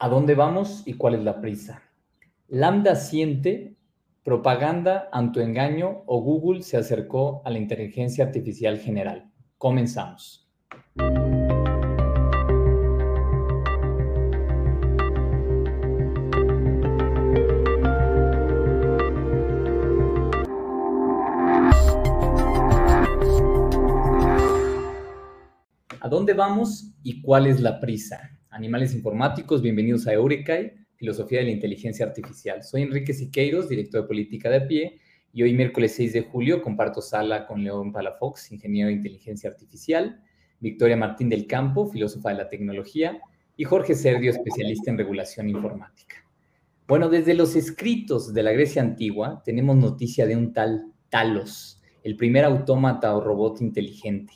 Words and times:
¿A 0.00 0.08
dónde 0.08 0.36
vamos 0.36 0.84
y 0.86 0.94
cuál 0.94 1.16
es 1.16 1.24
la 1.24 1.40
prisa? 1.40 1.82
Lambda 2.46 2.94
siente 2.94 3.74
propaganda, 4.22 5.08
autoengaño 5.10 6.04
o 6.06 6.20
Google 6.20 6.62
se 6.62 6.76
acercó 6.76 7.42
a 7.44 7.50
la 7.50 7.58
inteligencia 7.58 8.24
artificial 8.24 8.78
general. 8.78 9.28
Comenzamos. 9.56 10.48
¿A 26.00 26.08
dónde 26.08 26.34
vamos 26.34 26.94
y 27.02 27.20
cuál 27.20 27.48
es 27.48 27.60
la 27.60 27.80
prisa? 27.80 28.37
Animales 28.50 28.94
informáticos, 28.94 29.60
bienvenidos 29.60 30.06
a 30.06 30.14
Eurecai, 30.14 30.72
Filosofía 30.94 31.40
de 31.40 31.44
la 31.44 31.50
Inteligencia 31.50 32.06
Artificial. 32.06 32.64
Soy 32.64 32.80
Enrique 32.80 33.12
Siqueiros, 33.12 33.68
director 33.68 34.00
de 34.00 34.08
Política 34.08 34.48
de 34.48 34.62
Pie, 34.62 35.00
y 35.34 35.42
hoy 35.42 35.52
miércoles 35.52 35.94
6 35.96 36.14
de 36.14 36.22
julio 36.22 36.62
comparto 36.62 37.02
sala 37.02 37.46
con 37.46 37.62
León 37.62 37.92
Palafox, 37.92 38.50
ingeniero 38.50 38.88
de 38.88 38.94
inteligencia 38.94 39.50
artificial, 39.50 40.22
Victoria 40.60 40.96
Martín 40.96 41.28
del 41.28 41.46
Campo, 41.46 41.90
filósofa 41.90 42.30
de 42.30 42.36
la 42.36 42.48
tecnología, 42.48 43.20
y 43.54 43.64
Jorge 43.64 43.94
Sergio, 43.94 44.30
especialista 44.30 44.90
en 44.90 44.96
regulación 44.96 45.50
informática. 45.50 46.24
Bueno, 46.86 47.10
desde 47.10 47.34
los 47.34 47.54
escritos 47.54 48.32
de 48.32 48.42
la 48.42 48.52
Grecia 48.52 48.80
antigua 48.80 49.42
tenemos 49.44 49.76
noticia 49.76 50.26
de 50.26 50.36
un 50.36 50.54
tal 50.54 50.94
Talos, 51.10 51.82
el 52.02 52.16
primer 52.16 52.46
autómata 52.46 53.14
o 53.14 53.20
robot 53.20 53.60
inteligente 53.60 54.32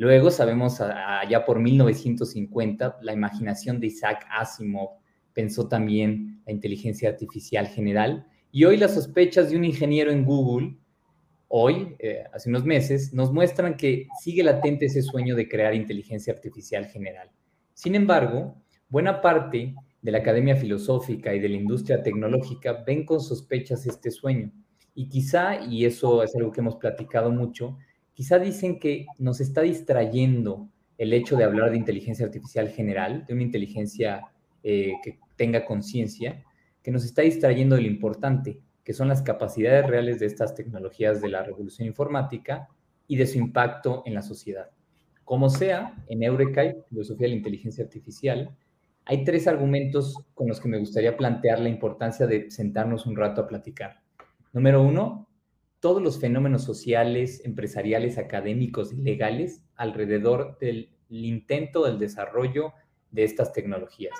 Luego 0.00 0.30
sabemos 0.30 0.80
allá 0.80 1.44
por 1.44 1.60
1950 1.60 3.00
la 3.02 3.12
imaginación 3.12 3.78
de 3.80 3.88
Isaac 3.88 4.26
Asimov 4.30 4.92
pensó 5.34 5.68
también 5.68 6.40
la 6.46 6.52
inteligencia 6.52 7.10
artificial 7.10 7.66
general 7.66 8.26
y 8.50 8.64
hoy 8.64 8.78
las 8.78 8.94
sospechas 8.94 9.50
de 9.50 9.58
un 9.58 9.64
ingeniero 9.66 10.10
en 10.10 10.24
Google, 10.24 10.78
hoy, 11.48 11.96
eh, 11.98 12.24
hace 12.32 12.48
unos 12.48 12.64
meses, 12.64 13.12
nos 13.12 13.30
muestran 13.30 13.76
que 13.76 14.06
sigue 14.22 14.42
latente 14.42 14.86
ese 14.86 15.02
sueño 15.02 15.36
de 15.36 15.46
crear 15.46 15.74
inteligencia 15.74 16.32
artificial 16.32 16.86
general. 16.86 17.30
Sin 17.74 17.94
embargo, 17.94 18.56
buena 18.88 19.20
parte 19.20 19.74
de 20.00 20.10
la 20.10 20.16
academia 20.16 20.56
filosófica 20.56 21.34
y 21.34 21.40
de 21.40 21.50
la 21.50 21.56
industria 21.56 22.02
tecnológica 22.02 22.84
ven 22.86 23.04
con 23.04 23.20
sospechas 23.20 23.84
este 23.84 24.10
sueño. 24.10 24.50
Y 24.94 25.10
quizá, 25.10 25.62
y 25.62 25.84
eso 25.84 26.22
es 26.22 26.34
algo 26.34 26.52
que 26.52 26.62
hemos 26.62 26.76
platicado 26.76 27.30
mucho, 27.30 27.76
quizá 28.20 28.38
dicen 28.38 28.78
que 28.78 29.06
nos 29.16 29.40
está 29.40 29.62
distrayendo 29.62 30.68
el 30.98 31.14
hecho 31.14 31.38
de 31.38 31.44
hablar 31.44 31.70
de 31.70 31.78
inteligencia 31.78 32.26
artificial 32.26 32.68
general, 32.68 33.24
de 33.24 33.32
una 33.32 33.44
inteligencia 33.44 34.26
eh, 34.62 34.92
que 35.02 35.18
tenga 35.36 35.64
conciencia, 35.64 36.44
que 36.82 36.90
nos 36.90 37.06
está 37.06 37.22
distrayendo 37.22 37.76
de 37.76 37.80
lo 37.80 37.88
importante, 37.88 38.60
que 38.84 38.92
son 38.92 39.08
las 39.08 39.22
capacidades 39.22 39.86
reales 39.86 40.20
de 40.20 40.26
estas 40.26 40.54
tecnologías 40.54 41.22
de 41.22 41.30
la 41.30 41.42
revolución 41.42 41.88
informática 41.88 42.68
y 43.06 43.16
de 43.16 43.26
su 43.26 43.38
impacto 43.38 44.02
en 44.04 44.12
la 44.12 44.20
sociedad. 44.20 44.68
Como 45.24 45.48
sea, 45.48 45.94
en 46.06 46.22
Eureka, 46.22 46.74
Filosofía 46.90 47.24
de 47.24 47.30
la 47.30 47.38
Inteligencia 47.38 47.84
Artificial, 47.84 48.54
hay 49.06 49.24
tres 49.24 49.48
argumentos 49.48 50.14
con 50.34 50.46
los 50.46 50.60
que 50.60 50.68
me 50.68 50.78
gustaría 50.78 51.16
plantear 51.16 51.58
la 51.58 51.70
importancia 51.70 52.26
de 52.26 52.50
sentarnos 52.50 53.06
un 53.06 53.16
rato 53.16 53.40
a 53.40 53.46
platicar. 53.46 54.02
Número 54.52 54.82
uno, 54.82 55.29
todos 55.80 56.02
los 56.02 56.20
fenómenos 56.20 56.62
sociales, 56.62 57.42
empresariales, 57.44 58.18
académicos 58.18 58.92
y 58.92 59.02
legales 59.02 59.64
alrededor 59.74 60.58
del 60.60 60.90
intento 61.08 61.84
del 61.84 61.98
desarrollo 61.98 62.72
de 63.10 63.24
estas 63.24 63.52
tecnologías. 63.52 64.14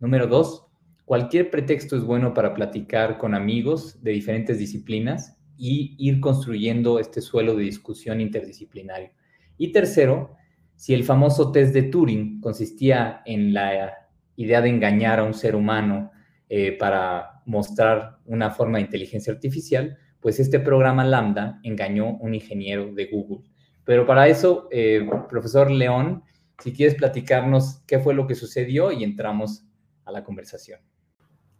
Número 0.00 0.26
dos, 0.26 0.66
cualquier 1.04 1.50
pretexto 1.50 1.96
es 1.96 2.04
bueno 2.04 2.34
para 2.34 2.52
platicar 2.52 3.16
con 3.16 3.34
amigos 3.34 4.02
de 4.02 4.10
diferentes 4.10 4.58
disciplinas 4.58 5.36
y 5.56 5.94
ir 5.98 6.20
construyendo 6.20 6.98
este 6.98 7.20
suelo 7.20 7.54
de 7.54 7.62
discusión 7.62 8.20
interdisciplinario. 8.20 9.10
Y 9.56 9.70
tercero, 9.70 10.36
si 10.74 10.94
el 10.94 11.04
famoso 11.04 11.52
test 11.52 11.72
de 11.72 11.84
Turing 11.84 12.40
consistía 12.40 13.22
en 13.24 13.54
la 13.54 13.94
idea 14.36 14.60
de 14.60 14.68
engañar 14.68 15.20
a 15.20 15.24
un 15.24 15.34
ser 15.34 15.54
humano 15.54 16.10
eh, 16.48 16.72
para 16.72 17.42
mostrar 17.46 18.18
una 18.26 18.50
forma 18.50 18.78
de 18.78 18.84
inteligencia 18.84 19.32
artificial, 19.32 19.96
pues 20.24 20.40
este 20.40 20.58
programa 20.58 21.04
Lambda 21.04 21.60
engañó 21.64 22.16
un 22.16 22.34
ingeniero 22.34 22.90
de 22.94 23.08
Google. 23.08 23.44
Pero 23.84 24.06
para 24.06 24.26
eso, 24.26 24.68
eh, 24.70 25.06
profesor 25.28 25.70
León, 25.70 26.22
si 26.60 26.72
quieres 26.72 26.94
platicarnos 26.94 27.82
qué 27.86 27.98
fue 27.98 28.14
lo 28.14 28.26
que 28.26 28.34
sucedió 28.34 28.90
y 28.90 29.04
entramos 29.04 29.66
a 30.06 30.12
la 30.12 30.24
conversación. 30.24 30.80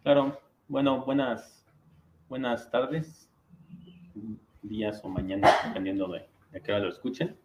Claro, 0.03 0.41
bueno, 0.67 1.05
buenas, 1.05 1.67
buenas 2.31 2.71
tardes, 2.71 3.31
días 4.63 4.99
o 5.05 5.11
mañanas, 5.11 5.53
dependiendo 5.67 6.09
de, 6.09 6.27
qué 6.63 6.73
hora 6.73 6.85
lo 6.85 6.89
escuchen. 6.89 7.37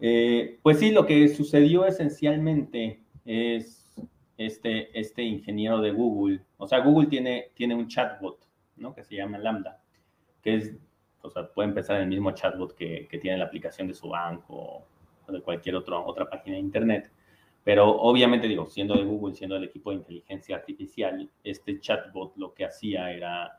Eh, 0.00 0.58
pues 0.64 0.80
sí, 0.80 0.90
lo 0.90 1.06
que 1.06 1.28
sucedió 1.28 1.86
esencialmente 1.86 3.04
es 3.24 3.94
este, 4.36 4.98
este 4.98 5.22
ingeniero 5.22 5.80
de 5.80 5.92
Google, 5.92 6.40
o 6.56 6.66
sea, 6.66 6.80
Google 6.80 7.06
tiene, 7.06 7.52
tiene 7.54 7.76
un 7.76 7.86
chatbot, 7.86 8.44
¿no? 8.74 8.96
Que 8.96 9.04
se 9.04 9.14
llama 9.14 9.38
Lambda 9.38 9.81
que 10.42 10.56
es, 10.56 10.76
o 11.22 11.30
sea, 11.30 11.46
puede 11.48 11.68
empezar 11.68 11.96
en 11.96 12.02
el 12.02 12.08
mismo 12.08 12.32
chatbot 12.32 12.74
que, 12.74 13.06
que 13.08 13.18
tiene 13.18 13.38
la 13.38 13.44
aplicación 13.44 13.88
de 13.88 13.94
su 13.94 14.08
banco 14.08 14.84
o 15.26 15.32
de 15.32 15.40
cualquier 15.40 15.76
otro, 15.76 16.04
otra 16.04 16.28
página 16.28 16.56
de 16.56 16.62
internet. 16.62 17.10
Pero 17.64 17.88
obviamente, 17.88 18.48
digo, 18.48 18.66
siendo 18.66 18.94
de 18.94 19.04
Google, 19.04 19.34
siendo 19.34 19.56
el 19.56 19.64
equipo 19.64 19.90
de 19.90 19.96
inteligencia 19.96 20.56
artificial, 20.56 21.30
este 21.44 21.78
chatbot 21.78 22.36
lo 22.36 22.52
que 22.54 22.64
hacía 22.64 23.12
era, 23.12 23.58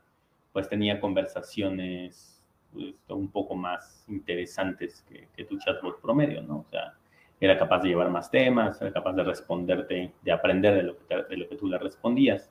pues 0.52 0.68
tenía 0.68 1.00
conversaciones 1.00 2.42
pues, 2.72 2.94
un 3.08 3.30
poco 3.30 3.54
más 3.54 4.04
interesantes 4.08 5.04
que, 5.08 5.44
tu 5.44 5.58
chatbot 5.58 6.00
promedio, 6.02 6.42
¿no? 6.42 6.58
O 6.58 6.64
sea, 6.70 6.94
era 7.40 7.58
capaz 7.58 7.80
de 7.80 7.88
llevar 7.88 8.10
más 8.10 8.30
temas, 8.30 8.80
era 8.80 8.92
capaz 8.92 9.14
de 9.14 9.24
responderte, 9.24 10.12
de 10.22 10.32
aprender 10.32 10.74
de 10.74 10.82
lo 10.82 10.96
de 11.28 11.36
lo 11.36 11.48
que 11.48 11.56
tú 11.56 11.66
le 11.66 11.78
respondías. 11.78 12.50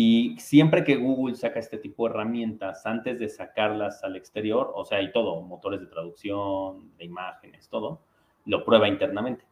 Y 0.00 0.36
siempre 0.38 0.84
que 0.84 0.94
Google 0.94 1.34
saca 1.34 1.58
este 1.58 1.76
tipo 1.76 2.04
de 2.04 2.14
herramientas, 2.14 2.86
antes 2.86 3.18
de 3.18 3.28
sacarlas 3.28 4.04
al 4.04 4.14
exterior, 4.14 4.70
o 4.76 4.84
sea, 4.84 5.02
y 5.02 5.10
todo, 5.10 5.40
motores 5.42 5.80
de 5.80 5.86
traducción, 5.86 6.96
de 6.96 7.04
imágenes, 7.04 7.68
todo, 7.68 8.02
lo 8.46 8.64
prueba 8.64 8.86
internamente. 8.86 9.44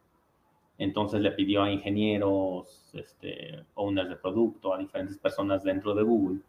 Entonces 0.77 1.19
le 1.19 1.31
pidió 1.31 1.63
a 1.63 1.69
ingenieros, 1.69 2.91
este, 2.93 3.65
owners 3.73 4.07
de 4.07 4.15
producto, 4.15 4.73
a 4.73 4.77
diferentes 4.77 5.17
personas 5.17 5.65
dentro 5.65 5.93
de 5.93 6.03
Google 6.03 6.39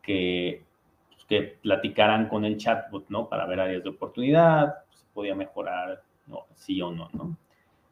que, 0.00 0.62
pues, 1.08 1.24
que 1.24 1.58
platicaran 1.60 2.28
con 2.28 2.44
el 2.44 2.56
chatbot, 2.56 3.06
¿no? 3.08 3.28
Para 3.28 3.46
ver 3.46 3.58
áreas 3.58 3.82
de 3.82 3.90
oportunidad, 3.90 4.76
si 4.90 5.06
podía 5.12 5.34
mejorar, 5.34 6.04
no, 6.28 6.44
sí 6.54 6.80
o 6.80 6.92
no, 6.92 7.10
¿no? 7.12 7.36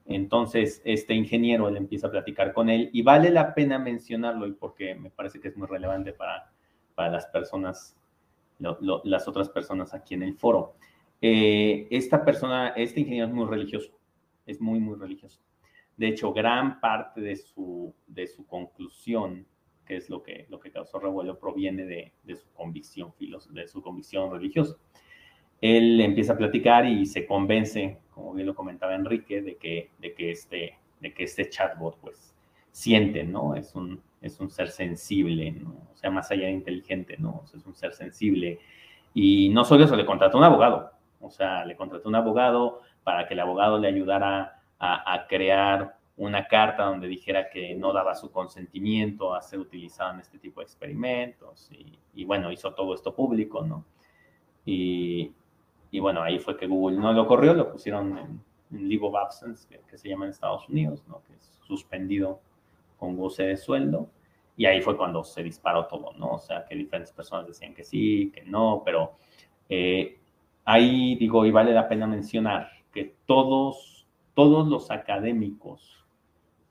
Entonces, 0.06 0.82
este 0.84 1.14
ingeniero, 1.14 1.68
él 1.68 1.76
empieza 1.76 2.08
a 2.08 2.10
platicar 2.10 2.52
con 2.52 2.68
él 2.68 2.90
y 2.92 3.02
vale 3.02 3.30
la 3.30 3.54
pena 3.54 3.78
mencionarlo 3.78 4.52
porque 4.58 4.94
me 4.94 5.10
parece 5.10 5.40
que 5.40 5.48
es 5.48 5.56
muy 5.56 5.68
relevante 5.68 6.12
para, 6.12 6.52
para 6.94 7.10
las 7.10 7.26
personas, 7.26 7.96
las 8.58 9.28
otras 9.28 9.48
personas 9.48 9.94
aquí 9.94 10.14
en 10.14 10.24
el 10.24 10.34
foro. 10.34 10.74
Eh, 11.20 11.86
esta 11.90 12.24
persona, 12.24 12.68
este 12.70 13.00
ingeniero 13.00 13.28
es 13.28 13.32
muy 13.32 13.46
religioso, 13.46 13.92
es 14.44 14.60
muy, 14.60 14.80
muy 14.80 14.96
religioso. 14.98 15.40
De 15.96 16.08
hecho, 16.08 16.32
gran 16.32 16.80
parte 16.80 17.20
de 17.20 17.36
su, 17.36 17.94
de 18.08 18.26
su 18.26 18.44
conclusión, 18.46 19.46
que 19.86 19.96
es 19.96 20.10
lo 20.10 20.22
que, 20.22 20.46
lo 20.48 20.58
que 20.58 20.72
causó 20.72 20.98
revuelo, 20.98 21.38
proviene 21.38 21.84
de, 21.84 22.12
de 22.24 22.36
su 22.36 22.50
convicción 22.52 23.12
de 23.50 23.68
su 23.68 23.82
convicción 23.82 24.32
religiosa 24.32 24.76
él 25.62 26.00
empieza 26.00 26.32
a 26.32 26.36
platicar 26.36 26.84
y 26.84 27.06
se 27.06 27.24
convence, 27.24 27.96
como 28.10 28.34
bien 28.34 28.48
lo 28.48 28.54
comentaba 28.54 28.96
Enrique, 28.96 29.40
de 29.40 29.56
que, 29.56 29.90
este, 30.30 30.76
este 31.00 31.48
chatbot 31.48 31.98
pues 32.00 32.34
siente, 32.72 33.22
¿no? 33.22 33.54
Es 33.54 33.74
un, 33.76 34.02
ser 34.50 34.70
sensible, 34.70 35.52
¿no? 35.52 35.70
O 35.92 35.96
sea, 35.96 36.10
más 36.10 36.30
allá 36.32 36.46
de 36.46 36.52
inteligente, 36.52 37.16
¿no? 37.16 37.44
es 37.54 37.64
un 37.64 37.74
ser 37.74 37.92
sensible. 37.92 38.58
Y 39.14 39.50
no 39.50 39.64
solo 39.64 39.84
eso, 39.84 39.94
le 39.94 40.04
contrató 40.04 40.36
un 40.36 40.44
abogado. 40.44 40.90
O 41.20 41.30
sea, 41.30 41.64
le 41.64 41.76
contrató 41.76 42.08
un 42.08 42.16
abogado 42.16 42.80
para 43.04 43.28
que 43.28 43.34
el 43.34 43.40
abogado 43.40 43.78
le 43.78 43.86
ayudara 43.86 44.60
a, 44.80 45.26
crear 45.28 45.96
una 46.16 46.48
carta 46.48 46.84
donde 46.84 47.06
dijera 47.06 47.50
que 47.50 47.76
no 47.76 47.92
daba 47.92 48.16
su 48.16 48.32
consentimiento 48.32 49.32
a 49.32 49.42
ser 49.42 49.60
utilizado 49.60 50.14
en 50.14 50.20
este 50.20 50.38
tipo 50.38 50.60
de 50.60 50.64
experimentos. 50.64 51.70
Y 52.14 52.24
bueno, 52.24 52.50
hizo 52.50 52.74
todo 52.74 52.94
esto 52.94 53.14
público, 53.14 53.64
¿no? 53.64 53.84
Y, 54.64 55.32
y 55.92 56.00
bueno, 56.00 56.22
ahí 56.22 56.38
fue 56.38 56.56
que 56.56 56.66
Google 56.66 56.98
no 56.98 57.12
lo 57.12 57.26
corrió, 57.26 57.52
lo 57.52 57.70
pusieron 57.70 58.18
en, 58.18 58.88
leave 58.88 59.06
of 59.06 59.14
absence, 59.14 59.68
que, 59.68 59.98
se 59.98 60.08
llama 60.08 60.24
en 60.24 60.30
Estados 60.30 60.66
Unidos, 60.68 61.04
¿no? 61.06 61.22
que 61.26 61.34
es 61.34 61.60
suspendido 61.66 62.40
con 62.96 63.14
goce 63.16 63.42
de 63.44 63.58
sueldo. 63.58 64.08
Y 64.56 64.64
ahí 64.64 64.80
fue 64.80 64.96
cuando 64.96 65.22
se 65.22 65.42
disparó 65.42 65.86
todo, 65.86 66.12
¿no? 66.14 66.32
O 66.32 66.38
sea, 66.38 66.64
que 66.64 66.74
diferentes 66.74 67.12
personas 67.12 67.46
decían 67.46 67.74
que 67.74 67.84
sí, 67.84 68.30
que 68.34 68.42
no, 68.44 68.82
pero 68.84 69.12
eh, 69.68 70.18
ahí 70.64 71.14
digo, 71.16 71.44
y 71.46 71.50
vale 71.50 71.72
la 71.72 71.88
pena 71.88 72.06
mencionar 72.06 72.70
que 72.92 73.14
todos, 73.26 74.06
todos 74.34 74.68
los 74.68 74.90
académicos 74.90 76.04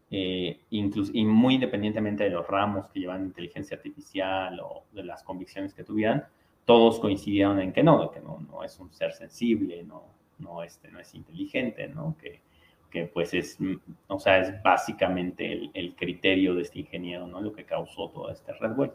eh, 0.09 0.59
incluso, 0.71 1.11
y 1.13 1.25
muy 1.25 1.55
independientemente 1.55 2.25
de 2.25 2.31
los 2.31 2.47
ramos 2.47 2.87
que 2.89 2.99
llevan 2.99 3.23
inteligencia 3.25 3.77
artificial 3.77 4.59
o 4.59 4.83
de 4.91 5.03
las 5.03 5.23
convicciones 5.23 5.73
que 5.73 5.83
tuvieran, 5.83 6.25
todos 6.65 6.99
coincidieron 6.99 7.59
en 7.59 7.73
que 7.73 7.83
no, 7.83 8.11
que 8.11 8.19
no, 8.19 8.39
no 8.49 8.63
es 8.63 8.79
un 8.79 8.91
ser 8.93 9.13
sensible, 9.13 9.83
no, 9.83 10.03
no, 10.39 10.63
este, 10.63 10.89
no 10.89 10.99
es 10.99 11.13
inteligente, 11.15 11.87
¿no? 11.87 12.15
Que, 12.19 12.41
que 12.89 13.05
pues 13.05 13.33
es, 13.33 13.57
o 14.07 14.19
sea, 14.19 14.39
es 14.39 14.61
básicamente 14.61 15.51
el, 15.51 15.71
el, 15.73 15.95
criterio 15.95 16.55
de 16.55 16.63
este 16.63 16.79
ingeniero, 16.79 17.25
¿no? 17.27 17.41
Lo 17.41 17.53
que 17.53 17.65
causó 17.65 18.09
todo 18.09 18.29
este 18.29 18.53
revuelo. 18.53 18.93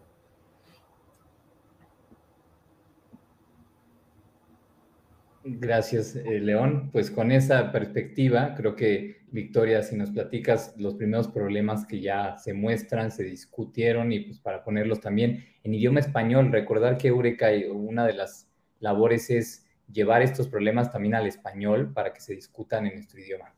Gracias, 5.48 6.16
eh, 6.16 6.40
León. 6.40 6.90
Pues 6.90 7.08
con 7.08 7.31
esa 7.31 7.70
perspectiva, 7.70 8.56
creo 8.56 8.75
que 8.75 9.22
Victoria, 9.31 9.81
si 9.84 9.94
nos 9.96 10.10
platicas 10.10 10.75
los 10.76 10.94
primeros 10.94 11.28
problemas 11.28 11.87
que 11.87 12.00
ya 12.00 12.37
se 12.37 12.52
muestran, 12.52 13.12
se 13.12 13.22
discutieron 13.22 14.10
y 14.10 14.20
pues 14.20 14.40
para 14.40 14.64
ponerlos 14.64 15.00
también 15.00 15.44
en 15.62 15.72
idioma 15.72 16.00
español, 16.00 16.50
recordar 16.50 16.98
que 16.98 17.08
Eureka, 17.08 17.50
una 17.70 18.04
de 18.04 18.14
las 18.14 18.50
labores 18.81 19.31
es 19.31 19.64
llevar 19.93 20.22
estos 20.22 20.48
problemas 20.48 20.90
también 20.90 21.14
al 21.14 21.28
español 21.28 21.92
para 21.92 22.12
que 22.12 22.20
se 22.20 22.34
discutan 22.34 22.87
en 22.87 22.94
nuestro 22.94 23.20
idioma. 23.20 23.54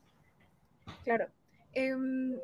Claro. 1.04 1.28
Em, 1.72 2.36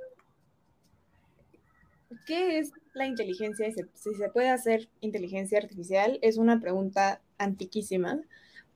¿Qué 2.24 2.58
es 2.60 2.72
la 2.94 3.04
inteligencia? 3.04 3.70
Si 3.92 4.14
se 4.14 4.28
puede 4.30 4.48
hacer 4.48 4.88
inteligencia 5.00 5.58
artificial, 5.58 6.18
es 6.22 6.38
una 6.38 6.60
pregunta 6.60 7.20
antiquísima 7.36 8.22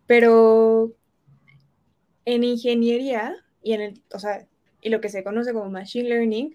pero 0.08 0.92
en 2.24 2.42
ingeniería 2.42 3.36
y 3.62 3.74
en 3.74 3.80
el, 3.82 4.02
o 4.12 4.18
sea, 4.18 4.48
y 4.80 4.88
lo 4.88 5.00
que 5.00 5.10
se 5.10 5.22
conoce 5.22 5.52
como 5.52 5.70
machine 5.70 6.08
learning 6.08 6.54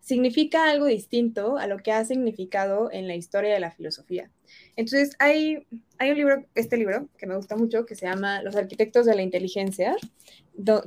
significa 0.00 0.68
algo 0.68 0.86
distinto 0.86 1.56
a 1.56 1.66
lo 1.66 1.78
que 1.78 1.90
ha 1.90 2.04
significado 2.04 2.90
en 2.92 3.08
la 3.08 3.14
historia 3.14 3.54
de 3.54 3.60
la 3.60 3.70
filosofía. 3.70 4.30
Entonces, 4.76 5.16
hay, 5.18 5.66
hay 5.98 6.10
un 6.10 6.16
libro, 6.16 6.44
este 6.54 6.76
libro, 6.76 7.08
que 7.16 7.26
me 7.26 7.36
gusta 7.36 7.56
mucho, 7.56 7.86
que 7.86 7.94
se 7.94 8.06
llama 8.06 8.42
Los 8.42 8.56
arquitectos 8.56 9.06
de 9.06 9.14
la 9.14 9.22
inteligencia, 9.22 9.96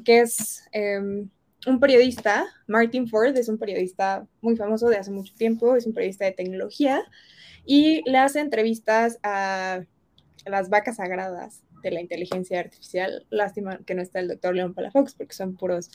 que 0.03 0.19
es 0.19 0.63
em, 0.73 1.29
un 1.65 1.79
periodista, 1.79 2.45
Martin 2.67 3.07
Ford, 3.07 3.35
es 3.35 3.49
un 3.49 3.57
periodista 3.57 4.27
muy 4.41 4.55
famoso 4.55 4.89
de 4.89 4.97
hace 4.97 5.11
mucho 5.11 5.33
tiempo, 5.33 5.75
es 5.75 5.87
un 5.87 5.93
periodista 5.93 6.25
de 6.25 6.33
tecnología, 6.33 7.03
y 7.65 8.07
le 8.07 8.19
hace 8.19 8.41
entrevistas 8.41 9.17
a 9.23 9.81
las 10.45 10.69
vacas 10.69 10.97
sagradas 10.97 11.64
de 11.89 11.95
la 11.95 12.01
inteligencia 12.01 12.59
artificial. 12.59 13.25
Lástima 13.29 13.79
que 13.85 13.95
no 13.95 14.01
está 14.01 14.19
el 14.19 14.27
doctor 14.27 14.55
León 14.55 14.73
Palafox 14.73 15.13
porque 15.15 15.33
son 15.33 15.55
puros 15.55 15.89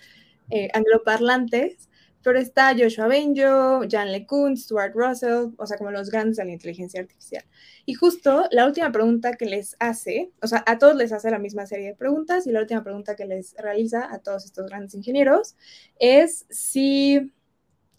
eh, 0.50 0.69
angloparlantes, 0.72 1.88
pero 2.22 2.38
está 2.38 2.75
Joshua 2.76 3.06
Benjo, 3.06 3.82
Jan 3.90 4.12
LeCun, 4.12 4.56
Stuart 4.56 4.92
Russell, 4.94 5.54
o 5.56 5.66
sea, 5.66 5.78
como 5.78 5.90
los 5.90 6.10
grandes 6.10 6.37
de 6.37 6.44
la 6.44 6.52
inteligencia 6.52 7.00
artificial. 7.00 7.44
Y 7.87 7.94
justo 7.94 8.46
la 8.50 8.66
última 8.66 8.92
pregunta 8.92 9.34
que 9.34 9.46
les 9.46 9.76
hace, 9.78 10.31
o 10.42 10.46
sea, 10.46 10.62
a 10.66 10.78
todos 10.78 10.96
les 10.96 11.12
hace 11.12 11.31
la 11.31 11.38
misma 11.38 11.66
serie 11.66 11.87
de 11.87 11.94
preguntas 11.94 12.46
y 12.46 12.52
la 12.52 12.60
última 12.60 12.84
pregunta 12.84 13.16
que 13.16 13.25
les 13.25 13.54
realiza 13.56 14.12
a 14.12 14.19
todos 14.19 14.44
estos 14.44 14.66
grandes 14.66 14.94
ingenieros 14.94 15.56
es 15.98 16.46
si 16.50 17.32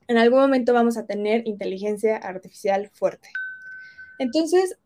en 0.07 0.17
algún 0.17 0.39
momento 0.39 0.73
vamos 0.73 0.97
a 0.97 1.05
tener 1.05 1.47
inteligencia 1.47 2.17
artificial 2.17 2.89
fuerte. 2.93 3.29
Entonces, 4.19 4.77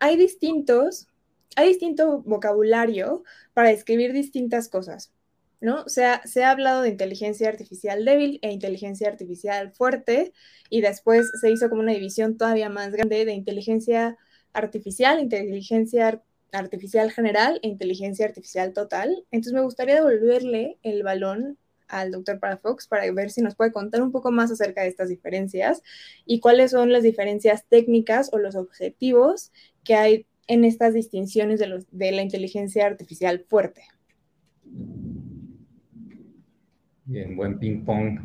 hay 0.00 0.16
distintos 0.16 1.06
hay 1.56 1.68
distinto 1.68 2.22
vocabulario 2.22 3.24
para 3.54 3.70
describir 3.70 4.12
distintas 4.12 4.68
cosas, 4.68 5.12
¿no? 5.60 5.82
O 5.82 5.88
sea, 5.88 6.22
se 6.24 6.44
ha 6.44 6.50
hablado 6.50 6.82
de 6.82 6.88
inteligencia 6.88 7.48
artificial 7.48 8.04
débil 8.04 8.38
e 8.42 8.52
inteligencia 8.52 9.08
artificial 9.08 9.72
fuerte 9.72 10.32
y 10.70 10.80
después 10.80 11.30
se 11.40 11.50
hizo 11.50 11.68
como 11.68 11.82
una 11.82 11.92
división 11.92 12.36
todavía 12.36 12.68
más 12.68 12.92
grande 12.92 13.24
de 13.24 13.32
inteligencia 13.32 14.16
artificial, 14.52 15.20
inteligencia 15.20 16.22
artificial 16.52 17.10
general 17.10 17.60
e 17.62 17.68
inteligencia 17.68 18.26
artificial 18.26 18.72
total. 18.72 19.24
Entonces 19.30 19.54
me 19.54 19.62
gustaría 19.62 19.96
devolverle 19.96 20.78
el 20.82 21.02
balón 21.02 21.58
al 21.88 22.10
doctor 22.10 22.40
Parafox 22.40 22.88
para 22.88 23.10
ver 23.12 23.30
si 23.30 23.42
nos 23.42 23.54
puede 23.54 23.72
contar 23.72 24.02
un 24.02 24.12
poco 24.12 24.30
más 24.32 24.50
acerca 24.50 24.82
de 24.82 24.88
estas 24.88 25.08
diferencias 25.08 25.82
y 26.24 26.40
cuáles 26.40 26.70
son 26.70 26.90
las 26.90 27.02
diferencias 27.02 27.66
técnicas 27.68 28.30
o 28.32 28.38
los 28.38 28.56
objetivos 28.56 29.52
que 29.84 29.94
hay 29.94 30.26
en 30.46 30.64
estas 30.64 30.94
distinciones 30.94 31.60
de, 31.60 31.66
los, 31.66 31.86
de 31.90 32.12
la 32.12 32.22
inteligencia 32.22 32.86
artificial 32.86 33.44
fuerte. 33.48 33.82
Bien, 37.04 37.36
buen 37.36 37.58
ping-pong. 37.58 38.20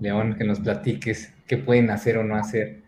León, 0.00 0.36
que 0.36 0.44
nos 0.44 0.60
platiques 0.60 1.32
qué 1.46 1.56
pueden 1.56 1.90
hacer 1.90 2.18
o 2.18 2.24
no 2.24 2.36
hacer. 2.36 2.82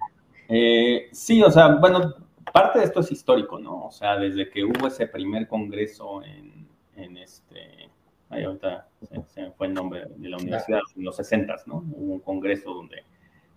Eh, 0.49 1.09
sí, 1.13 1.43
o 1.43 1.51
sea, 1.51 1.77
bueno, 1.77 2.15
parte 2.53 2.79
de 2.79 2.85
esto 2.87 3.01
es 3.01 3.13
histórico, 3.13 3.59
¿no? 3.59 3.87
O 3.87 3.91
sea, 3.91 4.17
desde 4.17 4.49
que 4.51 4.65
hubo 4.65 4.87
ese 4.87 5.07
primer 5.07 5.47
congreso 5.47 6.23
en, 6.23 6.67
en 6.97 7.17
este, 7.17 7.89
ahí 8.31 8.45
ahorita 8.45 8.89
se, 9.29 9.51
fue 9.53 9.69
el 9.69 9.75
nombre 9.75 10.07
de 10.17 10.29
la 10.29 10.37
universidad, 10.37 10.81
en 10.97 11.05
los 11.05 11.17
60, 11.17 11.55
¿no? 11.67 11.85
Hubo 11.93 12.15
un 12.15 12.21
congreso 12.21 12.73
donde 12.73 13.05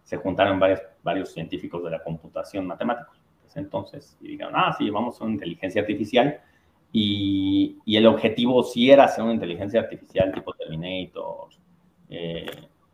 se 0.03 0.17
juntaron 0.17 0.59
varios, 0.59 0.81
varios 1.03 1.31
científicos 1.33 1.83
de 1.83 1.91
la 1.91 2.03
computación 2.03 2.65
matemáticos 2.65 3.20
entonces 3.57 4.17
y 4.21 4.29
digan, 4.29 4.51
ah, 4.53 4.75
sí, 4.77 4.89
vamos 4.89 5.19
a 5.19 5.25
una 5.25 5.33
inteligencia 5.33 5.81
artificial. 5.81 6.39
Y, 6.93 7.77
y, 7.85 7.95
el 7.95 8.05
objetivo 8.05 8.63
sí 8.63 8.91
era 8.91 9.05
hacer 9.05 9.23
una 9.23 9.33
inteligencia 9.33 9.79
artificial 9.79 10.33
tipo 10.33 10.53
Terminator, 10.53 11.49
eh, 12.09 12.45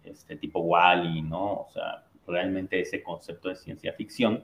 este 0.04 0.36
tipo 0.36 0.60
Wally, 0.60 1.24
¿no? 1.24 1.62
O 1.62 1.68
sea, 1.74 2.06
realmente 2.28 2.80
ese 2.80 3.02
concepto 3.02 3.50
de 3.50 3.56
ciencia 3.56 3.94
ficción. 3.94 4.44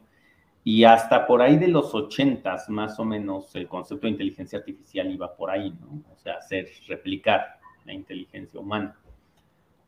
Y 0.63 0.85
hasta 0.85 1.27
por 1.27 1.41
ahí 1.41 1.57
de 1.57 1.67
los 1.67 1.93
ochentas, 1.93 2.69
más 2.69 2.97
o 2.99 3.05
menos, 3.05 3.53
el 3.55 3.67
concepto 3.67 4.07
de 4.07 4.11
inteligencia 4.11 4.59
artificial 4.59 5.11
iba 5.11 5.35
por 5.35 5.51
ahí, 5.51 5.71
¿no? 5.81 6.01
O 6.11 6.17
sea, 6.17 6.35
hacer, 6.35 6.69
replicar 6.87 7.59
la 7.85 7.93
inteligencia 7.93 8.59
humana. 8.59 8.97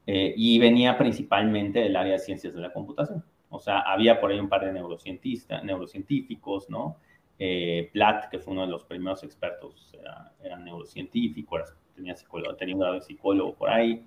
Eh, 0.06 0.34
y 0.38 0.60
venía 0.60 0.98
principalmente 0.98 1.80
del 1.80 1.96
área 1.96 2.14
de 2.14 2.20
ciencias 2.20 2.54
de 2.54 2.62
la 2.62 2.74
computación. 2.74 3.24
O 3.56 3.60
sea, 3.60 3.80
había 3.80 4.20
por 4.20 4.32
ahí 4.32 4.40
un 4.40 4.50
par 4.50 4.66
de 4.66 4.74
neurocientistas, 4.74 5.64
neurocientíficos, 5.64 6.70
¿no? 6.70 6.98
Eh, 7.40 7.90
Platt, 7.94 8.30
que 8.30 8.40
fue 8.40 8.54
uno 8.54 8.62
de 8.62 8.68
los 8.68 8.84
primeros 8.84 9.24
expertos, 9.24 9.94
era, 10.42 10.58
neurocientífico, 10.58 11.58
tenía, 11.96 12.16
tenía 12.58 12.76
un 12.76 12.80
grado 12.80 12.96
de 12.96 13.02
psicólogo 13.02 13.56
por 13.56 13.70
ahí. 13.70 14.06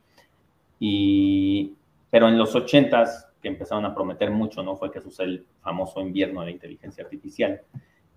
Y, 0.79 1.75
pero 2.11 2.29
en 2.29 2.39
los 2.39 2.55
ochentas, 2.55 3.29
que 3.41 3.49
empezaron 3.49 3.85
a 3.85 3.95
prometer 3.95 4.31
mucho, 4.31 4.63
¿no? 4.63 4.77
Fue 4.77 4.91
que 4.91 5.01
sucedió 5.01 5.33
el 5.33 5.47
famoso 5.61 6.01
invierno 6.01 6.41
de 6.41 6.47
la 6.47 6.53
inteligencia 6.53 7.05
artificial. 7.05 7.61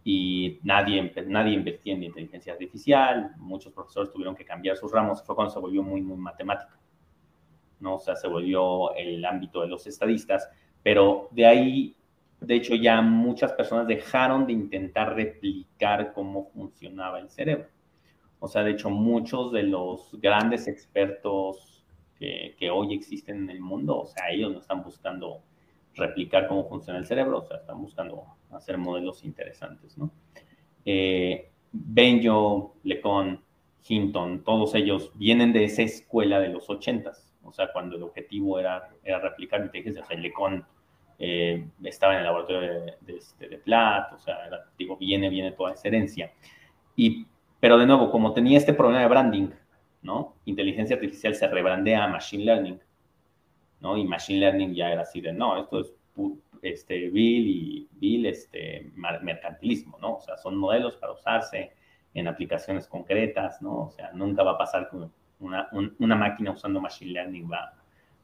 Y 0.04 0.60
nadie, 0.64 1.14
nadie 1.28 1.54
invertía 1.54 1.94
en 1.94 2.04
inteligencia 2.04 2.54
artificial, 2.54 3.36
muchos 3.38 3.72
profesores 3.72 4.12
tuvieron 4.12 4.36
que 4.36 4.44
cambiar 4.44 4.76
sus 4.76 4.92
ramos, 4.92 5.24
fue 5.24 5.36
cuando 5.36 5.54
se 5.54 5.60
volvió 5.60 5.84
muy, 5.84 6.02
muy 6.02 6.18
matemática. 6.18 6.78
¿no? 7.80 7.96
O 7.96 8.00
sea, 8.00 8.16
se 8.16 8.28
volvió 8.28 8.96
el 8.96 9.24
ámbito 9.26 9.62
de 9.62 9.68
los 9.68 9.86
estadistas 9.86 10.50
pero 10.84 11.30
de 11.32 11.46
ahí, 11.46 11.96
de 12.40 12.56
hecho, 12.56 12.76
ya 12.76 13.02
muchas 13.02 13.54
personas 13.54 13.88
dejaron 13.88 14.48
de 14.48 14.54
intentar 14.54 15.16
replicar 15.16 16.14
cómo 16.14 16.50
funcionaba 16.54 17.20
el 17.20 17.30
cerebro. 17.30 17.68
O 18.40 18.48
sea, 18.48 18.64
de 18.64 18.72
hecho, 18.72 18.90
muchos 18.90 19.52
de 19.52 19.64
los 19.64 20.20
grandes 20.20 20.68
expertos 20.68 21.86
que, 22.18 22.56
que 22.58 22.72
hoy 22.72 22.94
existen 22.94 23.44
en 23.44 23.50
el 23.52 23.60
mundo, 23.60 24.00
o 24.00 24.08
sea, 24.08 24.30
ellos 24.32 24.52
no 24.52 24.60
están 24.60 24.84
buscando 24.84 25.42
replicar 25.94 26.48
cómo 26.48 26.68
funciona 26.68 26.98
el 26.98 27.06
cerebro, 27.06 27.40
o 27.40 27.44
sea, 27.44 27.58
están 27.58 27.82
buscando 27.82 28.26
hacer 28.52 28.78
modelos 28.78 29.24
interesantes, 29.24 29.98
¿no? 29.98 30.12
Eh, 30.86 31.52
Benjo, 31.72 32.76
Lecon, 32.84 33.44
Hinton, 33.88 34.44
todos 34.44 34.74
ellos 34.76 35.12
vienen 35.16 35.54
de 35.54 35.66
esa 35.66 35.84
escuela 35.84 36.40
de 36.40 36.50
los 36.50 36.70
ochentas 36.70 37.32
o 37.44 37.52
sea, 37.52 37.72
cuando 37.72 37.96
el 37.96 38.04
objetivo 38.04 38.60
era, 38.60 38.90
era 39.04 39.20
replicar 39.20 39.62
inteligencia, 39.62 40.04
o 40.04 40.06
sea, 40.06 40.18
Lecon 40.18 40.66
eh, 41.24 41.68
estaba 41.84 42.14
en 42.14 42.20
el 42.20 42.26
laboratorio 42.26 42.62
de, 42.62 42.94
de, 43.02 43.18
este, 43.18 43.48
de 43.48 43.58
Platt, 43.60 44.12
o 44.14 44.18
sea, 44.18 44.38
digo, 44.76 44.98
viene, 44.98 45.30
viene 45.30 45.52
toda 45.52 45.74
esa 45.74 45.88
herencia. 45.88 46.32
Y, 46.96 47.28
pero 47.60 47.78
de 47.78 47.86
nuevo, 47.86 48.10
como 48.10 48.34
tenía 48.34 48.58
este 48.58 48.74
problema 48.74 49.02
de 49.02 49.08
branding, 49.08 49.50
¿no? 50.02 50.36
Inteligencia 50.46 50.96
artificial 50.96 51.36
se 51.36 51.48
rebrandea 51.48 52.04
a 52.04 52.08
Machine 52.08 52.46
Learning, 52.46 52.80
¿no? 53.82 53.98
Y 53.98 54.04
Machine 54.04 54.40
Learning 54.40 54.74
ya 54.74 54.92
era 54.92 55.04
así 55.04 55.22
de, 55.22 55.32
no, 55.32 55.62
esto 55.62 55.82
es 55.82 55.94
este, 56.64 57.10
Bill 57.12 57.48
y 57.48 57.90
Bill, 57.92 58.26
este, 58.26 58.92
mercantilismo, 58.96 60.00
¿no? 60.02 60.16
O 60.16 60.22
sea, 60.22 60.38
son 60.38 60.58
modelos 60.58 60.96
para 60.96 61.14
usarse 61.14 61.72
en 62.16 62.28
aplicaciones 62.28 62.88
concretas, 62.88 63.62
¿no? 63.62 63.84
O 63.84 63.90
sea, 63.92 64.12
nunca 64.14 64.42
va 64.42 64.54
a 64.54 64.58
pasar 64.58 64.90
con 64.90 65.14
una, 65.40 66.16
máquina 66.16 66.50
usando 66.50 66.82
Machine 66.82 67.12
Learning 67.12 67.48
va, 67.48 67.76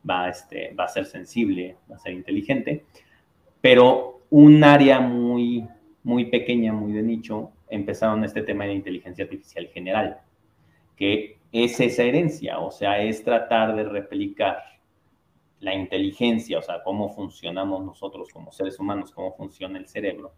va, 0.09 0.29
este, 0.29 0.73
va 0.73 0.85
a 0.85 0.89
ser 0.89 1.05
sensible, 1.05 1.77
va 1.89 1.95
a 1.95 1.99
ser 1.99 2.13
inteligente, 2.13 2.85
pero 3.61 4.21
un 4.29 4.63
área 4.63 4.99
muy, 4.99 5.67
muy 6.03 6.25
pequeña, 6.25 6.73
muy 6.73 6.93
de 6.93 7.03
nicho, 7.03 7.51
empezaron 7.69 8.23
este 8.23 8.41
tema 8.41 8.65
de 8.65 8.73
inteligencia 8.73 9.25
artificial 9.25 9.67
general, 9.67 10.21
que 10.95 11.37
es 11.51 11.79
esa 11.79 12.03
herencia, 12.03 12.59
o 12.59 12.71
sea, 12.71 13.01
es 13.01 13.23
tratar 13.23 13.75
de 13.75 13.83
replicar 13.83 14.57
la 15.59 15.73
inteligencia, 15.73 16.59
o 16.59 16.61
sea, 16.61 16.83
cómo 16.83 17.09
funcionamos 17.09 17.83
nosotros 17.83 18.29
como 18.31 18.51
seres 18.51 18.79
humanos, 18.79 19.11
cómo 19.11 19.33
funciona 19.35 19.79
el 19.79 19.87
cerebro, 19.87 20.33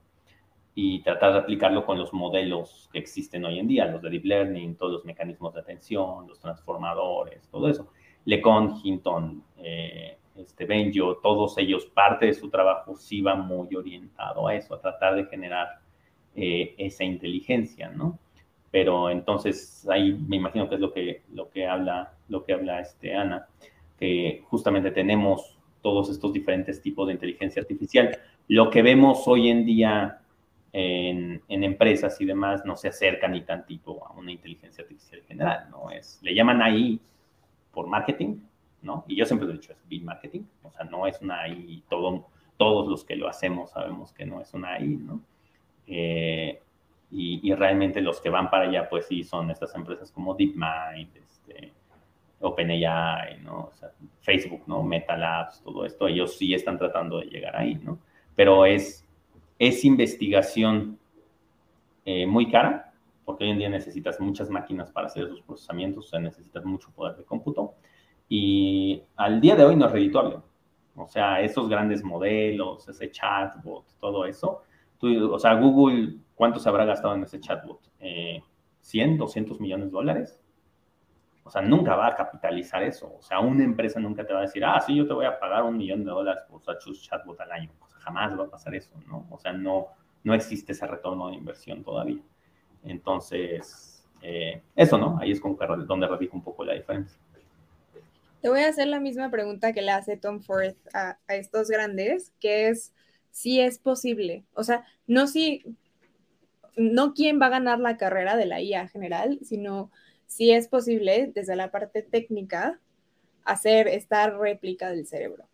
y 0.76 1.02
tratar 1.02 1.34
de 1.34 1.40
aplicarlo 1.40 1.86
con 1.86 1.98
los 1.98 2.14
modelos 2.14 2.90
que 2.94 3.00
existen 3.00 3.44
hoy 3.44 3.60
en 3.60 3.68
día, 3.68 3.86
los 3.86 4.02
de 4.02 4.10
deep 4.12 4.26
learning, 4.26 4.76
todos 4.76 4.94
los 4.94 5.06
mecanismos 5.06 5.54
de 5.54 5.60
atención, 5.60 6.28
los 6.28 6.40
transformadores, 6.40 7.50
todo 7.50 7.68
eso. 7.68 7.92
LeCon, 8.26 8.80
Hinton, 8.84 9.44
eh, 9.58 10.18
este 10.36 10.66
Benjo, 10.66 11.18
todos 11.18 11.58
ellos, 11.58 11.86
parte 11.86 12.28
de 12.28 12.34
su 12.34 12.50
trabajo 12.50 12.96
sí 12.96 13.22
va 13.22 13.36
muy 13.36 13.76
orientado 13.76 14.48
a 14.48 14.56
eso, 14.56 14.76
a 14.76 14.82
tratar 14.82 15.16
de 15.16 15.26
generar 15.26 15.68
eh, 16.36 16.76
esa 16.78 17.04
inteligencia, 17.04 17.90
¿no? 17.90 18.20
Pero 18.72 19.10
entonces 19.10 19.88
ahí 19.90 20.14
me 20.14 20.38
imagino 20.38 20.70
que 20.70 20.76
es 20.76 20.82
lo 20.82 20.94
que, 20.94 21.24
lo 21.34 21.50
que 21.50 21.66
habla, 21.68 22.14
lo 22.28 22.46
que 22.46 22.54
habla 22.54 22.80
este 22.80 23.16
Ana, 23.16 23.48
que 24.00 24.44
justamente 24.48 24.92
tenemos 24.92 25.58
todos 25.82 26.10
estos 26.10 26.32
diferentes 26.34 26.82
tipos 26.82 27.08
de 27.08 27.14
inteligencia 27.14 27.62
artificial. 27.62 28.18
Lo 28.48 28.70
que 28.70 28.82
vemos 28.82 29.28
hoy 29.28 29.50
en 29.50 29.66
día 29.66 30.22
en, 30.72 31.42
empresas 31.48 32.20
y 32.22 32.26
demás 32.26 32.64
no 32.66 32.76
se 32.76 32.90
acerca 32.90 33.28
ni 33.28 33.42
tantito 33.42 34.06
a 34.06 34.14
una 34.14 34.32
inteligencia 34.32 34.84
artificial 34.84 35.22
general, 35.28 35.68
¿no? 35.72 35.90
Es, 35.90 36.20
le 36.22 36.34
llaman 36.34 36.62
AI 36.62 37.00
por 37.80 37.88
marketing, 37.88 38.42
¿no? 38.82 39.06
Y 39.08 39.16
yo 39.16 39.26
siempre 39.26 39.48
he 39.48 39.54
dicho, 39.54 39.72
es 39.72 39.88
big 39.88 40.04
marketing, 40.04 40.42
o 40.64 40.70
sea, 40.70 40.84
no 40.84 41.08
es 41.08 41.22
una 41.22 41.44
AI, 41.44 41.82
todo, 41.90 42.28
todos 42.58 42.90
los 42.90 43.06
que 43.06 43.16
lo 43.16 43.30
hacemos 43.30 43.72
sabemos 43.72 44.12
que 44.12 44.26
no 44.26 44.42
es 44.42 44.54
una 44.54 44.74
AI, 44.74 44.98
¿no? 44.98 45.22
Eh, 45.88 46.62
y, 47.10 47.54
realmente 47.54 48.02
los 48.02 48.20
que 48.20 48.30
van 48.30 48.50
para 48.50 48.66
allá, 48.66 48.90
pues 48.90 49.08
sí, 49.08 49.24
son 49.24 49.50
estas 49.50 49.74
empresas 49.76 50.12
como 50.12 50.36
DeepMind, 50.36 51.16
este, 51.16 51.72
OpenAI, 52.42 53.40
¿no? 53.44 53.68
O 53.68 53.72
sea, 53.72 53.92
Facebook, 54.20 54.64
¿no? 54.68 54.84
Meta 54.84 55.16
Labs, 55.16 55.62
todo 55.64 55.86
esto, 55.86 56.06
ellos 56.06 56.38
sí 56.38 56.54
están 56.54 56.78
tratando 56.78 57.20
de 57.20 57.28
llegar 57.28 57.56
ahí, 57.56 57.76
¿no? 57.76 57.98
Pero 58.36 58.66
es, 58.66 59.08
es 59.58 59.86
investigación 59.86 61.00
eh, 62.04 62.28
muy 62.28 62.52
cara, 62.52 62.89
porque 63.30 63.44
hoy 63.44 63.52
en 63.52 63.60
día 63.60 63.70
necesitas 63.70 64.20
muchas 64.20 64.50
máquinas 64.50 64.90
para 64.90 65.06
hacer 65.06 65.26
esos 65.26 65.42
procesamientos, 65.42 66.08
o 66.08 66.10
sea, 66.10 66.20
necesitas 66.20 66.66
mucho 66.66 66.90
poder 66.90 67.16
de 67.16 67.24
cómputo, 67.26 67.76
y 68.28 69.04
al 69.18 69.40
día 69.40 69.56
de 69.56 69.66
hoy 69.66 69.76
no 69.76 69.86
es 69.86 69.92
redituable. 69.92 70.38
O 70.96 71.06
sea, 71.06 71.40
esos 71.40 71.70
grandes 71.70 72.04
modelos, 72.04 72.90
ese 72.90 73.12
chatbot, 73.12 73.86
todo 74.00 74.26
eso, 74.26 74.64
o 75.00 75.38
sea, 75.38 75.54
Google, 75.54 76.16
¿cuánto 76.34 76.58
se 76.60 76.70
habrá 76.70 76.86
gastado 76.86 77.14
en 77.14 77.22
ese 77.22 77.40
chatbot? 77.40 77.92
Eh, 78.00 78.42
¿100, 78.82 79.18
200 79.18 79.62
millones 79.62 79.86
de 79.86 79.92
dólares? 79.92 80.42
O 81.44 81.52
sea, 81.52 81.62
nunca 81.62 81.96
va 81.96 82.08
a 82.08 82.16
capitalizar 82.16 82.82
eso. 82.82 83.14
O 83.16 83.22
sea, 83.22 83.42
una 83.42 83.64
empresa 83.64 84.00
nunca 84.00 84.26
te 84.26 84.34
va 84.34 84.40
a 84.40 84.42
decir, 84.42 84.66
ah, 84.66 84.82
sí, 84.82 84.96
yo 84.96 85.06
te 85.06 85.14
voy 85.14 85.28
a 85.28 85.40
pagar 85.40 85.62
un 85.62 85.78
millón 85.78 86.04
de 86.04 86.10
dólares 86.10 86.42
por 86.50 86.62
usar 86.62 86.80
chatbot 86.80 87.40
al 87.42 87.52
año. 87.52 87.70
O 87.80 87.88
sea, 87.88 88.00
jamás 88.00 88.40
va 88.40 88.46
a 88.46 88.50
pasar 88.50 88.74
eso, 88.74 88.96
¿no? 89.06 89.28
O 89.30 89.38
sea, 89.38 89.54
no, 89.54 89.90
no 90.24 90.34
existe 90.34 90.72
ese 90.72 90.88
retorno 90.88 91.30
de 91.30 91.36
inversión 91.36 91.84
todavía. 91.84 92.24
Entonces, 92.84 94.06
eh, 94.22 94.62
eso, 94.76 94.98
¿no? 94.98 95.18
Ahí 95.20 95.32
es 95.32 95.40
como 95.40 95.58
que 95.58 95.66
donde 95.86 96.08
radica 96.08 96.36
un 96.36 96.44
poco 96.44 96.64
la 96.64 96.74
diferencia. 96.74 97.18
Te 98.42 98.50
voy 98.50 98.62
a 98.62 98.70
hacer 98.70 98.88
la 98.88 99.00
misma 99.00 99.30
pregunta 99.30 99.74
que 99.74 99.82
le 99.82 99.92
hace 99.92 100.16
Tom 100.16 100.42
Ford 100.42 100.76
a, 100.94 101.18
a 101.28 101.36
estos 101.36 101.70
grandes, 101.70 102.34
que 102.40 102.70
es, 102.70 102.94
si 103.32 103.60
es 103.60 103.80
posible. 103.80 104.46
O 104.54 104.64
sea, 104.64 104.86
no 105.08 105.28
si, 105.28 105.64
no 106.78 107.14
quién 107.14 107.42
va 107.42 107.48
a 107.48 107.50
ganar 107.50 107.80
la 107.80 107.98
carrera 107.98 108.38
de 108.38 108.46
la 108.46 108.62
IA 108.62 108.88
general, 108.88 109.40
sino 109.44 109.92
si 110.26 110.52
es 110.52 110.68
posible 110.68 111.32
desde 111.34 111.56
la 111.56 111.72
parte 111.72 112.02
técnica 112.02 112.80
hacer 113.44 113.88
esta 113.88 114.30
réplica 114.30 114.90
del 114.90 115.06
cerebro. 115.06 115.46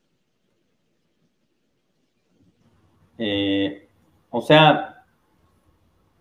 Eh, 3.17 3.87
o 4.29 4.41
sea, 4.41 4.94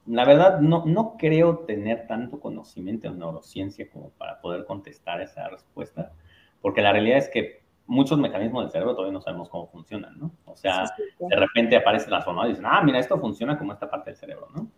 la 0.06 0.24
verdad 0.24 0.60
no, 0.60 0.84
no 0.84 1.16
creo 1.18 1.60
tener 1.60 2.06
tanto 2.06 2.40
conocimiento 2.40 3.08
en 3.08 3.18
neurociencia 3.18 3.88
como 3.90 4.10
para 4.10 4.40
poder 4.40 4.64
contestar 4.64 5.20
esa 5.20 5.48
respuesta, 5.48 6.12
porque 6.60 6.82
la 6.82 6.92
realidad 6.92 7.18
es 7.18 7.28
que 7.28 7.64
muchos 7.86 8.18
mecanismos 8.18 8.64
del 8.64 8.72
cerebro 8.72 8.94
todavía 8.94 9.12
no 9.12 9.20
sabemos 9.20 9.48
cómo 9.48 9.66
funcionan, 9.68 10.18
¿no? 10.18 10.30
O 10.46 10.56
sea, 10.56 10.84
de 11.18 11.36
repente 11.36 11.76
aparece 11.76 12.06
transformado 12.06 12.48
y 12.48 12.50
dicen, 12.50 12.66
ah, 12.66 12.82
mira, 12.82 12.98
esto 12.98 13.18
funciona 13.18 13.58
como 13.58 13.72
esta 13.72 13.90
parte 13.90 14.10
del 14.10 14.18
cerebro, 14.18 14.48
¿no? 14.54 14.70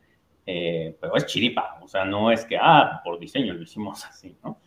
Eh, 0.44 0.96
pero 1.00 1.16
es 1.16 1.26
chiripa, 1.26 1.78
o 1.82 1.88
sea, 1.88 2.04
no 2.04 2.30
es 2.30 2.44
que, 2.44 2.56
ah, 2.60 3.00
por 3.04 3.18
diseño 3.18 3.52
lo 3.54 3.62
hicimos 3.62 4.04
así, 4.06 4.36
¿no? 4.44 4.60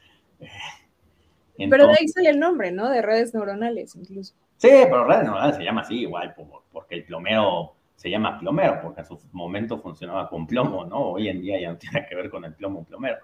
pero 1.69 1.87
de 1.87 1.95
ahí 1.99 2.07
sale 2.07 2.29
el 2.29 2.39
nombre, 2.39 2.71
¿no? 2.71 2.89
De 2.89 3.01
redes 3.01 3.33
neuronales, 3.33 3.93
incluso. 3.95 4.33
Sí, 4.55 4.69
pero 4.69 5.05
redes 5.05 5.23
neuronales 5.23 5.57
se 5.57 5.63
llama 5.63 5.81
así 5.81 6.01
igual, 6.01 6.33
porque 6.71 6.95
el 6.95 7.03
plomero 7.03 7.75
se 7.99 8.09
llama 8.09 8.39
plomero, 8.39 8.79
porque 8.81 9.01
en 9.01 9.07
su 9.07 9.19
momento 9.33 9.77
funcionaba 9.77 10.29
con 10.29 10.47
plomo, 10.47 10.85
¿no? 10.85 10.99
Hoy 10.99 11.27
en 11.27 11.41
día 11.41 11.59
ya 11.59 11.69
no 11.73 11.77
tiene 11.77 12.05
que 12.07 12.15
ver 12.15 12.29
con 12.29 12.45
el 12.45 12.53
plomo 12.53 12.85
plomero. 12.85 13.17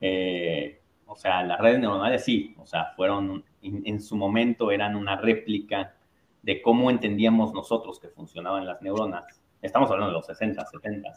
Eh, 0.00 0.80
o 1.04 1.14
sea, 1.14 1.42
las 1.42 1.60
redes 1.60 1.80
neuronales 1.80 2.24
sí, 2.24 2.54
o 2.58 2.64
sea, 2.64 2.94
fueron, 2.96 3.44
en, 3.60 4.00
su 4.00 4.16
momento 4.16 4.70
eran 4.70 4.96
una 4.96 5.16
réplica 5.16 5.96
de 6.40 6.62
cómo 6.62 6.88
entendíamos 6.90 7.52
nosotros 7.52 8.00
que 8.00 8.08
funcionaban 8.08 8.64
las 8.64 8.80
neuronas. 8.80 9.26
Estamos 9.60 9.90
hablando 9.90 10.12
de 10.12 10.14
los 10.14 10.24
60, 10.24 10.64
70, 10.64 11.10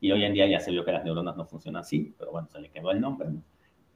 y 0.00 0.10
hoy 0.10 0.24
en 0.24 0.32
día 0.32 0.46
ya 0.46 0.60
se 0.60 0.70
vio 0.70 0.86
que 0.86 0.92
las 0.92 1.04
neuronas 1.04 1.36
no 1.36 1.44
funcionan 1.44 1.82
así, 1.82 2.14
pero 2.18 2.30
bueno, 2.30 2.48
se 2.48 2.60
le 2.60 2.70
quedó 2.70 2.92
el 2.92 3.00
nombre, 3.02 3.28
¿no? 3.28 3.42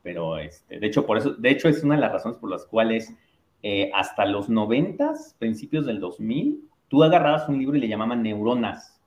Pero, 0.03 0.37
este, 0.37 0.79
de 0.79 0.87
hecho, 0.87 1.07
por 1.07 1.17
eso, 1.17 1.31
de 1.31 1.49
hecho, 1.49 1.71
es 1.71 1.83
una 1.83 1.95
de 1.95 2.03
las 2.03 2.13
razones 2.13 2.37
por 2.37 2.51
las 2.51 2.67
cuales 2.67 3.15
eh, 3.63 3.91
hasta 3.95 4.27
los 4.27 4.51
90, 4.51 5.15
principios 5.39 5.87
del 5.87 6.01
2000, 6.01 6.69
tú 6.93 7.03
agarrabas 7.03 7.49
un 7.49 7.59
libro 7.59 7.75
y 7.75 7.81
le 7.81 7.89
llamaban 7.89 8.23
neuronas 8.23 9.01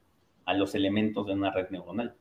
a 0.45 0.55
los 0.55 0.73
elementos 0.73 1.27
de 1.27 1.33
una 1.33 1.51
red 1.51 1.69
neuronal. 1.69 2.15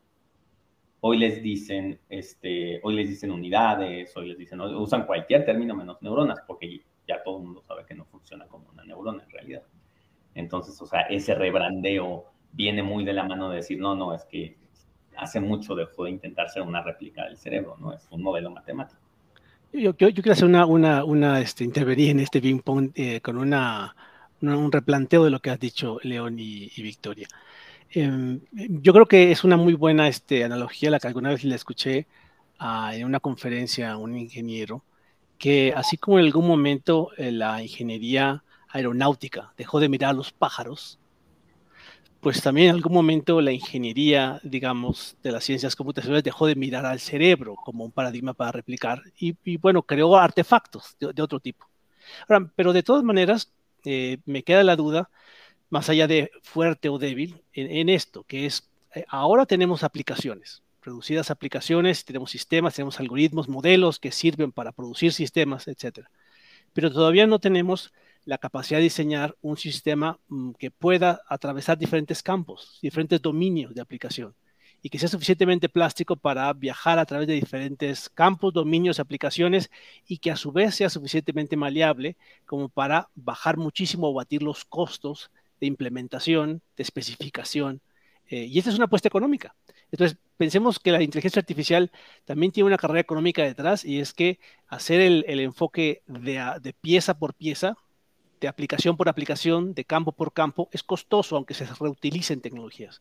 Hoy 1.00 1.16
les 1.16 1.42
dicen, 1.42 1.98
este, 2.10 2.80
hoy 2.82 2.96
les 2.96 3.08
dicen 3.08 3.30
unidades, 3.30 4.14
hoy 4.14 4.28
les 4.28 4.36
dicen, 4.36 4.60
usan 4.60 5.06
cualquier 5.06 5.46
término 5.46 5.74
menos 5.74 6.02
neuronas, 6.02 6.42
porque 6.46 6.82
ya 7.08 7.22
todo 7.22 7.38
el 7.38 7.44
mundo 7.44 7.62
sabe 7.66 7.86
que 7.86 7.94
no 7.94 8.04
funciona 8.04 8.46
como 8.46 8.68
una 8.74 8.84
neurona 8.84 9.22
en 9.22 9.30
realidad. 9.30 9.62
Entonces, 10.34 10.78
o 10.82 10.84
sea, 10.84 11.00
ese 11.08 11.34
rebrandeo 11.34 12.26
viene 12.52 12.82
muy 12.82 13.02
de 13.06 13.14
la 13.14 13.24
mano 13.24 13.48
de 13.48 13.56
decir, 13.56 13.80
no, 13.80 13.94
no, 13.94 14.12
es 14.12 14.26
que 14.26 14.58
hace 15.16 15.40
mucho 15.40 15.74
dejó 15.74 16.04
de 16.04 16.10
intentar 16.10 16.50
ser 16.50 16.60
una 16.60 16.82
réplica 16.82 17.24
del 17.24 17.38
cerebro, 17.38 17.78
no 17.80 17.94
es 17.94 18.06
un 18.10 18.22
modelo 18.22 18.50
matemático. 18.50 19.00
Yo, 19.72 19.96
yo, 19.96 20.12
quiero 20.12 20.32
hacer 20.32 20.44
una, 20.44 20.66
una, 20.66 21.04
una 21.04 21.40
este, 21.40 21.64
en 21.64 22.20
este 22.20 22.42
ping 22.42 22.60
pong 22.60 22.90
eh, 22.94 23.22
con 23.22 23.38
una, 23.38 23.96
un 24.48 24.72
replanteo 24.72 25.24
de 25.24 25.30
lo 25.30 25.40
que 25.40 25.50
has 25.50 25.60
dicho, 25.60 25.98
León 26.02 26.38
y 26.38 26.82
Victoria. 26.82 27.28
Em, 27.94 28.40
yo 28.52 28.92
creo 28.92 29.06
que 29.06 29.30
es 29.30 29.44
una 29.44 29.56
muy 29.56 29.74
buena 29.74 30.08
este, 30.08 30.42
analogía 30.42 30.90
la 30.90 30.98
que 30.98 31.06
alguna 31.06 31.30
vez 31.30 31.44
le 31.44 31.54
escuché 31.54 32.08
en 32.60 33.04
una 33.04 33.20
conferencia 33.20 33.92
a 33.92 33.96
un 33.98 34.16
ingeniero, 34.16 34.84
que 35.38 35.72
así 35.76 35.96
como 35.98 36.18
en 36.18 36.24
algún 36.26 36.46
momento 36.46 37.10
eh, 37.16 37.30
la 37.30 37.62
ingeniería 37.62 38.42
aeronáutica 38.68 39.52
dejó 39.56 39.80
de 39.80 39.88
mirar 39.88 40.10
a 40.10 40.14
los 40.14 40.32
pájaros, 40.32 40.98
pues 42.20 42.42
también 42.42 42.70
en 42.70 42.76
algún 42.76 42.94
momento 42.94 43.40
la 43.40 43.52
ingeniería, 43.52 44.40
digamos, 44.42 45.16
de 45.22 45.30
las 45.32 45.44
ciencias 45.44 45.76
computacionales 45.76 46.24
dejó 46.24 46.46
de 46.46 46.56
mirar 46.56 46.86
al 46.86 46.98
cerebro 47.00 47.54
como 47.56 47.84
un 47.84 47.92
paradigma 47.92 48.34
para 48.34 48.52
replicar 48.52 49.02
y, 49.18 49.56
bueno, 49.58 49.82
creó 49.82 50.16
artefactos 50.16 50.96
de, 50.98 51.22
otro 51.22 51.38
tipo. 51.38 51.68
pero 52.56 52.72
de 52.72 52.82
todas 52.82 53.04
maneras, 53.04 53.52
eh, 53.84 54.18
me 54.24 54.42
queda 54.42 54.62
la 54.64 54.76
duda 54.76 55.10
más 55.70 55.88
allá 55.88 56.06
de 56.06 56.30
fuerte 56.42 56.88
o 56.88 56.98
débil, 56.98 57.42
en, 57.52 57.88
esto, 57.88 58.24
que 58.24 58.46
es, 58.46 58.70
eh, 58.94 59.04
ahora 59.08 59.46
tenemos 59.46 59.82
aplicaciones, 59.82 60.62
producidas 60.80 61.30
aplicaciones, 61.30 62.04
tenemos 62.04 62.30
sistemas, 62.30 62.74
tenemos 62.74 63.00
algoritmos, 63.00 63.48
modelos 63.48 63.98
que 63.98 64.12
sirven 64.12 64.52
para 64.52 64.72
producir 64.72 65.12
sistemas, 65.12 65.66
etc. 65.66 66.06
Pero 66.72 66.92
todavía 66.92 67.26
no 67.26 67.40
tenemos 67.40 67.92
la 68.24 68.38
capacidad 68.38 68.78
de 68.78 68.84
diseñar 68.84 69.36
un 69.42 69.56
sistema 69.56 70.18
mm, 70.28 70.52
que 70.52 70.70
pueda 70.70 71.22
atravesar 71.28 71.78
diferentes 71.78 72.22
campos, 72.22 72.78
diferentes 72.82 73.20
dominios 73.20 73.74
de 73.74 73.80
aplicación 73.80 74.34
y 74.84 74.90
que 74.90 74.98
sea 74.98 75.08
suficientemente 75.08 75.70
plástico 75.70 76.14
para 76.14 76.52
viajar 76.52 76.98
a 76.98 77.06
través 77.06 77.26
de 77.26 77.32
diferentes 77.32 78.10
campos, 78.10 78.52
dominios, 78.52 79.00
aplicaciones 79.00 79.70
y 80.06 80.18
que 80.18 80.30
a 80.30 80.36
su 80.36 80.52
vez 80.52 80.74
sea 80.74 80.90
suficientemente 80.90 81.56
maleable 81.56 82.18
como 82.44 82.68
para 82.68 83.08
bajar 83.14 83.56
muchísimo 83.56 84.10
o 84.10 84.12
batir 84.12 84.42
los 84.42 84.66
costos 84.66 85.30
de 85.58 85.68
implementación, 85.68 86.60
de 86.76 86.82
especificación. 86.82 87.80
Eh, 88.28 88.44
y 88.44 88.58
esta 88.58 88.68
es 88.68 88.76
una 88.76 88.84
apuesta 88.84 89.08
económica. 89.08 89.56
Entonces, 89.90 90.18
pensemos 90.36 90.78
que 90.78 90.92
la 90.92 91.02
inteligencia 91.02 91.40
artificial 91.40 91.90
también 92.26 92.52
tiene 92.52 92.66
una 92.66 92.76
carrera 92.76 93.00
económica 93.00 93.42
detrás 93.42 93.86
y 93.86 94.00
es 94.00 94.12
que 94.12 94.38
hacer 94.68 95.00
el, 95.00 95.40
enfoque 95.40 96.02
de, 96.06 96.74
pieza 96.82 97.18
por 97.18 97.32
pieza, 97.32 97.78
de 98.38 98.48
aplicación 98.48 98.98
por 98.98 99.08
aplicación, 99.08 99.72
de 99.72 99.86
campo 99.86 100.12
por 100.12 100.34
campo, 100.34 100.68
es 100.72 100.82
costoso, 100.82 101.36
aunque 101.36 101.54
se 101.54 101.64
reutilicen 101.64 102.42
tecnologías. 102.42 103.00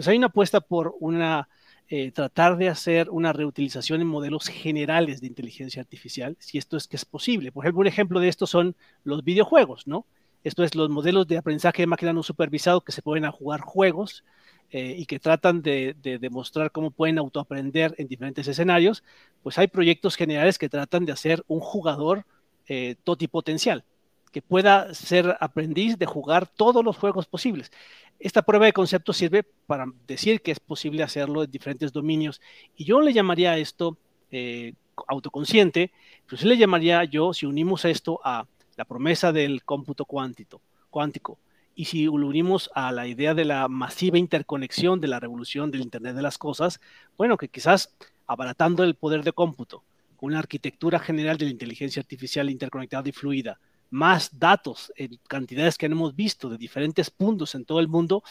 Entonces, 0.00 0.12
hay 0.12 0.16
una 0.16 0.28
apuesta 0.28 0.62
por 0.62 0.96
una 0.98 1.50
eh, 1.90 2.10
tratar 2.10 2.56
de 2.56 2.70
hacer 2.70 3.10
una 3.10 3.34
reutilización 3.34 4.00
en 4.00 4.06
modelos 4.06 4.48
generales 4.48 5.20
de 5.20 5.26
inteligencia 5.26 5.82
artificial, 5.82 6.38
si 6.40 6.56
esto 6.56 6.78
es 6.78 6.88
que 6.88 6.96
es 6.96 7.04
posible. 7.04 7.52
Por 7.52 7.66
ejemplo, 7.66 7.82
un 7.82 7.86
ejemplo 7.86 8.18
de 8.18 8.28
esto 8.28 8.46
son 8.46 8.74
los 9.04 9.22
videojuegos, 9.24 9.86
¿no? 9.86 10.06
Esto 10.42 10.64
es 10.64 10.74
los 10.74 10.88
modelos 10.88 11.26
de 11.26 11.36
aprendizaje 11.36 11.82
de 11.82 11.86
máquina 11.86 12.14
no 12.14 12.22
supervisado 12.22 12.80
que 12.80 12.92
se 12.92 13.02
pueden 13.02 13.26
a 13.26 13.30
jugar 13.30 13.60
juegos 13.60 14.24
eh, 14.70 14.94
y 14.96 15.04
que 15.04 15.18
tratan 15.18 15.60
de, 15.60 15.94
demostrar 16.00 16.72
cómo 16.72 16.92
pueden 16.92 17.18
autoaprender 17.18 17.94
en 17.98 18.08
diferentes 18.08 18.48
escenarios, 18.48 19.04
pues 19.42 19.58
hay 19.58 19.68
proyectos 19.68 20.16
generales 20.16 20.56
que 20.56 20.70
tratan 20.70 21.04
de 21.04 21.12
hacer 21.12 21.44
un 21.46 21.60
jugador 21.60 22.24
eh, 22.68 22.96
totipotencial, 23.04 23.84
que 24.32 24.42
pueda 24.42 24.94
ser 24.94 25.36
aprendiz 25.40 25.98
de 25.98 26.06
jugar 26.06 26.46
todos 26.46 26.84
los 26.84 26.96
juegos 26.96 27.26
posibles. 27.26 27.70
Esta 28.18 28.42
prueba 28.42 28.66
de 28.66 28.72
concepto 28.72 29.12
sirve 29.12 29.44
para 29.66 29.86
decir 30.06 30.40
que 30.42 30.52
es 30.52 30.60
posible 30.60 31.02
hacerlo 31.02 31.42
en 31.42 31.50
diferentes 31.50 31.92
dominios 31.92 32.40
y 32.76 32.84
yo 32.84 33.00
le 33.00 33.12
llamaría 33.12 33.58
esto 33.58 33.96
eh, 34.30 34.74
autoconsciente, 35.08 35.90
pero 36.26 36.36
sí 36.36 36.46
le 36.46 36.58
llamaría 36.58 37.02
yo, 37.04 37.32
si 37.32 37.46
unimos 37.46 37.84
esto 37.84 38.20
a 38.22 38.46
la 38.76 38.84
promesa 38.84 39.32
del 39.32 39.64
cómputo 39.64 40.04
cuántico, 40.04 40.60
cuántico 40.90 41.38
y 41.74 41.86
si 41.86 42.04
lo 42.04 42.12
unimos 42.12 42.70
a 42.74 42.92
la 42.92 43.06
idea 43.06 43.32
de 43.32 43.44
la 43.44 43.66
masiva 43.68 44.18
interconexión 44.18 45.00
de 45.00 45.08
la 45.08 45.18
revolución 45.20 45.70
del 45.70 45.80
Internet 45.80 46.14
de 46.14 46.22
las 46.22 46.36
Cosas, 46.36 46.80
bueno, 47.16 47.36
que 47.38 47.48
quizás 47.48 47.94
abaratando 48.26 48.84
el 48.84 48.96
poder 48.96 49.24
de 49.24 49.32
cómputo, 49.32 49.82
con 50.16 50.28
una 50.28 50.40
arquitectura 50.40 50.98
general 50.98 51.38
de 51.38 51.46
la 51.46 51.52
inteligencia 51.52 52.00
artificial 52.00 52.50
interconectada 52.50 53.08
y 53.08 53.12
fluida, 53.12 53.58
más 53.90 54.38
datos 54.38 54.92
en 54.96 55.18
cantidades 55.28 55.76
que 55.76 55.86
hemos 55.86 56.14
visto 56.14 56.48
de 56.48 56.58
diferentes 56.58 57.10
puntos 57.10 57.54
en 57.54 57.64
todo 57.64 57.80
el 57.80 57.88
mundo, 57.88 58.22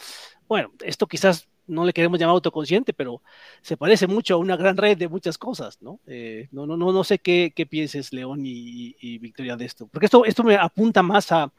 bueno, 0.47 0.71
esto 0.83 1.07
quizás 1.07 1.49
no 1.67 1.85
le 1.85 1.93
queremos 1.93 2.19
llamar 2.19 2.33
autoconsciente, 2.33 2.93
pero 2.93 3.21
se 3.61 3.77
parece 3.77 4.07
mucho 4.07 4.33
a 4.33 4.37
una 4.37 4.57
gran 4.57 4.75
red 4.75 4.97
de 4.97 5.07
muchas 5.07 5.37
cosas, 5.37 5.81
¿no? 5.81 5.99
Eh, 6.07 6.47
no, 6.51 6.65
no, 6.65 6.75
no, 6.75 6.91
no 6.91 7.03
sé 7.03 7.19
qué, 7.19 7.53
qué 7.55 7.65
pienses, 7.65 8.11
León 8.11 8.41
y, 8.43 9.17
Victoria, 9.19 9.55
de 9.55 9.65
esto, 9.65 9.87
porque 9.87 10.05
esto, 10.05 10.25
esto 10.25 10.43
me 10.43 10.55
apunta 10.55 11.03
más 11.03 11.31
a, 11.31 11.53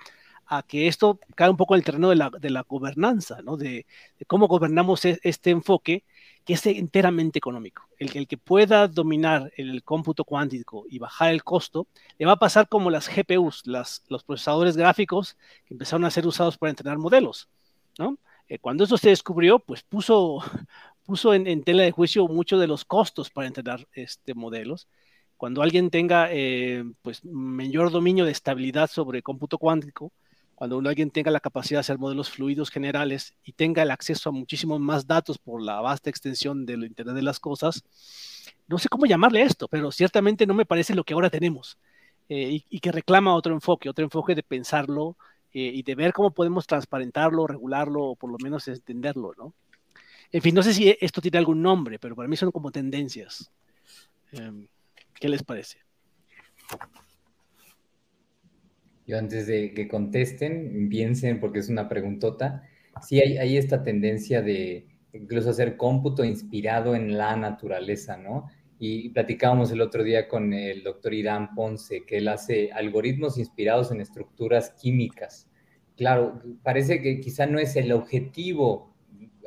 a 0.46 0.64
que 0.64 0.88
esto 0.88 1.20
cae 1.36 1.48
un 1.48 1.56
poco 1.56 1.74
en 1.74 1.78
el 1.78 1.84
terreno 1.84 2.10
de 2.10 2.16
la, 2.16 2.30
de 2.30 2.50
la 2.50 2.62
gobernanza, 2.62 3.40
¿no? 3.42 3.56
De, 3.56 3.86
cómo 4.26 4.48
gobernamos 4.48 5.04
e, 5.04 5.20
este 5.22 5.50
enfoque 5.50 6.04
que 6.44 6.54
es 6.54 6.66
enteramente 6.66 7.38
económico. 7.38 7.84
El, 7.98 8.16
el 8.16 8.26
que 8.26 8.38
pueda 8.38 8.88
dominar 8.88 9.52
el 9.56 9.82
cómputo 9.82 10.24
cuántico 10.24 10.84
y 10.88 10.98
bajar 10.98 11.32
el 11.32 11.44
costo, 11.44 11.86
le 12.18 12.26
va 12.26 12.32
a 12.32 12.38
pasar 12.38 12.68
como 12.68 12.90
las 12.90 13.08
GPUs, 13.08 13.66
las, 13.66 14.04
los 14.08 14.24
procesadores 14.24 14.76
gráficos 14.76 15.36
que 15.66 15.74
empezaron 15.74 16.04
a 16.04 16.10
ser 16.10 16.26
usados 16.26 16.58
para 16.58 16.70
entrenar 16.70 16.98
modelos, 16.98 17.48
¿no? 17.98 18.18
Eh, 18.50 18.58
cuando 18.58 18.84
eso 18.84 18.98
se 18.98 19.10
descubrió, 19.10 19.60
pues 19.60 19.82
puso, 19.84 20.42
puso 21.06 21.32
en, 21.34 21.62
tela 21.62 21.84
de 21.84 21.92
juicio 21.92 22.26
muchos 22.26 22.60
de 22.60 22.66
los 22.66 22.84
costos 22.84 23.30
para 23.30 23.46
entrenar 23.46 23.86
este, 23.92 24.34
modelos. 24.34 24.88
Cuando 25.36 25.62
alguien 25.62 25.88
tenga 25.88 26.28
eh, 26.32 26.84
pues, 27.00 27.24
mayor 27.24 27.90
dominio 27.90 28.24
de 28.24 28.32
estabilidad 28.32 28.90
sobre 28.90 29.22
cómputo 29.22 29.56
cuántico, 29.56 30.12
cuando 30.60 30.78
alguien 30.90 31.10
tenga 31.10 31.30
la 31.30 31.40
capacidad 31.40 31.78
de 31.78 31.80
hacer 31.80 31.96
modelos 31.96 32.28
fluidos 32.28 32.68
generales 32.68 33.32
y 33.42 33.52
tenga 33.52 33.82
el 33.82 33.90
acceso 33.90 34.28
a 34.28 34.32
muchísimos 34.32 34.78
más 34.78 35.06
datos 35.06 35.38
por 35.38 35.62
la 35.62 35.80
vasta 35.80 36.10
extensión 36.10 36.66
del 36.66 36.84
Internet 36.84 37.14
de 37.14 37.22
las 37.22 37.40
Cosas, 37.40 37.82
no 38.68 38.76
sé 38.76 38.90
cómo 38.90 39.06
llamarle 39.06 39.40
esto, 39.40 39.68
pero 39.68 39.90
ciertamente 39.90 40.46
no 40.46 40.52
me 40.52 40.66
parece 40.66 40.94
lo 40.94 41.02
que 41.02 41.14
ahora 41.14 41.30
tenemos 41.30 41.78
eh, 42.28 42.50
y, 42.50 42.66
y, 42.68 42.80
que 42.80 42.92
reclama 42.92 43.34
otro 43.34 43.54
enfoque, 43.54 43.88
otro 43.88 44.04
enfoque 44.04 44.34
de 44.34 44.42
pensarlo 44.42 45.16
eh, 45.54 45.72
y 45.74 45.82
de 45.82 45.94
ver 45.94 46.12
cómo 46.12 46.30
podemos 46.30 46.66
transparentarlo, 46.66 47.46
regularlo 47.46 48.02
o 48.02 48.14
por 48.14 48.30
lo 48.30 48.36
menos 48.42 48.68
entenderlo, 48.68 49.32
¿no? 49.38 49.54
En 50.30 50.42
fin, 50.42 50.54
no 50.54 50.62
sé 50.62 50.74
si 50.74 50.94
esto 51.00 51.22
tiene 51.22 51.38
algún 51.38 51.62
nombre, 51.62 51.98
pero 51.98 52.14
para 52.14 52.28
mí 52.28 52.36
son 52.36 52.52
como 52.52 52.70
tendencias. 52.70 53.50
Em, 54.30 54.68
¿Qué 55.14 55.26
les 55.30 55.42
parece? 55.42 55.78
Yo 59.10 59.18
antes 59.18 59.48
de 59.48 59.74
que 59.74 59.88
contesten, 59.88 60.88
piensen, 60.88 61.40
porque 61.40 61.58
es 61.58 61.68
una 61.68 61.88
preguntota, 61.88 62.62
sí 63.02 63.18
hay, 63.18 63.38
hay 63.38 63.56
esta 63.56 63.82
tendencia 63.82 64.40
de 64.40 64.86
incluso 65.12 65.50
hacer 65.50 65.76
cómputo 65.76 66.24
inspirado 66.24 66.94
en 66.94 67.18
la 67.18 67.34
naturaleza, 67.34 68.16
¿no? 68.16 68.46
Y 68.78 69.08
platicábamos 69.08 69.72
el 69.72 69.80
otro 69.80 70.04
día 70.04 70.28
con 70.28 70.52
el 70.52 70.84
doctor 70.84 71.12
Irán 71.12 71.56
Ponce, 71.56 72.04
que 72.06 72.18
él 72.18 72.28
hace 72.28 72.70
algoritmos 72.70 73.36
inspirados 73.36 73.90
en 73.90 74.00
estructuras 74.00 74.70
químicas. 74.80 75.50
Claro, 75.96 76.40
parece 76.62 77.02
que 77.02 77.18
quizá 77.18 77.46
no 77.46 77.58
es 77.58 77.74
el 77.74 77.90
objetivo 77.90 78.94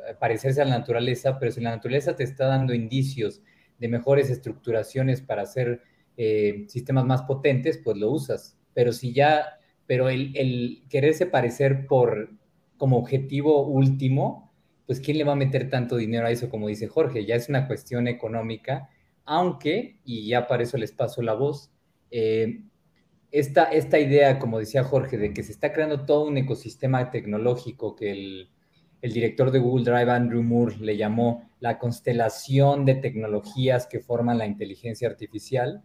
eh, 0.06 0.14
parecerse 0.20 0.60
a 0.60 0.66
la 0.66 0.78
naturaleza, 0.78 1.38
pero 1.38 1.50
si 1.50 1.62
la 1.62 1.70
naturaleza 1.70 2.14
te 2.14 2.24
está 2.24 2.48
dando 2.48 2.74
indicios 2.74 3.40
de 3.78 3.88
mejores 3.88 4.28
estructuraciones 4.28 5.22
para 5.22 5.40
hacer 5.40 5.80
eh, 6.18 6.66
sistemas 6.68 7.06
más 7.06 7.22
potentes, 7.22 7.80
pues 7.82 7.96
lo 7.96 8.10
usas. 8.10 8.58
Pero 8.74 8.92
si 8.92 9.12
ya, 9.12 9.58
pero 9.86 10.08
el, 10.08 10.36
el 10.36 10.84
quererse 10.88 11.26
parecer 11.26 11.86
por 11.86 12.30
como 12.76 12.98
objetivo 12.98 13.66
último, 13.66 14.52
pues 14.86 15.00
¿quién 15.00 15.18
le 15.18 15.24
va 15.24 15.32
a 15.32 15.36
meter 15.36 15.70
tanto 15.70 15.96
dinero 15.96 16.26
a 16.26 16.30
eso 16.30 16.50
como 16.50 16.68
dice 16.68 16.88
Jorge? 16.88 17.24
Ya 17.24 17.36
es 17.36 17.48
una 17.48 17.66
cuestión 17.66 18.08
económica 18.08 18.90
aunque, 19.24 19.98
y 20.04 20.28
ya 20.28 20.46
para 20.46 20.62
eso 20.62 20.76
les 20.76 20.92
paso 20.92 21.22
la 21.22 21.34
voz, 21.34 21.70
eh, 22.10 22.62
esta, 23.30 23.64
esta, 23.64 23.98
idea, 23.98 24.38
como 24.38 24.58
decía 24.58 24.84
Jorge, 24.84 25.18
de 25.18 25.32
que 25.32 25.42
se 25.42 25.52
está 25.52 25.72
creando 25.72 26.04
todo 26.04 26.26
un 26.26 26.36
ecosistema 26.38 27.10
tecnológico 27.10 27.96
que 27.96 28.12
el, 28.12 28.50
el 29.02 29.12
director 29.12 29.50
de 29.50 29.58
Google 29.58 29.84
Drive, 29.84 30.10
Andrew 30.10 30.42
Moore, 30.42 30.76
le 30.78 30.96
llamó 30.96 31.50
la 31.58 31.78
constelación 31.78 32.84
de 32.84 32.94
tecnologías 32.94 33.86
que 33.86 33.98
forman 33.98 34.38
la 34.38 34.46
inteligencia 34.46 35.08
artificial, 35.08 35.82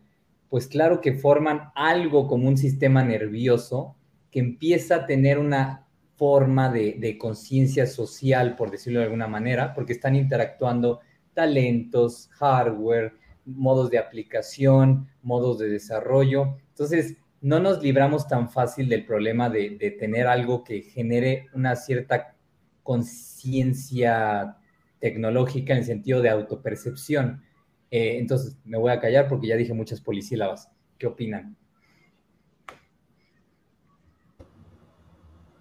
pues 0.50 0.68
claro 0.68 1.02
que 1.02 1.14
forman 1.14 1.72
algo 1.76 2.28
como 2.28 2.48
un 2.48 2.58
sistema 2.58 3.04
nervioso 3.04 3.96
que 4.32 4.40
empieza 4.40 4.96
a 4.96 5.06
tener 5.06 5.38
una 5.40 5.88
forma 6.16 6.70
de, 6.70 6.96
de 7.00 7.18
conciencia 7.18 7.88
social, 7.88 8.56
por 8.56 8.72
decirlo 8.72 9.00
de 9.00 9.06
alguna 9.06 9.28
manera, 9.28 9.74
porque 9.74 9.94
están 9.94 10.16
interactuando 10.16 11.00
talentos, 11.34 12.30
hardware, 12.34 13.14
modos 13.46 13.90
de 13.90 13.98
aplicación, 13.98 15.08
modos 15.22 15.60
de 15.60 15.70
desarrollo. 15.70 16.58
Entonces, 16.70 17.18
no 17.42 17.60
nos 17.60 17.82
libramos 17.82 18.28
tan 18.28 18.50
fácil 18.50 18.90
del 18.90 19.06
problema 19.06 19.50
de, 19.50 19.96
tener 19.98 20.28
algo 20.28 20.64
que 20.64 20.82
genere 20.82 21.48
una 21.54 21.76
cierta 21.76 22.36
conciencia 22.84 24.58
tecnológica 25.00 25.74
en 25.74 25.80
el 25.80 25.86
sentido 25.86 26.22
de 26.22 26.30
autopercepción. 26.30 27.44
Eh, 27.92 28.18
entonces, 28.20 28.58
me 28.66 28.78
voy 28.78 28.92
a 28.92 29.00
callar 29.00 29.28
porque 29.28 29.48
ya 29.48 29.56
dije 29.56 29.74
muchas 29.74 30.02
polisílabas. 30.02 30.72
¿Qué 30.98 31.08
opinan? 31.08 31.56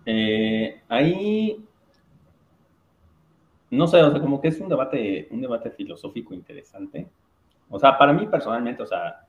Eh, 0.04 0.80
ahí, 0.88 1.64
no 3.70 3.86
sé, 3.86 4.02
o 4.02 4.10
sea, 4.10 4.20
como 4.20 4.40
que 4.40 4.48
es 4.48 4.58
un 4.60 4.68
debate, 4.68 5.28
un 5.30 5.40
debate 5.40 5.70
filosófico 5.70 6.34
interesante. 6.34 7.08
O 7.68 7.78
sea, 7.78 7.98
para 7.98 8.12
mí 8.12 8.26
personalmente, 8.26 8.82
o 8.82 8.86
sea, 8.86 9.26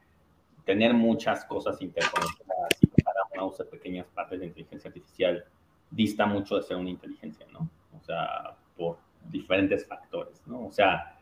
tener 0.65 0.93
muchas 0.93 1.43
cosas 1.45 1.81
interconectadas 1.81 2.77
y 2.81 2.87
cada 3.01 3.19
una 3.33 3.65
pequeñas 3.65 4.07
partes 4.07 4.39
de 4.39 4.47
inteligencia 4.47 4.87
artificial 4.87 5.43
dista 5.89 6.25
mucho 6.25 6.55
de 6.55 6.63
ser 6.63 6.77
una 6.77 6.89
inteligencia, 6.89 7.45
¿no? 7.51 7.69
O 7.99 8.03
sea, 8.03 8.55
por 8.77 8.97
diferentes 9.29 9.85
factores, 9.85 10.41
¿no? 10.45 10.67
O 10.67 10.71
sea, 10.71 11.17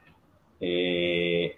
eh, 0.59 1.57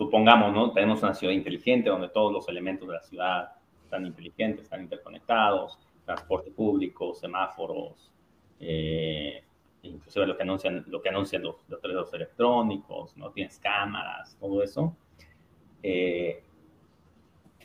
supongamos, 0.00 0.54
¿no? 0.54 0.72
Tenemos 0.72 1.02
una 1.02 1.12
ciudad 1.12 1.34
inteligente 1.34 1.90
donde 1.90 2.08
todos 2.08 2.32
los 2.32 2.48
elementos 2.48 2.88
de 2.88 2.94
la 2.94 3.02
ciudad 3.02 3.52
están 3.84 4.06
inteligentes, 4.06 4.64
están 4.64 4.80
interconectados, 4.80 5.78
transporte 6.06 6.50
público, 6.50 7.14
semáforos, 7.14 8.10
eh, 8.60 9.44
inclusive 9.82 10.26
lo 10.26 10.38
que 10.38 10.42
anuncian, 10.42 10.86
lo 10.86 11.02
que 11.02 11.10
anuncian 11.10 11.42
los, 11.42 11.56
los 11.68 12.14
electrónicos, 12.14 13.14
¿no? 13.18 13.30
Tienes 13.30 13.58
cámaras, 13.58 14.38
todo 14.40 14.62
eso. 14.62 14.96
Eh, 15.82 16.44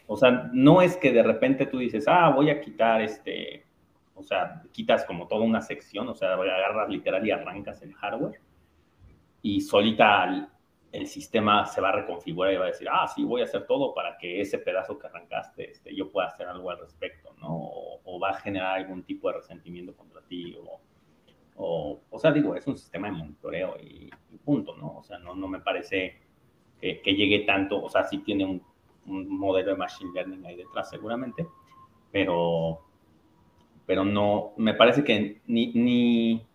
o 0.06 0.18
sea, 0.18 0.50
no 0.52 0.82
es 0.82 0.98
que 0.98 1.14
de 1.14 1.24
repente 1.24 1.68
tú 1.68 1.78
dices, 1.78 2.06
ah, 2.06 2.32
voy 2.32 2.50
a 2.50 2.60
quitar 2.60 3.02
este, 3.02 3.66
o 4.14 4.24
sea, 4.24 4.62
quitas 4.74 5.06
como 5.06 5.26
toda 5.30 5.46
una 5.46 5.62
sección, 5.62 6.10
o 6.10 6.16
sea, 6.16 6.34
agarras 6.34 6.90
literal 6.90 7.26
y 7.26 7.32
arrancas 7.32 7.82
el 7.82 7.94
hardware 7.94 8.42
y 9.42 9.62
solita 9.62 10.50
el, 10.98 11.08
sistema 11.08 11.66
se 11.66 11.82
va 11.82 11.90
a 11.90 11.94
reconfigurar 11.94 12.54
y 12.54 12.58
va 12.58 12.66
a 12.66 12.68
decir, 12.68 12.88
ah, 12.92 13.08
sí, 13.08 13.24
voy 13.24 13.42
a 13.42 13.46
hacer 13.46 13.66
todo 13.66 13.94
para 13.94 14.18
que 14.18 14.42
ese 14.42 14.58
pedazo 14.60 14.98
que 14.98 15.08
arrancaste, 15.08 15.72
este, 15.72 15.96
yo 15.96 16.12
pueda 16.12 16.28
hacer 16.28 16.48
algo 16.48 16.70
al 16.72 16.80
respecto, 16.80 17.34
¿no? 17.40 17.50
O, 17.50 18.20
va 18.20 18.30
a 18.30 18.34
generar 18.36 18.78
algún 18.78 19.04
tipo 19.04 19.28
de 19.28 19.38
resentimiento 19.38 19.94
contra 19.96 20.22
ti 20.22 20.56
o 20.58 20.80
o, 21.58 22.02
o 22.10 22.20
sea, 22.20 22.32
digo, 22.32 22.56
es 22.56 22.68
un 22.68 22.78
sistema 22.78 23.08
de 23.08 23.14
monitoreo 23.14 23.78
y, 23.82 24.10
punto, 24.44 24.76
¿no? 24.76 24.98
O 24.98 25.04
sea, 25.04 25.18
no, 25.18 25.34
no 25.34 25.48
me 25.48 25.60
parece 25.60 26.18
que, 26.80 27.02
llegue 27.04 27.40
tanto, 27.46 27.82
o 27.82 27.90
sea, 27.90 28.04
sí 28.04 28.20
tiene 28.20 28.46
un, 28.46 28.62
modelo 29.06 29.72
de 29.72 29.78
machine 29.78 30.12
learning 30.14 30.46
ahí 30.46 30.56
detrás 30.56 30.90
seguramente, 30.90 31.48
pero, 32.12 32.82
pero 33.86 34.04
no, 34.04 34.54
me 34.58 34.74
parece 34.74 35.04
que 35.04 35.42
ni, 35.46 35.72
ni, 35.74 36.46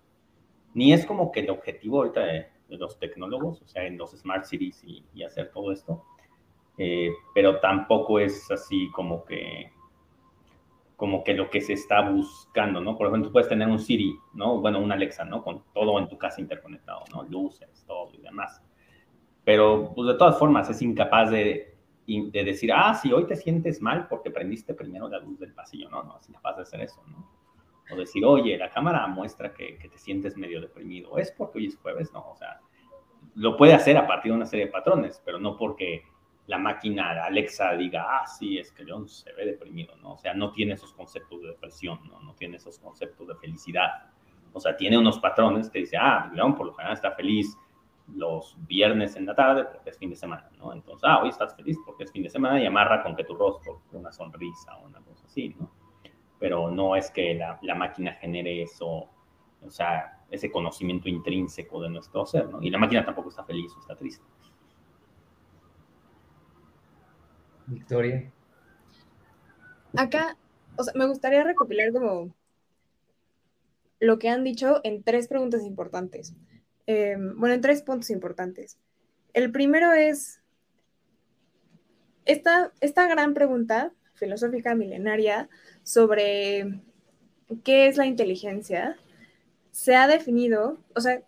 ni 0.75 0.93
es 0.93 1.07
como 1.07 1.31
que 1.31 1.41
el 1.41 1.51
objetivo 1.51 1.99
ahorita 1.99 2.21
de 2.21 2.49
los 2.79 2.99
tecnólogos, 2.99 3.63
o 3.63 3.67
sea, 3.67 3.85
en 3.87 3.97
los 3.99 4.13
smart 4.13 4.45
cities 4.45 4.83
y, 4.85 5.23
hacer 5.23 5.51
todo 5.51 5.73
esto. 5.73 6.05
Eh, 6.79 7.11
pero 7.35 7.61
tampoco 7.61 8.19
es 8.19 8.51
así 8.51 8.91
como 8.93 9.25
que 9.25 9.71
como 11.01 11.25
que 11.25 11.33
lo 11.33 11.49
que 11.49 11.63
se 11.63 11.73
está 11.73 12.03
buscando, 12.11 12.79
¿no? 12.83 12.99
Por 12.99 13.07
ejemplo, 13.07 13.29
tú 13.29 13.33
puedes 13.33 13.49
tener 13.49 13.67
un 13.67 13.79
Siri, 13.79 14.15
¿no? 14.35 14.61
Bueno, 14.61 14.81
un 14.81 14.93
Alexa, 14.93 15.25
¿no? 15.25 15.43
Con 15.43 15.63
todo 15.73 15.99
en 15.99 16.11
tu 16.11 16.19
casa 16.19 16.43
interconectado, 16.43 17.05
¿no? 17.11 17.23
Luces, 17.23 17.85
todo 17.87 18.13
y 18.13 18.19
demás. 18.19 18.63
Pero, 19.43 19.95
pues 19.95 20.09
de 20.09 20.15
todas 20.19 20.39
formas, 20.39 20.69
es 20.69 20.83
incapaz 20.83 21.31
de, 21.31 21.75
de 22.07 22.45
decir, 22.45 22.71
ah, 22.75 22.93
sí, 22.93 23.15
hoy 23.15 23.27
te 23.27 23.35
sientes 23.35 23.81
mal 23.81 24.09
porque 24.09 24.31
prendiste 24.31 24.75
primero 24.75 25.09
la 25.09 25.21
luz 25.21 25.39
del 25.39 25.55
pasillo, 25.55 25.89
¿no? 25.89 26.03
No, 26.03 26.19
es 26.19 26.29
incapaz 26.29 26.57
de 26.57 26.63
hacer 26.65 26.83
eso, 26.83 27.03
¿no? 27.09 27.27
O 27.93 27.97
decir, 27.97 28.25
oye, 28.25 28.57
la 28.57 28.71
cámara 28.71 29.07
muestra 29.07 29.53
que, 29.53 29.79
que 29.79 29.89
te 29.89 29.99
sientes 29.99 30.37
medio 30.37 30.61
deprimido. 30.61 31.19
¿Es 31.19 31.33
porque 31.33 31.59
hoy 31.59 31.67
es 31.67 31.77
jueves? 31.77 32.13
No, 32.13 32.31
o 32.31 32.37
sea, 32.37 32.61
lo 33.35 33.57
puede 33.57 33.75
hacer 33.75 33.97
a 33.97 34.07
partir 34.07 34.33
de 34.33 34.37
una 34.37 34.47
serie 34.47 34.67
de 34.67 34.73
patrones, 34.73 35.23
pero 35.25 35.39
no 35.39 35.57
porque 35.57 36.05
la 36.47 36.59
máquina 36.59 37.25
Alexa 37.25 37.73
diga, 37.75 38.07
ah, 38.09 38.27
sí, 38.27 38.59
es 38.59 38.73
que 38.73 38.85
León 38.85 39.09
se 39.09 39.33
ve 39.35 39.47
deprimido, 39.47 39.95
¿no? 39.97 40.15
O 40.15 40.19
sea, 40.19 40.35
no 40.35 40.51
tiene 40.51 40.75
esos 40.75 40.93
conceptos 40.93 41.41
de 41.43 41.49
depresión, 41.49 42.01
¿no? 42.09 42.21
No 42.21 42.35
tiene 42.35 42.57
esos 42.57 42.79
conceptos 42.79 43.29
de 43.29 43.37
felicidad. 43.37 44.11
O 44.53 44.59
sea, 44.59 44.77
tiene 44.77 44.99
unos 44.99 45.21
patrones 45.21 45.71
que 45.71 45.81
dice, 45.81 45.97
ah, 45.97 46.29
León 46.35 46.57
por 46.57 46.67
lo 46.67 46.75
general 46.75 46.95
está 46.95 47.13
feliz 47.13 47.57
los 48.13 48.57
viernes 48.67 49.15
en 49.15 49.27
la 49.27 49.35
tarde 49.37 49.65
porque 49.65 49.91
es 49.91 49.99
fin 49.99 50.11
de 50.11 50.17
semana, 50.17 50.51
¿no? 50.59 50.73
Entonces, 50.73 51.05
ah, 51.05 51.23
hoy 51.23 51.29
estás 51.29 51.55
feliz 51.55 51.79
porque 51.87 52.03
es 52.03 52.11
fin 52.11 52.25
de 52.25 52.31
semana 52.31 52.61
y 52.61 52.67
amarra 52.67 53.03
con 53.03 53.15
que 53.15 53.23
tu 53.23 53.35
rostro, 53.35 53.83
una 53.93 54.11
sonrisa 54.11 54.77
o 54.79 54.87
una 54.87 55.01
cosa 55.03 55.25
así, 55.27 55.55
¿no? 55.57 55.71
Pero 56.41 56.71
no 56.71 56.97
es 56.97 57.11
que 57.11 57.35
la, 57.35 57.59
la 57.63 57.77
máquina 57.77 58.15
genere 58.15 58.63
eso, 58.63 59.09
o 59.63 59.71
sea, 59.71 60.21
ese 60.31 60.51
conocimiento 60.51 61.09
intrínseco 61.09 61.81
de 61.81 61.91
nuestro 61.91 62.27
ser, 62.27 62.49
¿no? 62.49 62.61
Y 62.63 62.71
la 62.71 62.79
máquina 62.79 63.05
tampoco 63.05 63.29
está 63.29 63.45
feliz 63.45 63.73
o 63.77 63.81
está 63.81 63.95
triste. 63.95 64.25
Victoria. 67.67 68.33
Acá, 69.97 70.37
o 70.77 70.83
sea, 70.83 70.93
me 70.97 71.07
gustaría 71.07 71.45
recopilar 71.45 71.93
como 71.93 72.35
lo 74.01 74.19
que 74.19 74.29
han 74.29 74.45
dicho 74.45 74.81
en 74.83 75.03
tres 75.03 75.29
preguntas 75.29 75.63
importantes. 75.63 76.35
Eh, 76.87 77.17
bueno, 77.37 77.55
en 77.55 77.61
tres 77.61 77.83
puntos 77.83 78.11
importantes. 78.11 78.79
El 79.33 79.53
primero 79.53 79.93
es 79.93 80.43
esta, 82.25 82.73
esta 82.81 83.07
gran 83.07 83.35
pregunta 83.35 83.93
filosófica 84.15 84.75
milenaria 84.75 85.49
sobre 85.91 86.81
qué 87.65 87.89
es 87.89 87.97
la 87.97 88.07
inteligencia 88.07 88.97
se 89.73 89.97
ha 89.97 90.07
definido, 90.07 90.79
o 90.95 91.01
sea, 91.01 91.23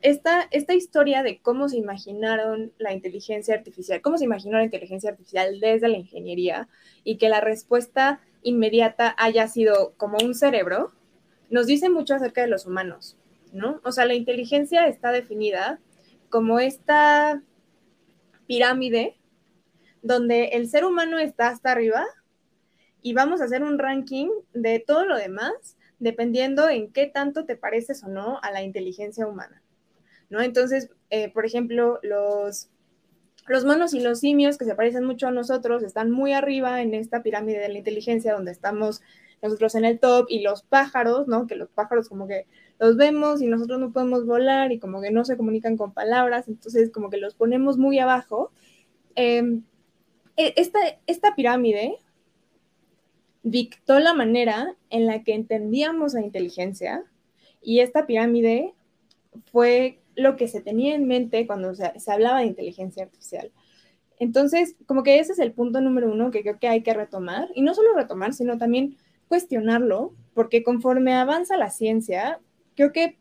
esta, 0.00 0.48
esta 0.50 0.74
historia 0.74 1.22
de 1.22 1.40
cómo 1.40 1.68
se 1.68 1.76
imaginaron 1.76 2.72
la 2.78 2.92
inteligencia 2.92 3.54
artificial, 3.54 4.00
cómo 4.00 4.18
se 4.18 4.24
imaginó 4.24 4.58
la 4.58 4.64
inteligencia 4.64 5.10
artificial 5.10 5.60
desde 5.60 5.88
la 5.88 5.98
ingeniería 5.98 6.68
y 7.04 7.18
que 7.18 7.28
la 7.28 7.40
respuesta 7.40 8.20
inmediata 8.42 9.14
haya 9.18 9.46
sido 9.48 9.94
como 9.96 10.16
un 10.24 10.34
cerebro, 10.34 10.92
nos 11.50 11.66
dice 11.66 11.90
mucho 11.90 12.14
acerca 12.14 12.40
de 12.40 12.48
los 12.48 12.66
humanos, 12.66 13.18
¿no? 13.52 13.80
O 13.84 13.92
sea, 13.92 14.06
la 14.06 14.14
inteligencia 14.14 14.86
está 14.88 15.12
definida 15.12 15.78
como 16.30 16.58
esta 16.58 17.42
pirámide 18.46 19.18
donde 20.00 20.46
el 20.54 20.68
ser 20.68 20.84
humano 20.84 21.18
está 21.18 21.48
hasta 21.48 21.70
arriba 21.70 22.06
y 23.02 23.14
vamos 23.14 23.40
a 23.40 23.44
hacer 23.44 23.62
un 23.62 23.78
ranking 23.78 24.28
de 24.54 24.78
todo 24.78 25.04
lo 25.04 25.16
demás 25.16 25.76
dependiendo 25.98 26.68
en 26.68 26.92
qué 26.92 27.06
tanto 27.06 27.44
te 27.44 27.56
pareces 27.56 28.02
o 28.02 28.08
no 28.08 28.40
a 28.42 28.50
la 28.50 28.62
inteligencia 28.62 29.26
humana. 29.26 29.62
¿no? 30.30 30.40
Entonces, 30.40 30.90
eh, 31.10 31.30
por 31.30 31.46
ejemplo, 31.46 32.00
los, 32.02 32.70
los 33.46 33.64
monos 33.64 33.94
y 33.94 34.00
los 34.00 34.18
simios 34.18 34.58
que 34.58 34.64
se 34.64 34.74
parecen 34.74 35.04
mucho 35.04 35.28
a 35.28 35.30
nosotros 35.30 35.82
están 35.82 36.10
muy 36.10 36.32
arriba 36.32 36.82
en 36.82 36.94
esta 36.94 37.22
pirámide 37.22 37.60
de 37.60 37.68
la 37.68 37.78
inteligencia 37.78 38.34
donde 38.34 38.50
estamos 38.50 39.00
nosotros 39.42 39.74
en 39.74 39.84
el 39.84 39.98
top 39.98 40.26
y 40.28 40.40
los 40.40 40.62
pájaros, 40.62 41.28
¿no? 41.28 41.46
Que 41.46 41.56
los 41.56 41.68
pájaros 41.68 42.08
como 42.08 42.26
que 42.26 42.46
los 42.78 42.96
vemos 42.96 43.42
y 43.42 43.46
nosotros 43.46 43.78
no 43.78 43.92
podemos 43.92 44.24
volar 44.24 44.72
y 44.72 44.78
como 44.78 45.00
que 45.00 45.10
no 45.10 45.24
se 45.24 45.36
comunican 45.36 45.76
con 45.76 45.92
palabras, 45.92 46.48
entonces 46.48 46.90
como 46.90 47.10
que 47.10 47.16
los 47.16 47.34
ponemos 47.34 47.76
muy 47.76 47.98
abajo. 47.98 48.52
Em, 49.14 49.62
e, 50.36 50.54
esta, 50.56 50.78
esta 51.06 51.34
pirámide 51.34 51.98
dictó 53.42 53.98
la 53.98 54.14
manera 54.14 54.76
en 54.90 55.06
la 55.06 55.22
que 55.24 55.34
entendíamos 55.34 56.14
la 56.14 56.22
inteligencia 56.22 57.04
y 57.60 57.80
esta 57.80 58.06
pirámide 58.06 58.74
fue 59.50 60.00
lo 60.14 60.36
que 60.36 60.48
se 60.48 60.60
tenía 60.60 60.94
en 60.94 61.06
mente 61.06 61.46
cuando 61.46 61.74
se, 61.74 61.92
hablaba 62.06 62.40
de 62.40 62.46
inteligencia 62.46 63.04
artificial. 63.04 63.50
Entonces, 64.18 64.76
como 64.86 65.02
que 65.02 65.18
ese 65.18 65.32
es 65.32 65.38
el 65.38 65.52
punto 65.52 65.80
número 65.80 66.10
uno 66.10 66.30
que 66.30 66.42
creo 66.42 66.58
que 66.58 66.68
hay 66.68 66.82
que 66.82 66.94
retomar, 66.94 67.48
y 67.54 67.62
no 67.62 67.74
solo 67.74 67.94
retomar, 67.94 68.34
sino 68.34 68.58
también 68.58 68.96
cuestionarlo, 69.28 70.14
porque 70.34 70.62
conforme 70.62 71.14
avanza 71.14 71.56
la 71.56 71.70
ciencia, 71.70 72.38
creo 72.76 72.92
que 72.92 73.18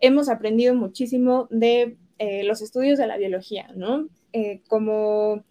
hemos 0.00 0.28
aprendido 0.28 0.74
muchísimo 0.74 1.48
de 1.50 1.96
eh, 2.18 2.44
los 2.44 2.62
estudios 2.62 2.98
de 2.98 3.06
la 3.06 3.16
biología, 3.16 3.70
¿no? 3.74 4.08
Eh, 4.32 4.62
como 4.68 5.42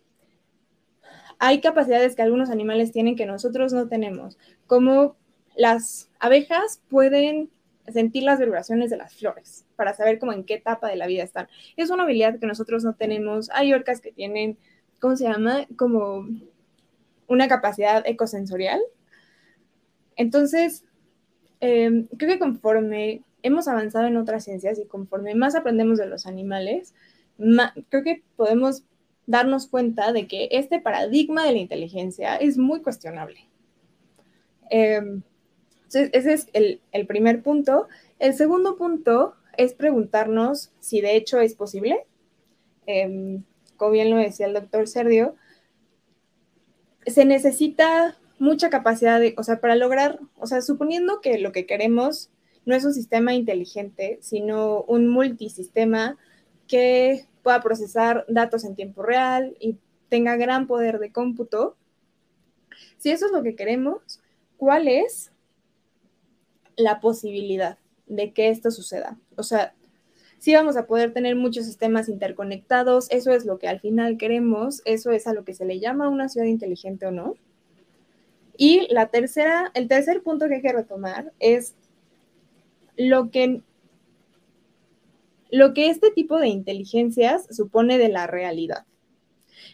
hay 1.40 1.62
capacidades 1.62 2.16
que 2.16 2.22
algunos 2.22 2.50
animales 2.50 2.92
tienen 2.92 3.16
que 3.16 3.26
nosotros 3.26 3.74
no 3.74 3.88
tenemos, 3.88 4.38
como 4.68 5.16
las 5.56 6.10
abejas 6.20 6.82
pueden 6.90 7.50
sentir 7.88 8.24
las 8.24 8.40
vibraciones 8.40 8.90
de 8.90 8.98
las 8.98 9.16
flores 9.16 9.66
para 9.76 9.94
saber 9.94 10.20
cómo 10.20 10.34
en 10.34 10.44
qué 10.44 10.56
etapa 10.56 10.90
de 10.90 10.98
la 10.98 11.08
vida 11.08 11.24
están. 11.24 11.48
Es 11.78 11.90
una 11.90 12.04
habilidad 12.04 12.40
que 12.40 12.46
nosotros 12.46 12.84
no 12.84 12.94
tenemos. 12.94 13.50
Hay 13.52 13.74
orcas 13.74 14.02
que 14.02 14.12
tienen, 14.12 14.58
¿cómo 15.00 15.16
se 15.16 15.24
llama? 15.24 15.66
Como 15.76 16.28
una 17.28 17.48
capacidad 17.48 18.04
ecosensorial. 18.06 18.82
Entonces, 20.18 20.84
em, 21.62 22.08
creo 22.18 22.34
que 22.34 22.40
conforme 22.40 23.24
hemos 23.42 23.68
avanzado 23.68 24.08
en 24.08 24.18
otras 24.18 24.44
ciencias 24.44 24.78
y 24.80 24.86
conforme 24.86 25.36
más 25.36 25.56
aprendemos 25.56 25.98
de 25.98 26.08
los 26.08 26.26
animales, 26.26 26.94
creo 27.90 28.04
que 28.04 28.24
podemos 28.36 28.84
darnos 29.30 29.68
cuenta 29.68 30.12
de 30.12 30.28
que 30.28 30.50
este 30.52 30.82
paradigma 30.82 31.46
de 31.46 31.52
la 31.52 31.60
inteligencia 31.60 32.36
es 32.36 32.58
muy 32.58 32.82
cuestionable. 32.82 33.48
Eh, 34.72 35.22
ese 35.94 36.34
es 36.34 36.48
el, 36.54 37.08
primer 37.08 37.44
punto. 37.44 37.88
El 38.18 38.34
segundo 38.34 38.76
punto 38.76 39.36
es 39.56 39.76
preguntarnos 39.76 40.72
si 40.80 41.02
de 41.02 41.16
hecho 41.16 41.40
es 41.40 41.54
posible. 41.54 42.08
Em, 42.88 43.44
como 43.78 43.92
bien 43.92 44.10
lo 44.10 44.18
decía 44.18 44.48
el 44.48 44.54
doctor 44.54 44.88
Sergio, 44.88 45.36
se 47.06 47.24
necesita 47.24 48.18
mucha 48.40 48.72
capacidad 48.72 49.20
de, 49.20 49.36
o 49.38 49.44
sea, 49.44 49.62
para 49.62 49.76
lograr, 49.76 50.20
o 50.38 50.48
sea, 50.48 50.64
suponiendo 50.64 51.22
que 51.22 51.38
lo 51.38 51.52
que 51.52 51.68
queremos 51.68 52.32
no 52.66 52.74
es 52.74 52.84
un 52.84 52.96
sistema 52.96 53.36
inteligente, 53.36 54.18
sino 54.22 54.82
un 54.84 55.08
multisistema 55.08 56.18
que 56.68 57.29
pueda 57.50 57.62
procesar 57.62 58.26
datos 58.28 58.64
en 58.64 58.76
tiempo 58.76 59.02
real 59.02 59.58
y 59.60 59.78
tenga 60.08 60.36
gran 60.36 60.68
poder 60.68 61.00
de 61.00 61.12
cómputo. 61.12 61.76
Si 62.98 63.10
eso 63.10 63.26
es 63.26 63.32
lo 63.32 63.42
que 63.42 63.56
queremos, 63.56 64.22
¿cuál 64.58 64.88
es 64.88 65.32
la 66.78 67.00
posibilidad 67.00 67.78
de 68.08 68.32
que 68.32 68.50
esto 68.50 68.72
suceda. 68.72 69.18
O 69.36 69.44
sea, 69.44 69.74
sí 70.40 70.54
vamos 70.56 70.78
a 70.78 70.88
poder 70.88 71.14
tener 71.14 71.36
muchos 71.36 71.66
sistemas 71.66 72.10
interconectados, 72.10 73.08
eso 73.12 73.32
es 73.32 73.46
lo 73.46 73.60
que 73.60 73.68
al 73.68 73.80
final 73.80 74.18
queremos, 74.18 74.82
eso 74.86 75.12
es 75.12 75.28
a 75.28 75.34
lo 75.34 75.44
que 75.44 75.54
se 75.54 75.66
le 75.66 75.80
llama 75.80 76.10
una 76.10 76.30
ciudad 76.30 76.48
inteligente 76.48 77.06
o 77.06 77.12
no. 77.12 77.36
Y 78.58 78.88
la 78.94 79.08
tercera, 79.08 79.72
el 79.74 79.88
tercer 79.88 80.24
punto 80.24 80.48
que 80.48 80.56
hay 80.56 80.62
que 80.62 80.74
retomar 80.74 81.32
es 81.40 81.76
lo 82.98 83.30
que, 83.30 83.62
lo 85.52 85.74
que 85.74 85.90
este 85.90 86.12
tipo 86.12 86.38
de 86.38 86.48
inteligencias 86.48 87.48
supone 87.56 87.98
de 87.98 88.10
la 88.10 88.28
realidad. 88.28 88.86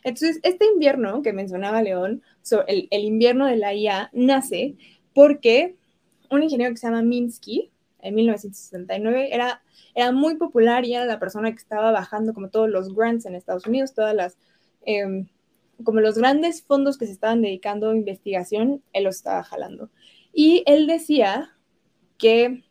Entonces, 0.03 0.39
este 0.43 0.65
invierno 0.65 1.21
que 1.21 1.33
mencionaba 1.33 1.81
León, 1.81 2.21
el, 2.67 2.87
invierno 2.91 3.47
de 3.47 3.57
la 3.57 3.73
IA, 3.73 4.09
nace 4.13 4.75
porque 5.13 5.75
un 6.29 6.43
ingeniero 6.43 6.71
que 6.71 6.77
se 6.77 6.87
llama 6.87 7.01
Minsky, 7.01 7.71
en 7.99 8.13
1969, 8.13 9.33
era, 9.33 9.63
era 9.95 10.11
muy 10.11 10.35
popular 10.35 10.85
y 10.85 10.93
era 10.93 11.05
la 11.05 11.19
persona 11.19 11.51
que 11.51 11.57
estaba 11.57 11.91
bajando 11.91 12.33
como 12.33 12.49
todos 12.49 12.69
los 12.69 12.93
grants 12.93 13.25
en 13.25 13.33
Estados 13.33 13.65
Unidos, 13.65 13.95
todas 13.95 14.13
las, 14.13 14.37
em, 14.85 15.27
como 15.83 16.01
los 16.01 16.17
grandes 16.17 16.61
fondos 16.61 16.99
que 16.99 17.07
se 17.07 17.13
estaban 17.13 17.41
dedicando 17.41 17.89
a 17.89 17.95
investigación, 17.95 18.83
él 18.93 19.05
los 19.05 19.15
estaba 19.15 19.43
jalando. 19.43 19.89
Y 20.31 20.63
él 20.67 20.85
decía 20.85 21.55
que 22.19 22.63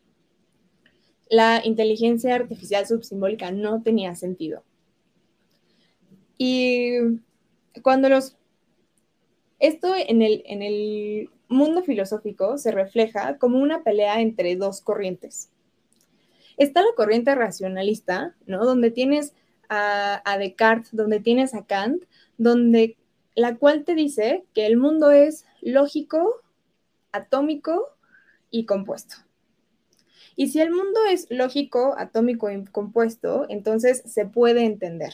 la 1.28 1.60
inteligencia 1.64 2.34
artificial 2.34 2.86
subsimbólica 2.86 3.50
no 3.50 3.82
tenía 3.82 4.14
sentido. 4.14 4.62
Y 6.38 6.98
cuando 7.82 8.08
los... 8.08 8.36
Esto 9.58 9.94
en 9.96 10.22
el, 10.22 11.30
mundo 11.46 11.82
filosófico 11.82 12.58
se 12.58 12.72
refleja 12.72 13.38
como 13.38 13.58
una 13.58 13.84
pelea 13.84 14.20
entre 14.20 14.56
dos 14.56 14.80
corrientes. 14.80 15.50
está 16.56 16.80
la 16.80 16.88
corriente 16.96 17.34
racionalista, 17.34 18.34
¿no? 18.46 18.64
Donde 18.64 18.90
tienes 18.90 19.34
a, 19.68 20.22
a 20.24 20.38
Descartes, 20.38 20.96
donde 20.96 21.20
tienes 21.20 21.54
a 21.54 21.64
Kant, 21.64 22.02
donde 22.38 22.96
la 23.34 23.56
cual 23.56 23.84
te 23.84 23.94
dice 23.94 24.44
que 24.54 24.66
el 24.66 24.78
mundo 24.78 25.10
es 25.10 25.44
lógico, 25.60 26.40
atómico 27.12 27.94
y 28.50 28.64
compuesto. 28.64 29.23
Y 30.36 30.48
si 30.48 30.60
el 30.60 30.70
mundo 30.70 31.00
es 31.10 31.26
lógico, 31.30 31.94
atómico 31.96 32.50
y 32.50 32.64
compuesto, 32.64 33.46
entonces 33.48 34.02
se 34.06 34.26
puede 34.26 34.64
entender. 34.64 35.12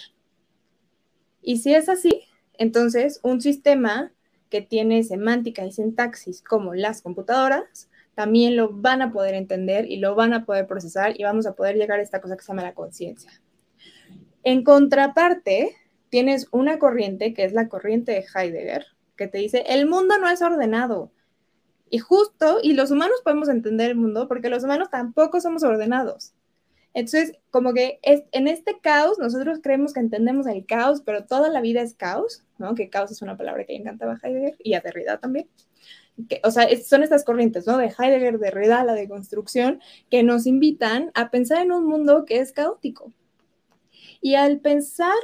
Y 1.42 1.58
si 1.58 1.74
es 1.74 1.88
así, 1.88 2.22
entonces 2.58 3.20
un 3.22 3.40
sistema 3.40 4.12
que 4.48 4.60
tiene 4.60 5.02
semántica 5.04 5.64
y 5.64 5.72
sintaxis 5.72 6.42
como 6.42 6.74
las 6.74 7.02
computadoras, 7.02 7.88
también 8.14 8.56
lo 8.56 8.70
van 8.70 9.00
a 9.00 9.12
poder 9.12 9.34
entender 9.34 9.90
y 9.90 9.96
lo 9.96 10.14
van 10.14 10.34
a 10.34 10.44
poder 10.44 10.66
procesar 10.66 11.18
y 11.18 11.24
vamos 11.24 11.46
a 11.46 11.54
poder 11.54 11.76
llegar 11.76 12.00
a 12.00 12.02
esta 12.02 12.20
cosa 12.20 12.36
que 12.36 12.42
se 12.42 12.48
llama 12.48 12.62
la 12.62 12.74
conciencia. 12.74 13.30
En 14.42 14.64
contraparte, 14.64 15.76
tienes 16.10 16.48
una 16.50 16.78
corriente 16.78 17.32
que 17.32 17.44
es 17.44 17.52
la 17.52 17.68
corriente 17.68 18.12
de 18.12 18.24
Heidegger, 18.34 18.86
que 19.16 19.28
te 19.28 19.38
dice, 19.38 19.64
el 19.68 19.86
mundo 19.86 20.18
no 20.18 20.28
es 20.28 20.42
ordenado. 20.42 21.12
Y 21.90 21.98
justo, 21.98 22.58
y 22.62 22.72
los 22.72 22.92
humanos 22.92 23.20
podemos 23.24 23.48
entender 23.48 23.90
el 23.90 23.96
mundo 23.96 24.28
porque 24.28 24.48
los 24.48 24.62
humanos 24.62 24.88
tampoco 24.90 25.40
somos 25.40 25.64
ordenados. 25.64 26.32
Entonces, 26.94 27.32
como 27.50 27.72
que 27.72 28.00
es, 28.02 28.22
en 28.32 28.48
este 28.48 28.78
caos, 28.80 29.18
nosotros 29.18 29.60
creemos 29.62 29.92
que 29.92 30.00
entendemos 30.00 30.46
el 30.46 30.66
caos, 30.66 31.02
pero 31.04 31.24
toda 31.24 31.48
la 31.48 31.60
vida 31.60 31.82
es 31.82 31.94
caos, 31.94 32.44
¿no? 32.58 32.74
Que 32.74 32.90
caos 32.90 33.10
es 33.10 33.22
una 33.22 33.36
palabra 33.36 33.64
que 33.64 33.72
le 33.74 33.80
encantaba 33.80 34.14
a 34.14 34.26
Heidegger 34.26 34.56
y 34.58 34.74
a 34.74 34.80
Derrida 34.80 35.18
también. 35.18 35.48
Que, 36.28 36.40
o 36.44 36.50
sea, 36.50 36.68
son 36.84 37.02
estas 37.02 37.24
corrientes, 37.24 37.66
¿no? 37.66 37.76
De 37.76 37.92
Heidegger, 37.96 38.38
Derrida, 38.38 38.84
la 38.84 38.94
de 38.94 39.08
construcción, 39.08 39.80
que 40.10 40.22
nos 40.22 40.46
invitan 40.46 41.10
a 41.14 41.30
pensar 41.30 41.62
en 41.62 41.72
un 41.72 41.86
mundo 41.86 42.24
que 42.24 42.38
es 42.38 42.52
caótico. 42.52 43.12
Y 44.20 44.34
al 44.34 44.60
pensar 44.60 45.14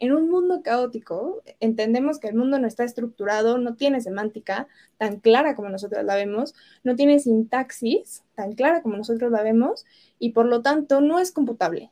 en 0.00 0.12
un 0.12 0.30
mundo 0.30 0.62
caótico, 0.62 1.42
entendemos 1.60 2.18
que 2.18 2.28
el 2.28 2.34
mundo 2.34 2.58
no 2.58 2.66
está 2.66 2.84
estructurado, 2.84 3.58
no 3.58 3.76
tiene 3.76 4.00
semántica 4.00 4.66
tan 4.96 5.20
clara 5.20 5.54
como 5.54 5.68
nosotros 5.68 6.02
la 6.04 6.16
vemos, 6.16 6.54
no 6.82 6.96
tiene 6.96 7.20
sintaxis 7.20 8.24
tan 8.34 8.52
clara 8.54 8.80
como 8.82 8.96
nosotros 8.96 9.30
la 9.30 9.42
vemos 9.42 9.84
y 10.18 10.30
por 10.30 10.46
lo 10.46 10.62
tanto 10.62 11.02
no 11.02 11.20
es 11.20 11.32
computable. 11.32 11.90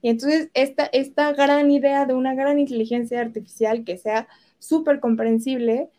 Y 0.00 0.10
entonces 0.10 0.48
esta, 0.54 0.86
esta 0.86 1.32
gran 1.32 1.72
idea 1.72 2.06
de 2.06 2.14
una 2.14 2.36
gran 2.36 2.60
inteligencia 2.60 3.20
artificial 3.20 3.82
que 3.82 3.98
sea 3.98 4.28
súper 4.60 5.00
comprensible 5.00 5.90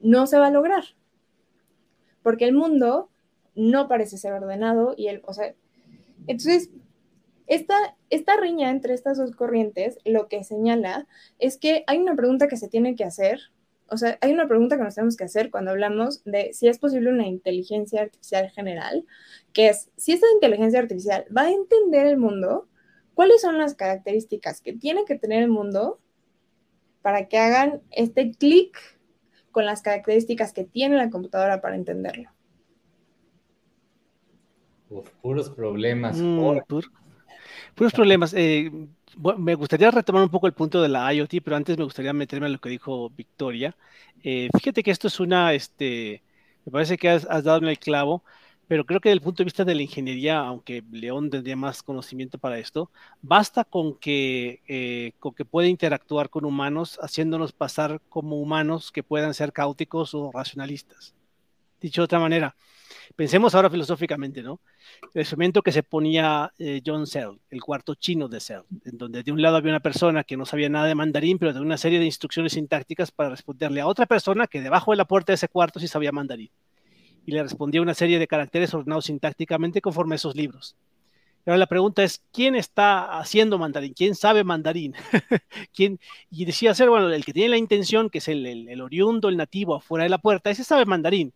no 0.00 0.26
se 0.26 0.38
va 0.38 0.46
a 0.46 0.50
lograr, 0.50 0.84
porque 2.22 2.46
el 2.46 2.54
mundo 2.54 3.10
no 3.54 3.88
parece 3.88 4.16
ser 4.16 4.32
ordenado 4.32 4.94
y 4.96 5.08
el, 5.08 5.20
o 5.26 5.34
sea, 5.34 5.54
entonces 6.26 6.70
esta, 7.50 7.96
esta 8.10 8.36
riña 8.36 8.70
entre 8.70 8.94
estas 8.94 9.18
dos 9.18 9.32
corrientes 9.32 9.98
lo 10.04 10.28
que 10.28 10.44
señala 10.44 11.08
es 11.40 11.58
que 11.58 11.82
hay 11.88 11.98
una 11.98 12.14
pregunta 12.14 12.46
que 12.46 12.56
se 12.56 12.68
tiene 12.68 12.94
que 12.94 13.02
hacer, 13.02 13.40
o 13.88 13.96
sea, 13.96 14.18
hay 14.20 14.32
una 14.32 14.46
pregunta 14.46 14.76
que 14.76 14.84
nos 14.84 14.94
tenemos 14.94 15.16
que 15.16 15.24
hacer 15.24 15.50
cuando 15.50 15.72
hablamos 15.72 16.22
de 16.22 16.52
si 16.52 16.68
es 16.68 16.78
posible 16.78 17.10
una 17.10 17.26
inteligencia 17.26 18.02
artificial 18.02 18.50
general, 18.50 19.04
que 19.52 19.68
es, 19.68 19.90
si 19.96 20.12
esta 20.12 20.26
inteligencia 20.32 20.78
artificial 20.78 21.26
va 21.36 21.42
a 21.42 21.50
entender 21.50 22.06
el 22.06 22.18
mundo, 22.18 22.68
¿cuáles 23.14 23.40
son 23.40 23.58
las 23.58 23.74
características 23.74 24.60
que 24.60 24.72
tiene 24.72 25.04
que 25.04 25.18
tener 25.18 25.42
el 25.42 25.50
mundo 25.50 25.98
para 27.02 27.26
que 27.26 27.38
hagan 27.38 27.82
este 27.90 28.30
clic 28.30 28.78
con 29.50 29.66
las 29.66 29.82
características 29.82 30.52
que 30.52 30.62
tiene 30.62 30.96
la 30.96 31.10
computadora 31.10 31.60
para 31.60 31.74
entenderlo? 31.74 32.30
puros 35.22 35.50
problemas. 35.50 36.16
Mm, 36.16 36.38
Puros 37.74 37.92
problemas. 37.92 38.34
Eh, 38.34 38.70
me 39.38 39.54
gustaría 39.54 39.90
retomar 39.90 40.22
un 40.22 40.28
poco 40.28 40.46
el 40.46 40.52
punto 40.52 40.80
de 40.82 40.88
la 40.88 41.12
IoT, 41.12 41.40
pero 41.42 41.56
antes 41.56 41.76
me 41.76 41.84
gustaría 41.84 42.12
meterme 42.12 42.46
en 42.46 42.54
lo 42.54 42.60
que 42.60 42.68
dijo 42.68 43.10
Victoria. 43.10 43.76
Eh, 44.22 44.48
fíjate 44.56 44.82
que 44.82 44.90
esto 44.90 45.08
es 45.08 45.20
una, 45.20 45.52
este, 45.54 46.22
me 46.64 46.72
parece 46.72 46.96
que 46.98 47.08
has, 47.08 47.24
dado 47.24 47.58
en 47.58 47.68
el 47.68 47.78
clavo, 47.78 48.22
pero 48.68 48.84
creo 48.86 49.00
que 49.00 49.08
desde 49.08 49.18
el 49.18 49.22
punto 49.22 49.42
de 49.42 49.44
vista 49.46 49.64
de 49.64 49.74
la 49.74 49.82
ingeniería, 49.82 50.38
aunque 50.38 50.84
León 50.92 51.30
tendría 51.30 51.56
más 51.56 51.82
conocimiento 51.82 52.38
para 52.38 52.58
esto, 52.58 52.90
basta 53.22 53.64
con 53.64 53.96
que, 53.98 54.62
eh, 54.68 55.12
con 55.18 55.34
que 55.34 55.44
pueda 55.44 55.68
interactuar 55.68 56.30
con 56.30 56.44
humanos, 56.44 56.98
haciéndonos 57.02 57.52
pasar 57.52 58.00
como 58.08 58.40
humanos 58.40 58.92
que 58.92 59.02
puedan 59.02 59.34
ser 59.34 59.52
caóticos 59.52 60.14
o 60.14 60.30
racionalistas. 60.32 61.14
Dicho 61.80 62.02
de 62.02 62.04
otra 62.04 62.20
manera, 62.20 62.54
Pensemos 63.16 63.54
ahora 63.54 63.68
filosóficamente, 63.68 64.42
¿no? 64.42 64.60
El 65.14 65.22
experimento 65.22 65.62
que 65.62 65.72
se 65.72 65.82
ponía 65.82 66.52
eh, 66.58 66.80
John 66.84 67.06
Cell, 67.06 67.38
el 67.50 67.60
cuarto 67.60 67.94
chino 67.94 68.28
de 68.28 68.40
Cell, 68.40 68.62
en 68.84 68.96
donde 68.96 69.22
de 69.22 69.32
un 69.32 69.42
lado 69.42 69.56
había 69.56 69.72
una 69.72 69.80
persona 69.80 70.24
que 70.24 70.36
no 70.36 70.46
sabía 70.46 70.68
nada 70.68 70.86
de 70.86 70.94
mandarín, 70.94 71.38
pero 71.38 71.52
tenía 71.52 71.66
una 71.66 71.76
serie 71.76 71.98
de 71.98 72.06
instrucciones 72.06 72.52
sintácticas 72.54 73.10
para 73.10 73.30
responderle 73.30 73.80
a 73.80 73.86
otra 73.86 74.06
persona 74.06 74.46
que 74.46 74.60
debajo 74.60 74.92
de 74.92 74.96
la 74.96 75.04
puerta 75.04 75.32
de 75.32 75.34
ese 75.34 75.48
cuarto 75.48 75.80
sí 75.80 75.88
sabía 75.88 76.12
mandarín. 76.12 76.50
Y 77.26 77.32
le 77.32 77.42
respondía 77.42 77.82
una 77.82 77.94
serie 77.94 78.18
de 78.18 78.26
caracteres 78.26 78.72
ordenados 78.72 79.06
sintácticamente 79.06 79.80
conforme 79.80 80.14
a 80.14 80.16
esos 80.16 80.34
libros. 80.34 80.76
Ahora 81.46 81.58
la 81.58 81.66
pregunta 81.66 82.04
es, 82.04 82.22
¿quién 82.32 82.54
está 82.54 83.18
haciendo 83.18 83.58
mandarín? 83.58 83.92
¿Quién 83.94 84.14
sabe 84.14 84.44
mandarín? 84.44 84.94
¿Quién? 85.74 85.98
Y 86.30 86.44
decía 86.44 86.74
ser, 86.74 86.90
bueno, 86.90 87.10
el 87.10 87.24
que 87.24 87.32
tiene 87.32 87.50
la 87.50 87.56
intención, 87.56 88.10
que 88.10 88.18
es 88.18 88.28
el, 88.28 88.46
el 88.46 88.80
oriundo, 88.80 89.28
el 89.28 89.36
nativo 89.36 89.74
afuera 89.74 90.04
de 90.04 90.10
la 90.10 90.18
puerta, 90.18 90.50
ese 90.50 90.64
sabe 90.64 90.84
mandarín. 90.84 91.32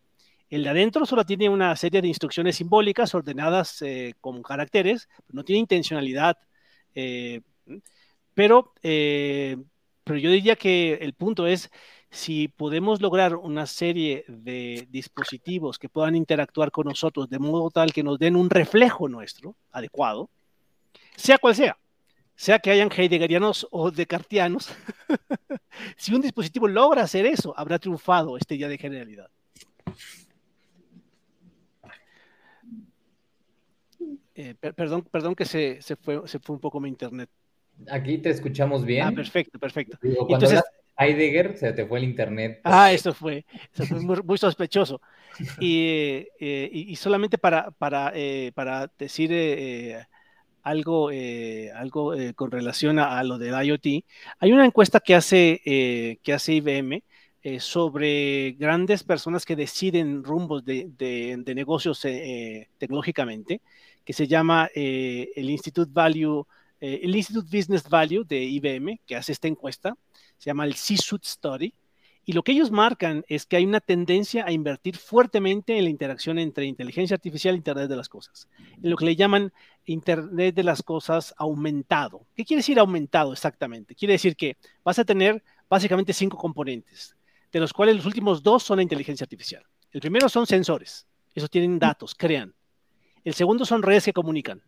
El 0.50 0.64
de 0.64 0.70
adentro 0.70 1.06
solo 1.06 1.24
tiene 1.24 1.48
una 1.48 1.74
serie 1.76 2.02
de 2.02 2.08
instrucciones 2.08 2.56
simbólicas 2.56 3.14
ordenadas 3.14 3.82
eh, 3.82 4.14
con 4.20 4.42
caracteres, 4.42 5.08
no 5.28 5.44
tiene 5.44 5.60
intencionalidad. 5.60 6.38
Eh, 6.94 7.40
pero, 8.34 8.72
eh, 8.82 9.56
pero 10.04 10.18
yo 10.18 10.30
diría 10.30 10.56
que 10.56 10.94
el 10.94 11.14
punto 11.14 11.46
es 11.46 11.70
si 12.10 12.46
podemos 12.48 13.00
lograr 13.00 13.34
una 13.34 13.66
serie 13.66 14.24
de 14.28 14.86
dispositivos 14.90 15.78
que 15.78 15.88
puedan 15.88 16.14
interactuar 16.14 16.70
con 16.70 16.86
nosotros 16.86 17.28
de 17.28 17.40
modo 17.40 17.70
tal 17.70 17.92
que 17.92 18.04
nos 18.04 18.18
den 18.18 18.36
un 18.36 18.50
reflejo 18.50 19.08
nuestro 19.08 19.56
adecuado, 19.72 20.30
sea 21.16 21.38
cual 21.38 21.56
sea, 21.56 21.76
sea 22.36 22.60
que 22.60 22.70
hayan 22.70 22.90
heideggerianos 22.90 23.66
o 23.70 23.90
descartianos, 23.90 24.70
si 25.96 26.14
un 26.14 26.20
dispositivo 26.20 26.68
logra 26.68 27.02
hacer 27.02 27.26
eso, 27.26 27.52
habrá 27.56 27.80
triunfado 27.80 28.36
este 28.36 28.54
día 28.54 28.68
de 28.68 28.78
generalidad. 28.78 29.28
Eh, 34.36 34.54
perdón, 34.54 35.06
perdón 35.10 35.34
que 35.34 35.44
se, 35.44 35.80
se, 35.80 35.94
fue, 35.96 36.26
se 36.26 36.40
fue 36.40 36.54
un 36.54 36.60
poco 36.60 36.80
mi 36.80 36.88
internet. 36.88 37.30
Aquí 37.88 38.18
te 38.18 38.30
escuchamos 38.30 38.84
bien. 38.84 39.06
Ah, 39.06 39.12
perfecto, 39.12 39.58
perfecto. 39.58 39.98
Entonces, 40.02 40.62
Heidegger 40.98 41.56
se 41.56 41.72
te 41.72 41.86
fue 41.86 41.98
el 41.98 42.04
internet. 42.04 42.60
Ah, 42.64 42.92
eso 42.92 43.14
fue, 43.14 43.44
eso 43.72 43.84
fue 43.86 44.00
muy, 44.00 44.38
sospechoso. 44.38 45.00
Y, 45.60 46.26
eh, 46.40 46.68
y, 46.72 46.96
solamente 46.96 47.38
para, 47.38 47.70
para, 47.72 48.12
eh, 48.14 48.52
para 48.54 48.90
decir 48.98 49.32
algo, 50.62 51.10
algo 51.74 52.14
con 52.34 52.50
relación 52.50 52.98
a, 52.98 53.22
lo 53.22 53.38
del 53.38 53.66
IoT, 53.66 54.04
hay 54.38 54.52
una 54.52 54.66
encuesta 54.66 54.98
que 55.00 55.14
hace, 55.14 55.60
que 56.22 56.32
hace 56.32 56.54
IBM 56.54 57.02
sobre 57.58 58.52
grandes 58.52 59.04
personas 59.04 59.44
que 59.44 59.54
deciden 59.54 60.24
rumbos 60.24 60.64
de, 60.64 60.88
de, 60.96 61.36
de 61.38 61.54
negocios 61.54 62.00
tecnológicamente 62.78 63.60
que 64.04 64.12
se 64.12 64.26
llama 64.26 64.68
eh, 64.74 65.30
el 65.34 65.50
Institute 65.50 65.90
Value, 65.92 66.46
eh, 66.80 67.00
el 67.02 67.16
Institute 67.16 67.56
Business 67.56 67.88
Value 67.88 68.24
de 68.24 68.42
IBM, 68.42 69.00
que 69.06 69.16
hace 69.16 69.32
esta 69.32 69.48
encuesta, 69.48 69.96
se 70.38 70.50
llama 70.50 70.64
el 70.64 70.74
C-Suite 70.74 71.26
Study, 71.26 71.74
y 72.26 72.32
lo 72.32 72.42
que 72.42 72.52
ellos 72.52 72.70
marcan 72.70 73.24
es 73.28 73.44
que 73.44 73.56
hay 73.56 73.66
una 73.66 73.80
tendencia 73.80 74.46
a 74.46 74.52
invertir 74.52 74.96
fuertemente 74.96 75.76
en 75.76 75.84
la 75.84 75.90
interacción 75.90 76.38
entre 76.38 76.64
inteligencia 76.64 77.14
artificial 77.14 77.54
e 77.54 77.58
Internet 77.58 77.88
de 77.88 77.96
las 77.96 78.08
Cosas, 78.08 78.48
en 78.82 78.90
lo 78.90 78.96
que 78.96 79.04
le 79.04 79.16
llaman 79.16 79.52
Internet 79.84 80.54
de 80.54 80.62
las 80.62 80.82
Cosas 80.82 81.34
aumentado. 81.36 82.26
¿Qué 82.34 82.44
quiere 82.44 82.60
decir 82.60 82.78
aumentado 82.78 83.32
exactamente? 83.32 83.94
Quiere 83.94 84.12
decir 84.12 84.36
que 84.36 84.56
vas 84.82 84.98
a 84.98 85.04
tener 85.04 85.42
básicamente 85.68 86.14
cinco 86.14 86.38
componentes, 86.38 87.14
de 87.52 87.60
los 87.60 87.74
cuales 87.74 87.96
los 87.96 88.06
últimos 88.06 88.42
dos 88.42 88.62
son 88.62 88.78
la 88.78 88.82
inteligencia 88.82 89.24
artificial. 89.24 89.64
El 89.92 90.00
primero 90.00 90.28
son 90.30 90.46
sensores, 90.46 91.06
esos 91.34 91.50
tienen 91.50 91.78
datos, 91.78 92.14
crean. 92.14 92.54
El 93.24 93.34
segundo 93.34 93.64
son 93.64 93.82
redes 93.82 94.04
que 94.04 94.12
comunican, 94.12 94.62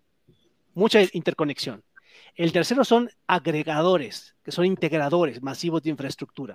mucha 0.74 1.00
interconexión. 1.12 1.84
El 2.34 2.52
tercero 2.52 2.84
son 2.84 3.10
agregadores, 3.26 4.34
que 4.42 4.52
son 4.52 4.64
integradores 4.64 5.42
masivos 5.42 5.82
de 5.82 5.90
infraestructura. 5.90 6.54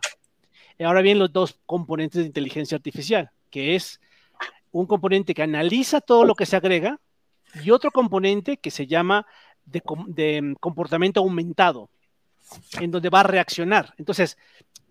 Y 0.78 0.84
ahora 0.84 1.02
bien, 1.02 1.20
los 1.20 1.32
dos 1.32 1.60
componentes 1.66 2.22
de 2.22 2.28
inteligencia 2.28 2.76
artificial, 2.76 3.32
que 3.50 3.76
es 3.76 4.00
un 4.72 4.88
componente 4.88 5.34
que 5.34 5.44
analiza 5.44 6.02
todo 6.02 6.26
lo 6.26 6.36
que 6.36 6.46
se 6.46 6.56
agrega 6.56 7.00
y 7.64 7.72
otro 7.72 7.92
componente 7.92 8.58
que 8.58 8.72
se 8.72 8.88
llama 8.88 9.26
de, 9.66 9.82
comportamiento 10.60 11.20
aumentado, 11.20 11.90
en 12.80 12.92
donde 12.92 13.10
va 13.10 13.22
a 13.22 13.24
reaccionar. 13.24 13.94
Entonces, 13.98 14.38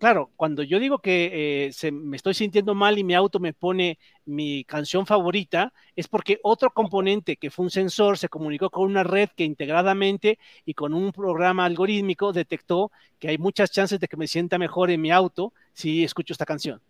claro, 0.01 0.31
cuando 0.35 0.63
yo 0.63 0.79
digo 0.79 0.97
que 0.97 1.69
eh, 1.69 1.91
me 1.91 2.17
estoy 2.17 2.33
sintiendo 2.33 2.73
mal 2.73 2.97
y 2.97 3.03
mi 3.03 3.13
auto 3.13 3.39
me 3.39 3.53
pone 3.53 3.99
mi 4.25 4.63
canción 4.63 5.05
favorita, 5.05 5.73
es 5.95 6.07
porque 6.07 6.39
otro 6.41 6.71
componente 6.71 7.37
que 7.37 7.51
fue 7.51 7.65
un 7.65 7.69
sensor 7.69 8.17
se 8.17 8.27
comunicó 8.27 8.71
con 8.71 8.85
una 8.85 9.03
red 9.03 9.29
que 9.37 9.43
integradamente 9.43 10.39
y 10.65 10.73
con 10.73 10.95
un 10.95 11.11
programa 11.11 11.65
algorítmico 11.65 12.33
detectó 12.33 12.91
que 13.19 13.27
hay 13.29 13.37
muchas 13.37 13.69
chances 13.69 13.99
de 13.99 14.07
que 14.07 14.17
me 14.17 14.25
sienta 14.25 14.57
mejor 14.57 14.89
en 14.89 15.01
mi 15.01 15.11
auto 15.11 15.53
si 15.73 16.03
escucho 16.03 16.33
esta 16.33 16.47
canción. 16.47 16.81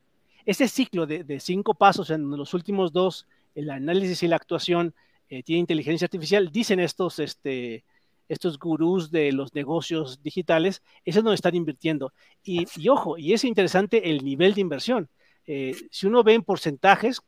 Ese 0.45 0.69
ciclo 0.69 1.05
de, 1.05 1.39
cinco 1.41 1.73
pasos 1.73 2.11
en 2.11 2.29
los 2.31 2.53
últimos 2.53 2.93
dos, 2.93 3.27
el 3.55 3.71
análisis 3.71 4.23
y 4.23 4.29
la 4.29 4.37
actuación, 4.37 4.95
eh, 5.27 5.43
tiene 5.43 5.59
inteligencia 5.59 6.05
artificial, 6.05 6.49
dicen 6.49 6.79
estos 6.79 7.19
este, 7.19 7.83
estos 8.31 8.57
gurús 8.57 9.11
de 9.11 9.31
los 9.31 9.53
negocios 9.53 10.21
digitales, 10.23 10.81
eso 11.05 11.19
es 11.19 11.23
donde 11.23 11.35
están 11.35 11.55
invirtiendo. 11.55 12.13
Y, 12.43 12.65
ojo, 12.89 13.17
y 13.17 13.33
es 13.33 13.43
interesante 13.43 14.09
el 14.09 14.23
nivel 14.23 14.53
de 14.53 14.61
inversión. 14.61 15.09
Eh, 15.45 15.75
si 15.91 16.07
uno 16.07 16.23
ve 16.23 16.35
en 16.35 16.43
porcentajes, 16.43 17.21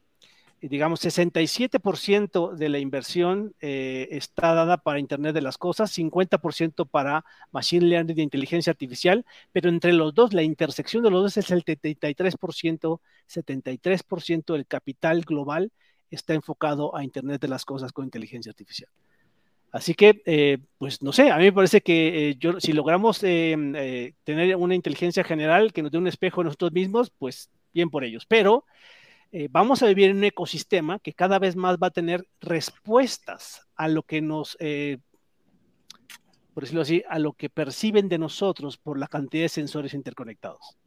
eh, 0.62 0.70
digamos, 0.70 1.02
67% 1.02 2.54
de 2.56 2.70
la 2.70 2.80
inversión 2.80 3.54
eh, 3.60 4.08
está 4.12 4.54
dada 4.54 4.78
para 4.78 5.00
Internet 5.00 5.36
de 5.36 5.42
las 5.42 5.58
Cosas, 5.58 5.92
50% 5.92 6.88
para 6.88 7.26
Machine 7.52 7.86
Learning 7.88 8.16
de 8.16 8.22
inteligencia 8.22 8.72
artificial, 8.72 9.26
pero 9.52 9.70
entre 9.70 9.92
los 9.92 10.14
dos, 10.14 10.34
la 10.34 10.44
intersección 10.44 11.04
de 11.04 11.12
los 11.12 11.24
dos 11.24 11.38
es 11.38 11.52
el 11.52 11.66
73%, 11.66 13.02
73% 13.28 14.54
del 14.54 14.66
capital 14.68 15.22
global 15.22 15.72
está 16.12 16.34
enfocado 16.34 16.96
a 16.96 17.04
Internet 17.04 17.42
de 17.42 17.48
las 17.48 17.66
Cosas 17.66 17.92
con 17.92 18.06
inteligencia 18.06 18.52
artificial. 18.52 18.90
Así 19.74 19.96
que, 19.96 20.22
eh, 20.28 20.60
pues 20.78 21.02
no 21.02 21.12
sé, 21.12 21.32
a 21.32 21.38
mí 21.38 21.46
me 21.46 21.52
parece 21.52 21.82
que 21.82 22.30
eh, 22.30 22.36
yo, 22.38 22.60
si 22.60 22.74
logramos 22.74 23.24
eh, 23.24 24.14
tener 24.24 24.56
una 24.56 24.76
inteligencia 24.76 25.24
general 25.24 25.74
que 25.74 25.82
nos 25.82 25.92
dé 25.92 25.98
un 25.98 26.06
espejo 26.06 26.42
de 26.42 26.46
nosotros 26.46 26.74
mismos, 26.74 27.10
pues 27.10 27.50
bien 27.74 27.90
por 27.90 28.04
ellos. 28.04 28.28
Pero 28.28 28.66
vamos 29.50 29.82
a 29.82 29.88
vivir 29.88 30.12
en 30.12 30.18
un 30.18 30.26
ecosistema 30.26 31.00
que 31.00 31.14
cada 31.14 31.40
vez 31.40 31.56
más 31.56 31.78
va 31.82 31.88
a 31.88 31.90
tener 31.90 32.28
respuestas 32.40 33.68
a 33.76 33.88
lo 33.88 34.04
que 34.04 34.22
nos, 34.22 34.56
por 36.54 36.62
decirlo 36.62 36.84
así, 36.84 37.04
a 37.10 37.18
lo 37.18 37.34
que 37.34 37.50
perciben 37.50 38.10
de 38.10 38.20
nosotros 38.20 38.78
por 38.78 39.00
la 39.00 39.08
cantidad 39.08 39.46
de 39.46 39.50
sensores 39.50 39.96
interconectados. 39.96 40.78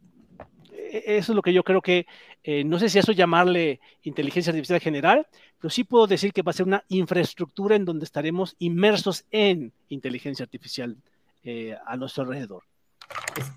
E-, 0.97 1.17
eso 1.17 1.31
es 1.31 1.35
lo 1.35 1.41
que 1.41 1.53
yo 1.53 1.63
creo 1.63 1.81
que, 1.81 2.05
eh, 2.43 2.63
no 2.63 2.79
sé 2.79 2.89
si 2.89 2.99
eso 2.99 3.11
llamarle 3.11 3.79
inteligencia 4.03 4.51
artificial 4.51 4.79
general, 4.79 5.27
pero 5.59 5.69
sí 5.69 5.83
puedo 5.83 6.07
decir 6.07 6.33
que 6.33 6.41
va 6.41 6.51
a 6.51 6.53
ser 6.53 6.65
una 6.65 6.83
infraestructura 6.89 7.75
en 7.75 7.85
donde 7.85 8.05
estaremos 8.05 8.55
inmersos 8.59 9.25
en 9.31 9.73
inteligencia 9.89 10.43
artificial 10.43 10.97
eh, 11.43 11.75
a 11.85 11.95
nuestro 11.97 12.23
alrededor. 12.23 12.63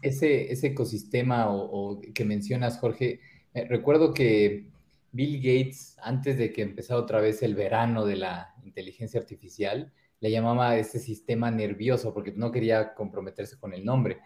ese, 0.02 0.52
ese 0.52 0.68
ecosistema 0.68 1.46
o, 1.50 2.00
que 2.14 2.24
mencionas, 2.24 2.78
Jorge, 2.78 3.20
eh, 3.54 3.64
recuerdo 3.68 4.14
que 4.14 4.68
Bill 5.12 5.38
Gates, 5.38 5.96
antes 6.02 6.38
de 6.38 6.52
que 6.52 6.62
empezara 6.62 7.00
otra 7.00 7.20
vez 7.20 7.42
el 7.42 7.54
verano 7.54 8.04
de 8.04 8.16
la 8.16 8.54
inteligencia 8.64 9.18
artificial, 9.18 9.92
le 10.20 10.30
llamaba 10.30 10.76
ese 10.76 10.98
sistema 10.98 11.50
nervioso 11.50 12.12
porque 12.12 12.32
no 12.32 12.52
quería 12.52 12.94
comprometerse 12.94 13.58
con 13.58 13.72
el 13.72 13.84
nombre 13.84 14.18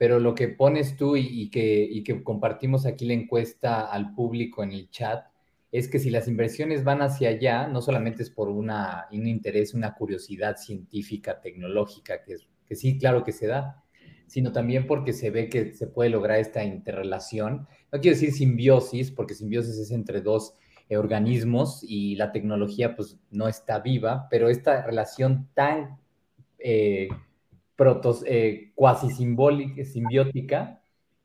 pero 0.00 0.18
lo 0.18 0.34
que 0.34 0.48
pones 0.48 0.96
tú 0.96 1.14
y, 1.14 1.50
que, 1.50 2.02
que 2.06 2.24
compartimos 2.24 2.86
aquí 2.86 3.04
la 3.04 3.12
encuesta 3.12 3.82
al 3.82 4.14
público 4.14 4.62
en 4.62 4.72
el 4.72 4.88
chat 4.88 5.26
es 5.70 5.88
que 5.88 5.98
si 5.98 6.08
las 6.08 6.26
inversiones 6.26 6.84
van 6.84 7.02
hacia 7.02 7.28
allá, 7.28 7.66
no 7.68 7.82
solamente 7.82 8.22
es 8.22 8.30
por 8.30 8.48
un 8.48 8.72
interés, 9.12 9.74
una 9.74 9.92
curiosidad 9.92 10.56
científica, 10.56 11.42
tecnológica, 11.42 12.22
que, 12.24 12.76
sí, 12.76 12.96
claro 12.96 13.24
que 13.24 13.32
se 13.32 13.46
da, 13.46 13.84
sino 14.26 14.52
también 14.52 14.86
porque 14.86 15.12
se 15.12 15.30
ve 15.30 15.50
que 15.50 15.74
se 15.74 15.86
puede 15.86 16.08
lograr 16.08 16.38
esta 16.38 16.64
interrelación. 16.64 17.68
No 17.92 18.00
quiero 18.00 18.16
decir 18.16 18.32
simbiosis, 18.32 19.10
porque 19.10 19.34
simbiosis 19.34 19.76
es 19.76 19.90
entre 19.90 20.22
dos 20.22 20.54
organismos 20.88 21.84
y 21.86 22.16
la 22.16 22.32
tecnología 22.32 22.96
pues 22.96 23.18
no 23.30 23.48
está 23.48 23.80
viva, 23.80 24.28
pero 24.30 24.48
esta 24.48 24.80
relación 24.80 25.50
tan... 25.52 25.98
Eh, 26.58 27.08
eh, 28.26 28.72
cuasi 28.74 29.10
simbólica, 29.10 29.84
simbiótica, 29.84 30.82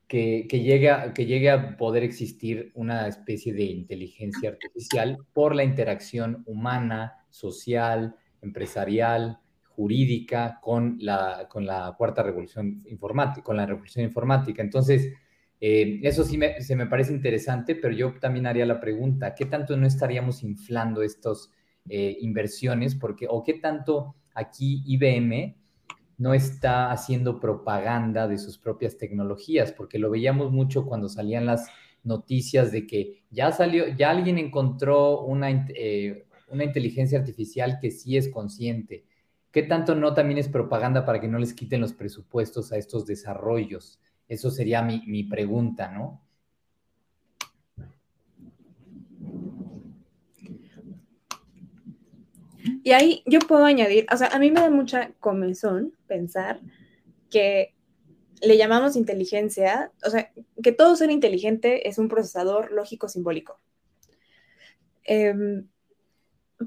que, 0.07 0.45
que, 0.47 0.59
llegue 0.61 0.91
que 1.15 1.25
llegue 1.25 1.49
a 1.49 1.77
poder 1.77 2.03
existir 2.03 2.71
una 2.75 3.07
especie 3.07 3.53
de 3.53 3.63
inteligencia 3.63 4.49
artificial 4.49 5.17
por 5.33 5.55
la 5.55 5.63
interacción 5.63 6.43
humana, 6.45 7.25
social, 7.29 8.15
empresarial, 8.41 9.39
jurídica 9.75 10.59
con 10.61 10.97
la, 11.01 11.47
con 11.49 11.65
la 11.65 11.93
cuarta 11.97 12.23
revolución 12.23 12.81
informática, 12.87 13.43
con 13.43 13.57
la 13.57 13.65
revolución 13.65 14.05
informática. 14.05 14.61
Entonces, 14.61 15.11
eh, 15.59 15.99
eso 16.03 16.23
sí 16.23 16.37
me, 16.37 16.61
se 16.61 16.75
me 16.75 16.85
parece 16.87 17.11
interesante, 17.11 17.75
pero 17.75 17.93
yo 17.93 18.13
también 18.19 18.47
haría 18.47 18.65
la 18.65 18.79
pregunta, 18.79 19.35
¿qué 19.35 19.45
tanto 19.45 19.75
no 19.75 19.85
estaríamos 19.85 20.43
inflando 20.43 21.01
estas 21.01 21.51
eh, 21.89 22.15
inversiones? 22.21 22.95
Porque, 22.95 23.27
o 23.29 23.43
qué 23.43 23.55
tanto 23.55 24.15
aquí 24.33 24.83
IBM 24.85 25.55
no 26.17 26.33
está 26.33 26.91
haciendo 26.91 27.39
propaganda 27.39 28.27
de 28.27 28.37
sus 28.37 28.57
propias 28.57 28.97
tecnologías, 28.97 29.71
porque 29.71 29.99
lo 29.99 30.09
veíamos 30.09 30.51
mucho 30.51 30.85
cuando 30.85 31.09
salían 31.09 31.45
las 31.45 31.67
noticias 32.03 32.71
de 32.71 32.87
que 32.87 33.23
ya 33.31 33.51
salió, 33.51 33.87
ya 33.89 34.11
alguien 34.11 34.37
encontró 34.37 35.21
una, 35.21 35.49
eh, 35.69 36.25
una 36.49 36.63
inteligencia 36.63 37.19
artificial 37.19 37.79
que 37.81 37.91
sí 37.91 38.15
es 38.15 38.29
consciente. 38.29 39.05
¿Qué 39.51 39.63
tanto 39.63 39.95
no 39.95 40.13
también 40.13 40.37
es 40.37 40.49
propaganda 40.49 41.05
para 41.05 41.19
que 41.19 41.27
no 41.27 41.39
les 41.39 41.53
quiten 41.53 41.81
los 41.81 41.93
presupuestos 41.93 42.71
a 42.71 42.77
estos 42.77 43.05
desarrollos? 43.05 43.99
Eso 44.27 44.51
sería 44.51 44.81
mi, 44.81 45.03
mi 45.07 45.23
pregunta, 45.23 45.91
¿no? 45.91 46.21
Y 52.83 52.91
ahí 52.91 53.23
yo 53.25 53.39
puedo 53.39 53.65
añadir, 53.65 54.05
o 54.11 54.17
sea, 54.17 54.27
a 54.27 54.39
mí 54.39 54.51
me 54.51 54.59
da 54.59 54.69
mucha 54.69 55.11
comezón 55.19 55.94
pensar 56.07 56.61
que 57.29 57.75
le 58.41 58.57
llamamos 58.57 58.95
inteligencia, 58.95 59.91
o 60.05 60.09
sea, 60.09 60.31
que 60.61 60.71
todo 60.71 60.95
ser 60.95 61.11
inteligente 61.11 61.87
es 61.87 61.97
un 61.97 62.09
procesador 62.09 62.71
lógico 62.71 63.07
simbólico. 63.07 63.59
Em, 65.03 65.67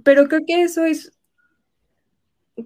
pero 0.04 0.28
creo 0.28 0.42
que 0.46 0.62
eso 0.62 0.84
es, 0.84 1.18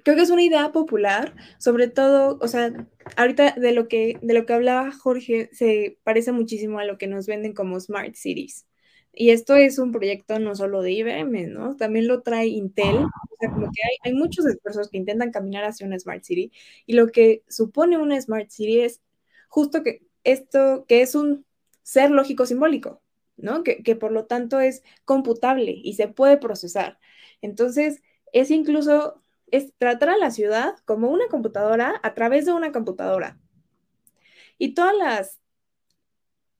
creo 0.02 0.16
que 0.16 0.22
es 0.22 0.30
una 0.30 0.42
idea 0.42 0.72
popular, 0.72 1.34
sobre 1.58 1.88
todo, 1.88 2.38
o 2.40 2.48
sea, 2.48 2.86
ahorita 3.16 3.52
de 3.52 3.72
lo 3.72 3.88
que, 3.88 4.18
de 4.22 4.34
lo 4.34 4.46
que 4.46 4.52
hablaba 4.52 4.92
Jorge, 4.92 5.50
se 5.52 5.98
parece 6.04 6.32
muchísimo 6.32 6.78
a 6.78 6.84
lo 6.84 6.98
que 6.98 7.06
nos 7.06 7.26
venden 7.26 7.54
como 7.54 7.78
smart 7.80 8.14
cities. 8.14 8.66
Y 9.12 9.30
esto 9.30 9.54
es 9.56 9.78
un 9.78 9.92
proyecto 9.92 10.38
no 10.38 10.54
solo 10.54 10.80
de 10.82 10.92
IBM, 10.92 11.48
¿no? 11.48 11.76
También 11.76 12.08
lo 12.08 12.22
trae 12.22 12.46
Intel. 12.46 12.96
O 12.96 13.36
sea, 13.38 13.50
como 13.50 13.66
que 13.66 13.82
hay, 14.04 14.14
muchos 14.14 14.46
esfuerzos 14.46 14.88
que 14.88 14.96
intentan 14.96 15.30
caminar 15.30 15.64
hacia 15.64 15.86
una 15.86 15.98
Smart 15.98 16.22
City. 16.24 16.50
Y 16.86 16.94
lo 16.94 17.08
que 17.08 17.44
supone 17.48 17.98
una 17.98 18.20
Smart 18.20 18.48
City 18.50 18.80
es 18.80 19.02
justo 19.48 19.82
que 19.82 20.02
esto, 20.24 20.86
que 20.88 21.02
es 21.02 21.14
un 21.14 21.44
ser 21.82 22.10
lógico 22.10 22.46
simbólico, 22.46 23.02
¿no? 23.36 23.62
Que, 23.62 23.82
que 23.82 23.96
por 23.96 24.12
lo 24.12 24.26
tanto 24.26 24.60
es 24.60 24.82
computable 25.04 25.72
y 25.72 25.94
se 25.94 26.08
puede 26.08 26.38
procesar. 26.38 26.98
Entonces, 27.42 28.02
es 28.32 28.50
incluso, 28.50 29.20
es 29.50 29.74
tratar 29.76 30.10
a 30.10 30.16
la 30.16 30.30
ciudad 30.30 30.76
como 30.86 31.10
una 31.10 31.26
computadora 31.28 32.00
a 32.02 32.14
través 32.14 32.46
de 32.46 32.52
una 32.52 32.72
computadora. 32.72 33.38
Y 34.58 34.74
todas 34.74 34.96
las 34.96 35.41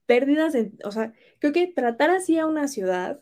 pérdidas, 0.05 0.55
o 0.83 0.91
sea, 0.91 1.13
creo 1.39 1.53
que 1.53 1.67
tratar 1.67 2.09
así 2.09 2.37
a 2.37 2.45
una 2.45 2.67
ciudad 2.67 3.19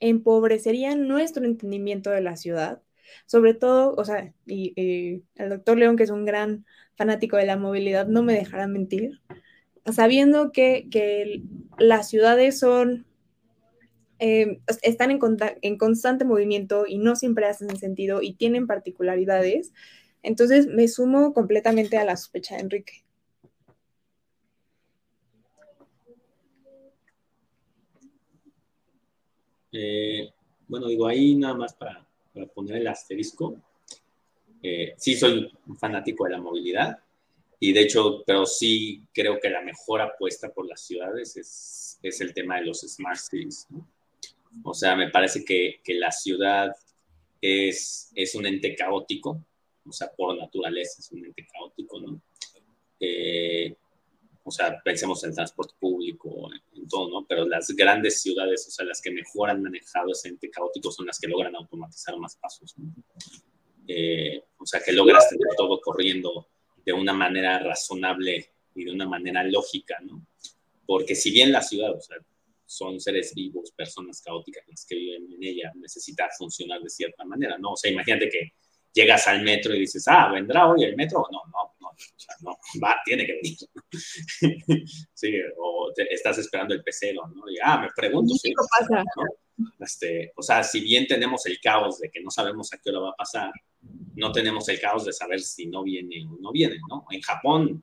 empobrecería 0.00 0.94
nuestro 0.94 1.44
entendimiento 1.44 2.10
de 2.10 2.20
la 2.20 2.36
ciudad, 2.36 2.82
sobre 3.26 3.54
todo, 3.54 3.94
o 3.96 4.04
sea, 4.04 4.32
y, 4.46 5.22
el 5.36 5.48
doctor 5.48 5.78
León, 5.78 5.96
que 5.96 6.04
es 6.04 6.10
un 6.10 6.24
gran 6.24 6.64
fanático 6.96 7.36
de 7.36 7.46
la 7.46 7.56
movilidad, 7.56 8.06
no 8.06 8.22
me 8.22 8.34
dejará 8.34 8.66
mentir, 8.66 9.20
sabiendo 9.92 10.52
que, 10.52 11.42
las 11.78 12.08
ciudades 12.08 12.62
eh, 14.18 14.60
están 14.82 15.10
en, 15.12 15.20
en 15.62 15.78
constante 15.78 16.24
movimiento 16.24 16.86
y 16.86 16.98
no 16.98 17.14
siempre 17.14 17.46
hacen 17.46 17.76
sentido 17.76 18.20
y 18.22 18.34
tienen 18.34 18.66
particularidades, 18.66 19.72
entonces 20.22 20.66
me 20.66 20.88
sumo 20.88 21.32
completamente 21.32 21.98
a 21.98 22.04
la 22.04 22.16
sospecha 22.16 22.56
de 22.56 22.62
Enrique. 22.62 23.07
Eh, 29.72 30.30
bueno, 30.66 30.88
digo, 30.88 31.06
ahí 31.06 31.34
nada 31.34 31.54
más 31.54 31.74
para, 31.74 32.06
poner 32.54 32.76
el 32.76 32.86
asterisco. 32.86 33.56
Eh, 34.62 34.94
sí 34.96 35.14
soy 35.16 35.50
un 35.66 35.76
fanático 35.76 36.24
de 36.24 36.30
la 36.30 36.40
movilidad 36.40 36.98
y 37.60 37.72
de 37.72 37.82
hecho, 37.82 38.22
pero 38.26 38.46
sí 38.46 39.02
creo 39.12 39.38
que 39.40 39.50
la 39.50 39.62
mejor 39.62 40.00
apuesta 40.00 40.52
por 40.52 40.66
las 40.66 40.80
ciudades 40.80 41.36
es, 41.36 41.98
es 42.02 42.20
el 42.20 42.32
tema 42.32 42.56
de 42.56 42.66
los 42.66 42.80
smart 42.80 43.18
cities. 43.18 43.66
O 44.62 44.74
sea, 44.74 44.94
me 44.96 45.10
parece 45.10 45.44
que, 45.44 45.80
la 45.94 46.12
ciudad 46.12 46.74
es, 47.40 48.10
es 48.14 48.34
un 48.34 48.46
ente 48.46 48.74
caótico, 48.74 49.44
o 49.84 49.92
sea, 49.92 50.10
por 50.12 50.36
naturaleza 50.36 50.96
es 51.00 51.10
un 51.12 51.24
ente 51.24 51.46
caótico, 51.52 52.00
¿no? 52.00 52.20
Eh, 53.00 53.76
o 54.48 54.50
sea, 54.50 54.80
pensemos 54.82 55.22
en 55.24 55.34
transporte 55.34 55.74
público, 55.78 56.50
en 56.74 56.88
todo, 56.88 57.10
¿no? 57.10 57.26
Pero 57.26 57.46
las 57.46 57.68
grandes 57.68 58.20
ciudades, 58.20 58.66
o 58.66 58.70
sea, 58.70 58.86
las 58.86 59.00
que 59.00 59.10
mejor 59.10 59.50
han 59.50 59.62
manejado 59.62 60.12
ese 60.12 60.28
ente 60.28 60.50
caótico 60.50 60.90
son 60.90 61.06
las 61.06 61.18
que 61.18 61.28
logran 61.28 61.54
automatizar 61.54 62.16
más 62.18 62.36
pasos, 62.36 62.74
¿no? 62.78 62.92
Eh, 63.86 64.42
o 64.58 64.66
sea, 64.66 64.80
que 64.84 64.92
logras 64.92 65.28
tener 65.28 65.48
todo 65.56 65.80
corriendo 65.80 66.48
de 66.84 66.92
una 66.92 67.12
manera 67.12 67.58
razonable 67.58 68.52
y 68.74 68.84
de 68.84 68.92
una 68.92 69.06
manera 69.06 69.42
lógica, 69.44 69.98
¿no? 70.02 70.26
Porque 70.86 71.14
si 71.14 71.30
bien 71.30 71.52
la 71.52 71.62
ciudad, 71.62 71.94
o 71.94 72.00
sea, 72.00 72.16
son 72.64 73.00
seres 73.00 73.34
vivos, 73.34 73.72
personas 73.72 74.22
caóticas 74.22 74.64
las 74.68 74.84
que 74.86 74.94
viven 74.94 75.32
en 75.32 75.42
ella, 75.42 75.72
necesita 75.74 76.28
funcionar 76.36 76.80
de 76.82 76.90
cierta 76.90 77.24
manera, 77.24 77.58
¿no? 77.58 77.72
O 77.72 77.76
sea, 77.76 77.90
imagínate 77.90 78.28
que 78.28 78.52
llegas 78.92 79.26
al 79.26 79.42
metro 79.42 79.74
y 79.74 79.80
dices, 79.80 80.04
ah, 80.08 80.30
¿vendrá 80.32 80.68
hoy 80.68 80.84
el 80.84 80.96
metro? 80.96 81.26
No, 81.30 81.42
no, 81.46 81.67
o 81.98 82.18
sea, 82.18 82.34
no, 82.40 82.56
va, 82.82 82.96
tiene 83.04 83.26
que 83.26 83.34
venir. 83.34 83.56
sí, 85.14 85.34
o 85.56 85.92
estás 86.10 86.38
esperando 86.38 86.74
el 86.74 86.82
pecero, 86.82 87.26
¿no? 87.28 87.48
Y, 87.50 87.56
ah, 87.62 87.78
me 87.80 87.88
pregunto 87.94 88.34
si... 88.34 88.52
pasa? 88.54 89.04
Este, 89.80 90.32
o 90.36 90.42
sea, 90.42 90.62
si 90.62 90.80
bien 90.80 91.06
tenemos 91.06 91.44
el 91.46 91.58
caos 91.60 91.98
de 91.98 92.10
que 92.10 92.20
no 92.20 92.30
sabemos 92.30 92.72
a 92.72 92.78
qué 92.78 92.90
hora 92.90 93.00
va 93.00 93.10
a 93.10 93.16
pasar, 93.16 93.50
no 94.14 94.30
tenemos 94.32 94.68
el 94.68 94.80
caos 94.80 95.04
de 95.04 95.12
saber 95.12 95.40
si 95.40 95.66
no 95.66 95.82
viene 95.82 96.24
o 96.26 96.38
no 96.40 96.52
viene, 96.52 96.78
¿no? 96.88 97.04
En 97.10 97.20
Japón 97.20 97.82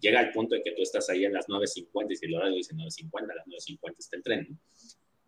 llega 0.00 0.20
el 0.20 0.32
punto 0.32 0.54
de 0.54 0.62
que 0.62 0.72
tú 0.72 0.82
estás 0.82 1.08
ahí 1.10 1.24
a 1.24 1.30
las 1.30 1.46
9.50 1.46 2.12
y 2.12 2.16
si 2.16 2.26
el 2.26 2.34
horario 2.34 2.56
dice 2.56 2.74
9.50, 2.74 3.30
a 3.30 3.34
las 3.34 3.46
9.50 3.46 3.94
está 3.98 4.16
el 4.16 4.22
tren, 4.22 4.46
¿no? 4.50 4.58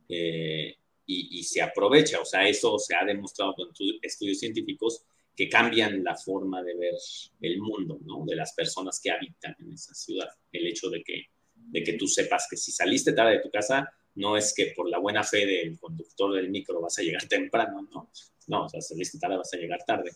Eh, 0.09 0.76
y, 1.09 1.39
y, 1.39 1.43
se 1.45 1.62
aprovecha, 1.62 2.20
o 2.20 2.24
sea, 2.24 2.49
eso 2.49 2.78
se 2.78 2.95
ha 2.95 3.05
demostrado 3.05 3.55
con 3.55 3.68
estudios 4.03 4.39
científicos 4.39 5.05
que 5.37 5.49
cambian 5.49 6.03
la 6.03 6.16
forma 6.16 6.62
de 6.62 6.74
ver 6.74 6.95
el 7.43 7.61
mundo, 7.61 7.99
¿no? 8.05 8.24
De 8.24 8.34
las 8.34 8.55
personas 8.55 8.99
que 9.01 9.11
habitan 9.11 9.55
en 9.61 9.72
esa 9.72 9.95
ciudad. 9.95 10.28
El 10.51 10.66
hecho 10.66 10.89
de 10.89 11.03
que, 11.03 11.26
de 11.55 11.82
que 11.84 11.93
tú 11.93 12.07
sepas 12.07 12.47
que 12.51 12.57
si 12.57 12.72
saliste 12.72 13.12
tarde 13.12 13.32
de 13.32 13.41
tu 13.41 13.51
casa, 13.51 13.93
no 14.14 14.37
es 14.37 14.55
que 14.55 14.72
por 14.74 14.89
la 14.89 14.99
buena 14.99 15.22
fe 15.22 15.45
del 15.45 15.78
conductor 15.78 16.34
del 16.34 16.51
micro 16.51 16.80
vas 16.80 16.99
a 16.99 17.03
llegar 17.03 17.24
temprano, 17.28 17.87
no. 17.93 18.11
No, 18.49 18.64
o 18.64 18.68
sea, 18.68 18.80
saliste 18.80 19.18
tarde, 19.18 19.37
vas 19.37 19.53
a 19.53 19.59
llegar 19.59 19.84
tarde. 19.84 20.11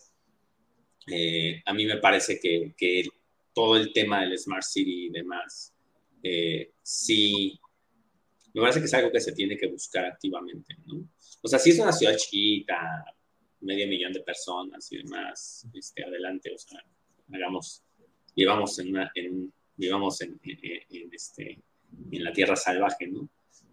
Eh, 1.07 1.61
a 1.65 1.73
mí 1.73 1.85
me 1.85 1.97
parece 1.97 2.39
que, 2.39 2.73
que, 2.77 3.07
todo 3.53 3.75
el 3.75 3.91
tema 3.91 4.21
del 4.21 4.39
Smart 4.39 4.63
City 4.63 5.07
y 5.07 5.09
demás, 5.09 5.73
eh, 6.23 6.71
sí, 6.81 7.59
me 8.53 8.61
parece 8.61 8.79
que 8.79 8.85
es 8.85 8.93
algo 8.93 9.11
que 9.11 9.19
se 9.19 9.33
tiene 9.33 9.57
que 9.57 9.67
buscar 9.67 10.05
activamente, 10.05 10.77
¿no? 10.85 11.05
O 11.41 11.47
sea, 11.49 11.59
si 11.59 11.71
es 11.71 11.79
una 11.79 11.91
ciudad 11.91 12.15
chiquita, 12.15 13.03
medio 13.61 13.87
millón 13.87 14.13
de 14.13 14.21
personas 14.21 14.91
y 14.91 14.97
demás, 14.97 15.67
este, 15.73 16.03
adelante, 16.03 16.53
o 16.53 16.57
sea, 16.57 16.83
hagamos, 17.33 17.83
vivamos 18.35 18.77
en, 18.79 18.89
una, 18.89 19.11
en, 19.15 19.53
vivamos 19.75 20.21
en, 20.21 20.39
en, 20.43 21.13
este, 21.13 21.59
en 22.11 22.23
la 22.23 22.33
tierra 22.33 22.55
salvaje, 22.55 23.07
¿no? 23.07 23.29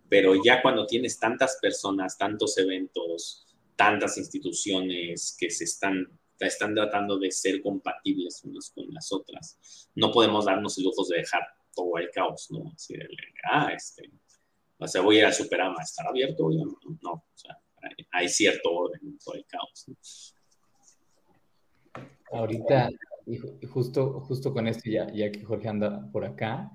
Pero 0.09 0.43
ya 0.43 0.63
cuando 0.63 0.87
tienes 0.87 1.19
tantas 1.19 1.59
personas, 1.61 2.17
tantos 2.17 2.57
eventos, 2.59 3.47
tantas 3.77 4.17
instituciones 4.17 5.37
que 5.39 5.51
se 5.51 5.65
están, 5.65 6.09
están 6.41 6.75
tratando 6.75 7.19
de 7.19 7.31
ser 7.31 7.61
compatibles 7.61 8.43
unas 8.45 8.71
con 8.71 8.93
las 8.93 9.13
otras, 9.13 9.91
no 9.95 10.11
podemos 10.11 10.47
darnos 10.47 10.79
el 10.79 10.85
lujo 10.85 11.05
de 11.07 11.19
dejar 11.19 11.43
todo 11.75 11.99
el 11.99 12.11
caos, 12.11 12.51
¿no? 12.51 12.73
Así 12.75 12.95
de, 12.95 13.07
ah, 13.51 13.71
este, 13.75 14.11
o 14.79 14.87
sea, 14.87 15.01
voy 15.01 15.17
a 15.17 15.19
ir 15.21 15.27
al 15.27 15.35
Superama, 15.35 15.83
¿estará 15.83 16.11
abierto? 16.11 16.49
No, 16.51 16.79
no, 17.03 17.13
o 17.13 17.33
sea, 17.35 17.59
hay 18.11 18.29
cierto 18.29 18.73
orden 18.73 19.01
en 19.03 19.19
caos. 19.49 20.35
Ahorita, 22.31 22.91
justo, 23.71 24.21
justo 24.21 24.53
con 24.53 24.69
esto, 24.69 24.91
ya, 24.91 25.11
ya 25.13 25.31
que 25.31 25.45
Jorge 25.45 25.69
anda 25.69 26.11
por 26.13 26.25
acá, 26.25 26.71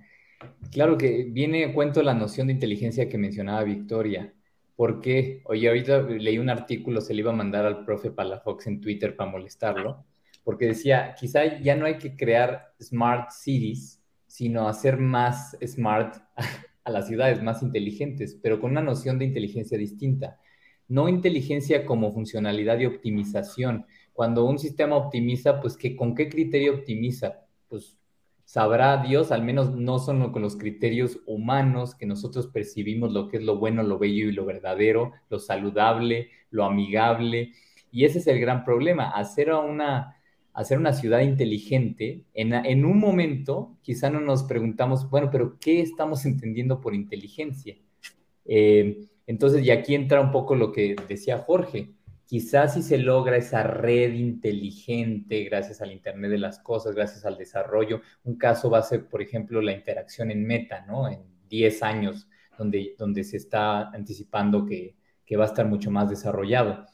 claro 0.72 0.98
que 0.98 1.26
viene 1.30 1.66
a 1.66 1.74
cuento 1.74 2.02
la 2.02 2.14
noción 2.14 2.48
de 2.48 2.54
inteligencia 2.54 3.10
que 3.10 3.18
mencionaba 3.18 3.64
Victoria. 3.64 4.34
¿Por 4.76 5.02
qué? 5.02 5.42
Oye, 5.46 5.68
ahorita 5.68 6.02
leí 6.02 6.40
un 6.40 6.50
artículo, 6.50 7.02
se 7.02 7.14
le 7.14 7.20
iba 7.20 7.32
a 7.32 7.36
mandar 7.36 7.66
al 7.66 7.86
profe 7.86 8.12
Palafox 8.12 8.68
en 8.68 8.82
Twitter 8.82 9.16
para 9.16 9.30
molestarlo, 9.30 10.06
porque 10.44 10.66
decía, 10.66 11.16
quizá 11.20 11.60
ya 11.60 11.76
no 11.76 11.86
hay 11.86 11.98
que 11.98 12.16
crear 12.16 12.74
smart 12.82 13.30
cities, 13.32 14.02
sino 14.26 14.68
hacer 14.68 14.98
más 14.98 15.56
smart 15.66 16.18
a 16.84 16.92
las 16.92 17.08
ciudades, 17.08 17.42
más 17.44 17.62
inteligentes, 17.62 18.38
pero 18.42 18.60
con 18.60 18.72
una 18.72 18.82
noción 18.82 19.20
de 19.20 19.26
inteligencia 19.26 19.78
distinta 19.78 20.40
no 20.94 21.10
inteligencia 21.10 21.88
como 21.88 22.12
funcionalidad 22.12 22.78
y 22.78 22.86
optimización. 22.86 23.88
Cuando 24.14 24.46
un 24.46 24.60
sistema 24.60 24.96
optimiza, 24.96 25.60
pues 25.60 25.76
¿qué, 25.76 25.96
¿con 25.96 26.14
qué 26.14 26.30
criterio 26.30 26.76
optimiza? 26.76 27.48
Pues 27.68 27.98
sabrá 28.46 28.98
Dios, 28.98 29.32
al 29.32 29.42
menos 29.42 29.74
no 29.74 29.98
son 29.98 30.32
con 30.32 30.44
los 30.44 30.56
criterios 30.56 31.20
humanos 31.26 31.96
que 31.96 32.06
nosotros 32.06 32.46
percibimos 32.46 33.12
lo 33.12 33.28
que 33.28 33.38
es 33.38 33.44
lo 33.44 33.58
bueno, 33.58 33.82
lo 33.82 33.98
bello 33.98 34.30
y 34.30 34.34
lo 34.34 34.46
verdadero, 34.46 35.14
lo 35.32 35.40
saludable, 35.40 36.30
lo 36.52 36.64
amigable. 36.64 37.54
Y 37.92 38.06
ese 38.06 38.20
es 38.20 38.28
el 38.28 38.40
gran 38.40 38.64
problema, 38.64 39.10
hacer 39.10 39.52
una, 39.52 40.18
hacer 40.54 40.78
una 40.78 40.94
ciudad 40.94 41.22
inteligente, 41.22 42.22
en, 42.36 42.54
en 42.54 42.86
un 42.86 43.00
momento 43.00 43.78
quizá 43.82 44.12
no 44.12 44.20
nos 44.20 44.44
preguntamos, 44.44 45.10
bueno, 45.10 45.30
pero 45.32 45.58
¿qué 45.60 45.82
estamos 45.82 46.24
entendiendo 46.28 46.80
por 46.80 46.94
inteligencia? 46.94 47.76
Eh, 48.46 49.08
entonces, 49.26 49.64
y 49.64 49.72
aquí 49.72 49.96
entra 49.96 50.22
un 50.22 50.32
poco 50.32 50.56
lo 50.56 50.72
que 50.72 50.96
decía 51.08 51.38
Jorge. 51.38 51.94
Quizás 52.26 52.74
si 52.74 52.82
se 52.82 52.98
logra 52.98 53.38
esa 53.38 53.64
red 53.64 54.14
inteligente 54.14 55.44
gracias 55.44 55.82
al 55.82 55.92
Internet 55.92 56.32
de 56.32 56.38
las 56.38 56.60
Cosas, 56.60 56.96
gracias 56.96 57.26
al 57.26 57.38
desarrollo, 57.38 58.02
un 58.24 58.38
caso 58.38 58.70
va 58.70 58.80
a 58.80 58.84
ser, 58.84 59.08
por 59.08 59.22
ejemplo, 59.22 59.62
la 59.62 59.74
interacción 59.74 60.32
en 60.32 60.46
Meta, 60.46 60.86
¿no? 60.88 61.08
En 61.10 61.22
10 61.50 61.84
años, 61.84 62.28
donde, 62.58 62.96
donde 62.98 63.24
se 63.24 63.38
está 63.38 63.90
anticipando 63.90 64.66
que, 64.66 64.96
va 65.38 65.46
a 65.46 65.48
estar 65.48 65.68
mucho 65.68 65.90
más 65.90 66.12
desarrollado. 66.12 66.86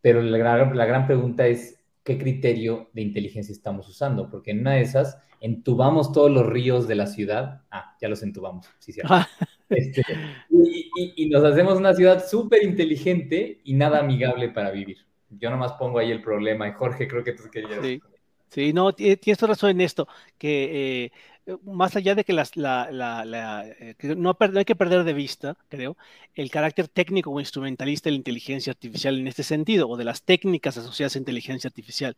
Pero 0.00 0.22
la 0.22 0.38
gran, 0.38 0.74
la 0.74 0.86
gran 0.86 1.06
pregunta 1.06 1.46
es, 1.46 1.78
¿qué 2.02 2.16
criterio 2.16 2.88
de 2.94 3.02
inteligencia 3.02 3.52
estamos 3.52 3.86
usando? 3.86 4.30
Porque 4.30 4.52
en 4.52 4.60
una 4.60 4.72
de 4.72 4.80
esas, 4.80 5.18
entubamos 5.40 6.12
todos 6.12 6.30
los 6.30 6.46
ríos 6.46 6.88
de 6.88 6.94
la 6.94 7.06
ciudad. 7.06 7.62
Ah, 7.70 7.96
ya 8.00 8.08
los 8.08 8.22
entubamos, 8.22 8.66
sí, 8.78 8.92
cierto. 8.92 9.14
Este, 9.70 10.02
y, 10.50 11.28
nos 11.28 11.44
hacemos 11.44 11.78
una 11.78 11.94
ciudad 11.94 12.26
súper 12.26 12.62
inteligente 12.64 13.60
y 13.64 13.74
nada 13.74 14.00
amigable 14.00 14.48
para 14.48 14.70
vivir. 14.70 14.98
Yo 15.30 15.48
nomás 15.50 15.72
pongo 15.74 15.98
ahí 15.98 16.10
el 16.10 16.22
problema. 16.22 16.68
Y 16.68 16.72
Jorge, 16.72 17.06
creo 17.06 17.22
que 17.22 17.32
tú 17.32 17.44
querías. 17.50 18.00
Sí, 18.48 18.72
no, 18.72 18.92
tienes 18.92 19.40
razón 19.40 19.70
en 19.70 19.80
esto, 19.80 20.08
que 20.36 21.04
eh, 21.04 21.56
más 21.62 21.94
allá 21.94 22.16
de 22.16 22.24
que, 22.24 22.32
eh, 22.32 24.16
no, 24.16 24.36
hay 24.40 24.64
que 24.64 24.74
perder 24.74 25.04
de 25.04 25.12
vista, 25.12 25.56
creo, 25.68 25.96
el 26.34 26.50
carácter 26.50 26.88
técnico 26.88 27.30
o 27.30 27.38
instrumentalista 27.38 28.08
de 28.08 28.12
la 28.12 28.16
inteligencia 28.16 28.72
artificial 28.72 29.18
en 29.20 29.28
este 29.28 29.44
sentido, 29.44 29.88
o 29.88 29.96
de 29.96 30.04
las 30.04 30.24
técnicas 30.24 30.76
asociadas 30.76 31.14
a 31.14 31.18
inteligencia 31.18 31.68
artificial. 31.68 32.16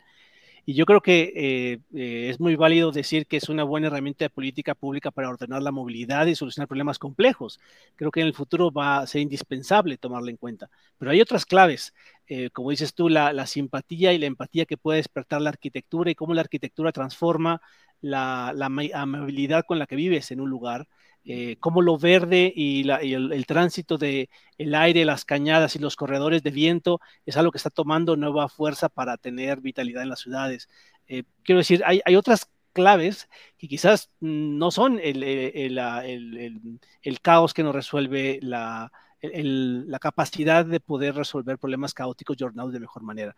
Y 0.65 0.75
yo 0.75 0.87
creo 0.87 1.01
que 1.01 1.33
eh, 1.35 1.81
eh, 1.95 2.31
es 2.31 2.39
muy 2.39 2.55
válido 2.55 2.93
decir 2.93 3.27
que 3.27 3.37
es 3.37 3.49
una 3.49 3.65
buena 3.65 3.89
herramienta 3.89 4.25
de 4.25 4.31
política 4.31 4.77
pública 4.77 5.11
para 5.11 5.29
ordenar 5.29 5.61
la 5.61 5.73
movilidad 5.73 6.27
y 6.27 6.37
solucionar 6.37 6.69
problemas 6.69 7.01
complejos. 7.01 7.59
Creo 7.97 8.13
que 8.13 8.21
en 8.21 8.29
el 8.29 8.35
futuro 8.35 8.71
va 8.71 8.99
a 8.99 9.07
ser 9.09 9.23
indispensable 9.23 9.99
tomarla 9.99 10.31
en 10.31 10.37
cuenta. 10.37 10.71
Pero 10.99 11.11
hay 11.11 11.21
otras 11.21 11.47
claves, 11.47 11.95
eh, 12.29 12.51
como 12.51 12.71
dices 12.71 12.95
tú, 12.95 13.09
la, 13.09 13.47
simpatía 13.47 14.13
y 14.13 14.19
la 14.19 14.27
empatía 14.27 14.65
que 14.65 14.77
puede 14.77 14.99
despertar 14.99 15.41
la 15.43 15.51
arquitectura 15.51 16.13
y 16.13 16.15
cómo 16.15 16.33
la 16.33 16.43
arquitectura 16.43 16.93
transforma 16.93 17.61
la, 18.01 18.53
la 18.55 18.67
amabilidad 18.67 19.65
con 19.67 19.81
la 19.81 19.87
que 19.87 19.97
vives 19.97 20.31
en 20.31 20.41
un 20.41 20.49
lugar 20.49 20.87
eh, 21.25 21.57
cómo 21.61 21.83
lo 21.83 21.99
verde 21.99 22.53
y, 22.55 22.89
el, 22.89 23.47
tránsito 23.47 23.99
del 23.99 24.29
el 24.59 24.75
aire, 24.75 25.05
las 25.05 25.25
cañadas 25.25 25.77
y 25.77 25.79
los 25.79 25.97
corredores 25.97 26.43
de 26.43 26.51
viento 26.51 27.01
es 27.27 27.37
algo 27.37 27.53
que 27.53 27.59
está 27.59 27.71
tomando 27.71 28.17
nueva 28.17 28.49
fuerza 28.49 28.89
para 28.89 29.17
tener 29.17 29.61
vitalidad 29.61 30.03
en 30.03 30.09
las 30.09 30.21
ciudades. 30.21 30.69
Eh, 31.07 31.25
quiero 31.45 31.59
decir, 31.59 31.83
hay, 31.85 32.17
otras 32.17 32.49
claves 32.73 33.29
que 33.59 33.69
quizás 33.69 34.11
no 34.21 34.71
son 34.71 34.99
el, 35.03 35.23
el 35.23 37.21
caos 37.21 37.55
que 37.55 37.63
nos 37.63 37.75
resuelve 37.75 38.41
la, 38.43 38.91
la, 39.23 39.99
capacidad 39.99 40.65
de 40.65 40.81
poder 40.81 41.15
resolver 41.15 41.59
problemas 41.59 41.95
caóticos 41.95 42.37
y 42.39 42.45
ordenados 42.45 42.73
de 42.73 42.81
mejor 42.81 43.03
manera. 43.03 43.37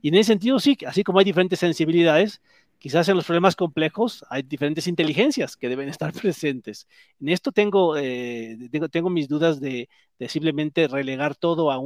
Y 0.00 0.08
en 0.08 0.14
ese 0.14 0.28
sentido, 0.28 0.60
sí, 0.60 0.76
así 0.86 1.02
como 1.02 1.18
hay 1.18 1.24
diferentes 1.24 1.58
sensibilidades, 1.58 2.40
Quizás 2.84 3.08
en 3.08 3.16
los 3.16 3.24
problemas 3.24 3.56
complejos 3.56 4.26
hay 4.28 4.42
diferentes 4.42 4.86
inteligencias 4.86 5.56
que 5.56 5.70
deben 5.70 5.88
estar 5.88 6.12
presentes. 6.22 6.86
En 7.18 7.30
esto 7.30 7.50
tengo, 7.50 7.96
eh, 7.96 8.58
tengo, 8.90 9.08
mis 9.08 9.26
dudas 9.26 9.58
de, 9.58 9.88
simplemente 10.28 10.86
relegar 10.86 11.34
todo 11.34 11.70
a, 11.70 11.76
a, 11.76 11.78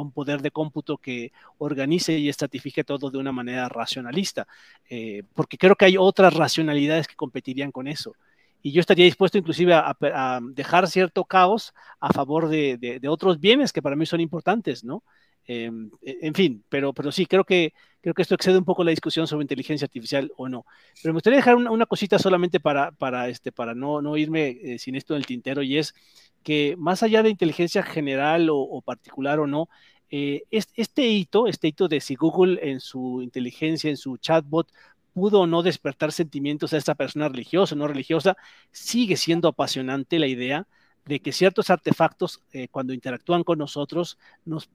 un 0.00 0.12
poder 0.12 0.40
de 0.40 0.52
cómputo 0.52 0.96
que 0.96 1.32
organice 1.58 2.16
y 2.16 2.28
estratifique 2.28 2.84
todo 2.84 3.10
de 3.10 3.18
una 3.18 3.32
manera 3.32 3.68
racionalista, 3.68 4.46
eh, 4.88 5.24
porque 5.34 5.58
creo 5.58 5.74
que 5.74 5.86
hay 5.86 5.96
otras 5.98 6.32
racionalidades 6.32 7.08
que 7.08 7.16
competirían 7.16 7.72
con 7.72 7.88
eso. 7.88 8.14
Y 8.62 8.70
yo 8.70 8.78
estaría 8.78 9.06
dispuesto 9.06 9.38
inclusive 9.38 9.74
a, 9.74 10.38
dejar 10.52 10.86
cierto 10.86 11.24
caos 11.24 11.74
a 11.98 12.12
favor 12.12 12.48
de, 12.48 12.76
de, 12.78 13.08
otros 13.08 13.40
bienes 13.40 13.72
que 13.72 13.82
para 13.82 13.96
mí 13.96 14.06
son 14.06 14.20
importantes, 14.20 14.84
¿no? 14.84 15.02
Em, 15.50 15.90
e, 16.02 16.18
en 16.22 16.34
fin, 16.34 16.62
pero, 16.68 16.92
pero 16.92 17.10
sí, 17.10 17.24
creo 17.24 17.42
que, 17.42 17.72
creo 18.02 18.12
que 18.12 18.20
esto 18.20 18.34
excede 18.34 18.58
un 18.58 18.66
poco 18.66 18.84
la 18.84 18.90
discusión 18.90 19.26
sobre 19.26 19.44
inteligencia 19.44 19.86
artificial 19.86 20.30
o 20.36 20.46
no. 20.48 20.66
Pero 21.02 21.14
me 21.14 21.16
gustaría 21.16 21.38
dejar 21.38 21.56
una, 21.56 21.86
cosita 21.86 22.18
solamente 22.18 22.60
para, 22.60 22.92
para, 22.92 23.28
este, 23.30 23.50
para 23.50 23.74
no, 23.74 24.02
no 24.02 24.16
irme 24.18 24.58
eh, 24.62 24.78
sin 24.78 24.94
esto 24.94 25.14
en 25.14 25.20
el 25.20 25.26
tintero, 25.26 25.62
y 25.62 25.78
es 25.78 25.94
que 26.42 26.76
más 26.78 27.02
allá 27.02 27.22
de 27.22 27.30
inteligencia 27.30 27.82
general 27.82 28.48
o, 28.50 28.82
particular 28.82 29.40
o 29.40 29.46
no, 29.46 29.68
eh, 30.10 30.42
este 30.50 31.06
hito, 31.08 31.46
este 31.46 31.68
hito 31.68 31.88
de 31.88 32.00
si 32.00 32.14
Google 32.14 32.58
en 32.62 32.80
su 32.80 33.22
inteligencia, 33.22 33.90
en 33.90 33.96
su 33.96 34.18
chatbot, 34.18 34.70
pudo 35.14 35.40
o 35.40 35.46
no 35.46 35.62
despertar 35.62 36.12
sentimientos 36.12 36.72
a 36.74 36.76
esta 36.76 36.94
persona 36.94 37.28
religiosa 37.28 37.74
o 37.74 37.78
no 37.78 37.88
religiosa, 37.88 38.36
sigue 38.70 39.16
siendo 39.16 39.48
apasionante 39.48 40.18
la 40.18 40.26
idea 40.26 40.66
de 41.08 41.20
que 41.20 41.32
ciertos 41.32 41.70
artefactos, 41.70 42.42
eh, 42.52 42.68
cuando 42.68 42.92
interactúan 42.92 43.42
con 43.42 43.58
nosotros, 43.58 44.18
nos 44.44 44.68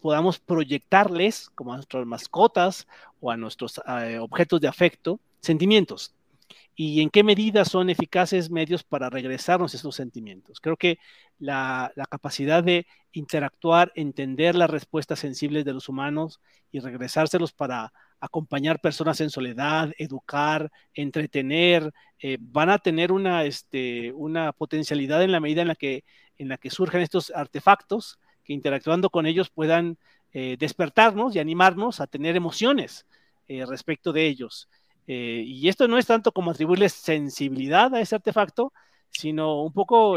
podamos 0.00 0.38
proyectarles, 0.38 1.50
como 1.54 1.72
a 1.72 1.76
nuestras 1.76 2.06
mascotas 2.06 2.86
o 3.20 3.30
a 3.30 3.36
nuestros 3.36 3.80
eh, 3.86 4.18
objetos 4.18 4.60
de 4.60 4.68
afecto, 4.68 5.20
sentimientos. 5.40 6.14
Y 6.74 7.00
en 7.00 7.10
qué 7.10 7.22
medida 7.22 7.64
son 7.64 7.90
eficaces 7.90 8.50
medios 8.50 8.84
para 8.84 9.10
regresarnos 9.10 9.74
esos 9.74 9.94
sentimientos. 9.94 10.60
Creo 10.60 10.76
que 10.76 10.98
la, 11.38 11.92
capacidad 12.10 12.62
de 12.62 12.86
interactuar, 13.12 13.92
entender 13.94 14.54
las 14.54 14.70
respuestas 14.70 15.18
sensibles 15.18 15.64
de 15.64 15.72
los 15.72 15.88
humanos 15.88 16.40
y 16.70 16.80
regresárselos 16.80 17.52
para 17.52 17.92
acompañar 18.20 18.80
personas 18.80 19.20
en 19.20 19.30
soledad, 19.30 19.92
educar, 19.98 20.70
entretener, 20.94 21.92
eh, 22.18 22.38
van 22.40 22.70
a 22.70 22.78
tener 22.78 23.12
una, 23.12 23.44
este, 23.44 24.12
una 24.12 24.52
potencialidad 24.52 25.22
en 25.22 25.32
la 25.32 25.40
medida 25.40 25.62
en 25.62 25.68
la 25.68 25.74
que, 25.74 26.04
en 26.38 26.48
la 26.48 26.56
que 26.56 26.70
surjan 26.70 27.02
estos 27.02 27.30
artefactos 27.34 28.18
que 28.44 28.52
interactuando 28.52 29.10
con 29.10 29.26
ellos 29.26 29.50
puedan 29.50 29.98
eh, 30.32 30.56
despertarnos 30.58 31.34
y 31.34 31.38
animarnos 31.38 32.00
a 32.00 32.06
tener 32.06 32.36
emociones 32.36 33.06
eh, 33.48 33.64
respecto 33.66 34.12
de 34.12 34.26
ellos. 34.26 34.68
Y 35.08 35.68
esto 35.68 35.86
no 35.86 35.98
es 35.98 36.06
tanto 36.06 36.32
como 36.32 36.50
atribuirles 36.50 36.92
sensibilidad 36.92 37.94
a 37.94 38.00
ese 38.00 38.16
artefacto, 38.16 38.72
sino 39.08 39.62
un 39.62 39.72
poco 39.72 40.16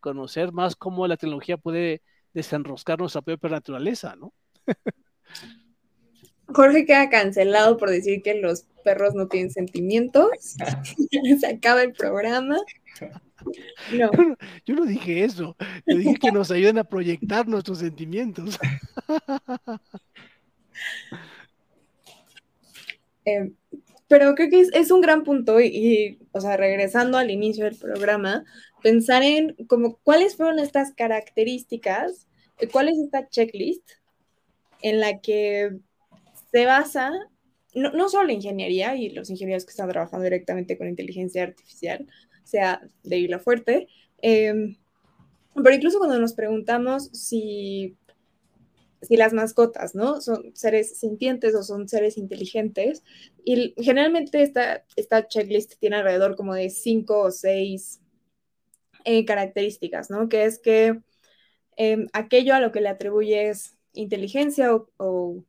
conocer 0.00 0.50
más 0.50 0.74
cómo 0.74 1.06
la 1.06 1.16
tecnología 1.16 1.56
puede 1.56 2.02
desenroscar 2.34 2.98
nuestra 2.98 3.22
propia 3.22 3.50
naturaleza, 3.50 4.16
¿no? 4.16 4.32
Jorge 6.48 6.84
queda 6.84 7.10
cancelado 7.10 7.76
por 7.76 7.90
decir 7.90 8.22
que 8.22 8.34
los 8.34 8.66
perros 8.84 9.14
no 9.14 9.28
tienen 9.28 9.50
sentimientos. 9.50 10.30
Se 11.40 11.46
acaba 11.46 11.82
el 11.82 11.92
programa. 11.92 12.56
No. 13.92 14.10
Yo 14.64 14.74
no 14.74 14.86
dije 14.86 15.24
eso. 15.24 15.56
Yo 15.86 15.98
dije 15.98 16.16
que 16.20 16.32
nos 16.32 16.50
ayuden 16.50 16.78
a 16.78 16.84
proyectar 16.84 17.46
nuestros 17.46 17.78
sentimientos. 17.78 18.58
Eh, 23.28 23.50
pero 24.08 24.36
creo 24.36 24.48
que 24.48 24.60
es, 24.72 24.90
un 24.92 25.00
gran 25.00 25.24
punto 25.24 25.60
y, 25.60 26.20
o 26.30 26.40
sea, 26.40 26.56
regresando 26.56 27.18
al 27.18 27.30
inicio 27.30 27.64
del 27.64 27.76
programa, 27.76 28.44
pensar 28.82 29.24
en 29.24 29.56
como 29.66 29.96
cuáles 30.04 30.36
fueron 30.36 30.60
estas 30.60 30.92
características, 30.92 32.28
eh, 32.60 32.68
cuál 32.68 32.88
es 32.88 32.98
esta 32.98 33.28
checklist 33.28 33.90
en 34.80 35.00
la 35.00 35.20
que 35.20 35.76
se 36.56 36.64
basa 36.64 37.12
no, 37.74 37.90
no 37.90 38.08
solo 38.08 38.28
la 38.28 38.32
ingeniería 38.32 38.96
y 38.96 39.10
los 39.10 39.28
ingenieros 39.28 39.66
que 39.66 39.72
están 39.72 39.90
trabajando 39.90 40.24
directamente 40.24 40.78
con 40.78 40.88
inteligencia 40.88 41.42
artificial, 41.42 42.06
sea 42.44 42.80
de 43.02 43.18
hilo 43.18 43.38
fuerte. 43.38 43.88
Em, 44.22 44.78
pero 45.54 45.74
incluso 45.74 45.98
cuando 45.98 46.18
nos 46.18 46.32
preguntamos 46.32 47.10
si, 47.12 47.94
si 49.02 49.18
las 49.18 49.34
mascotas, 49.34 49.94
¿no? 49.94 50.22
Son 50.22 50.56
seres 50.56 50.98
sintientes 50.98 51.54
o 51.54 51.62
son 51.62 51.90
seres 51.90 52.16
inteligentes. 52.16 53.04
Y 53.44 53.74
generalmente 53.76 54.40
esta, 54.40 54.86
esta 54.96 55.28
checklist 55.28 55.74
tiene 55.78 55.96
alrededor 55.96 56.36
como 56.36 56.54
de 56.54 56.70
cinco 56.70 57.20
o 57.20 57.30
seis 57.30 58.00
eh, 59.04 59.26
características, 59.26 60.08
¿no? 60.08 60.30
Que 60.30 60.46
es 60.46 60.58
que 60.58 61.02
em, 61.76 62.06
aquello 62.14 62.54
a 62.54 62.60
lo 62.60 62.72
que 62.72 62.80
le 62.80 62.88
atribuyes 62.88 63.76
inteligencia 63.92 64.74
o, 64.74 64.88
o, 64.96 65.44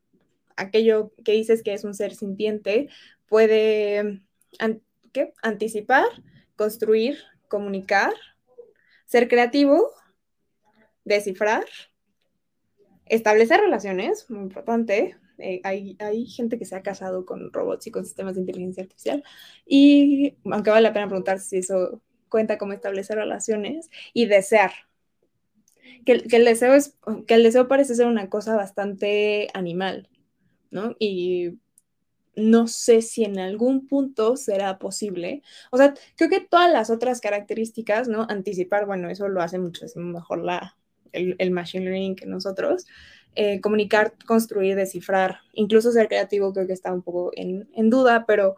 aquello 0.57 1.13
que 1.23 1.33
dices 1.33 1.63
que 1.63 1.73
es 1.73 1.83
un 1.83 1.93
ser 1.93 2.13
sintiente 2.15 2.89
puede 3.27 4.21
¿qué? 5.13 5.33
anticipar, 5.41 6.05
construir, 6.55 7.17
comunicar, 7.47 8.13
ser 9.05 9.27
creativo, 9.27 9.91
descifrar, 11.05 11.65
establecer 13.05 13.61
relaciones, 13.61 14.29
muy 14.29 14.41
importante. 14.41 15.15
Eh, 15.39 15.61
hay, 15.63 15.95
hay, 15.99 16.25
gente 16.25 16.57
que 16.57 16.65
se 16.65 16.75
ha 16.75 16.81
casado 16.81 17.25
con 17.25 17.53
robots 17.53 17.85
y 17.87 17.91
con 17.91 18.05
sistemas 18.05 18.35
de 18.35 18.41
inteligencia 18.41 18.83
artificial. 18.83 19.23
Y 19.65 20.35
aunque 20.45 20.71
vale 20.71 20.81
la 20.81 20.93
pena 20.93 21.07
preguntar 21.07 21.39
si 21.39 21.57
eso 21.57 22.01
cuenta 22.29 22.57
como 22.57 22.73
establecer 22.73 23.17
relaciones 23.17 23.89
y 24.13 24.25
desear. 24.25 24.71
Que, 26.05 26.23
el 26.29 26.45
deseo 26.45 26.73
es, 26.73 26.97
que 27.27 27.35
el 27.35 27.43
deseo 27.43 27.67
parece 27.67 27.95
ser 27.95 28.07
una 28.07 28.29
cosa 28.29 28.55
bastante 28.55 29.47
animal, 29.53 30.09
¿no? 30.72 30.95
Y 30.99 31.59
no 32.36 32.68
sé 32.68 33.01
si 33.01 33.24
en 33.24 33.39
algún 33.39 33.88
punto 33.88 34.38
será 34.38 34.78
posible. 34.78 35.41
O 35.72 35.78
sea, 35.78 35.95
creo 36.15 36.30
que 36.30 36.39
todas 36.39 36.72
las 36.72 36.89
otras 36.89 37.20
características, 37.20 38.07
¿no? 38.07 38.28
Anticipar, 38.30 38.86
bueno, 38.86 39.09
eso 39.09 39.28
lo 39.28 39.41
hace 39.41 39.57
muchísimo 39.57 40.05
mejor 40.05 40.43
la, 40.43 40.78
el, 41.11 41.51
machine 41.51 41.86
learning 41.86 42.15
que 42.15 42.28
nosotros. 42.28 42.86
Eh, 43.36 43.59
comunicar, 43.61 44.13
construir, 44.26 44.76
descifrar, 44.76 45.39
incluso 45.53 45.91
ser 45.91 46.07
creativo, 46.07 46.53
creo 46.53 46.68
que 46.68 46.74
está 46.74 46.93
un 46.93 47.03
poco 47.03 47.32
en, 47.36 47.70
en 47.74 47.89
duda, 47.89 48.26
pero 48.26 48.55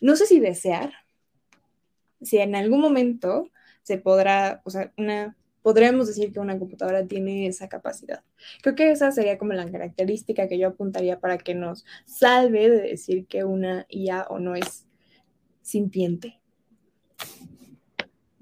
no 0.00 0.16
sé 0.16 0.26
si 0.26 0.38
desear, 0.38 0.92
si 2.20 2.38
en 2.38 2.54
algún 2.54 2.80
momento 2.80 3.50
se 3.82 3.98
podrá, 3.98 4.62
o 4.64 4.70
sea, 4.70 4.92
una 4.96 5.36
podríamos 5.62 6.08
decir 6.08 6.32
que 6.32 6.40
una 6.40 6.58
computadora 6.58 7.06
tiene 7.06 7.46
esa 7.46 7.68
capacidad. 7.68 8.22
Creo 8.62 8.74
que 8.74 8.90
esa 8.90 9.12
sería 9.12 9.38
como 9.38 9.52
la 9.52 9.70
característica 9.70 10.48
que 10.48 10.58
yo 10.58 10.68
apuntaría 10.68 11.20
para 11.20 11.38
que 11.38 11.54
nos 11.54 11.84
salve 12.04 12.68
de 12.68 12.82
decir 12.82 13.26
que 13.26 13.44
una 13.44 13.86
IA 13.88 14.26
o 14.28 14.38
no 14.38 14.54
es 14.54 14.86
sintiente. 15.62 16.40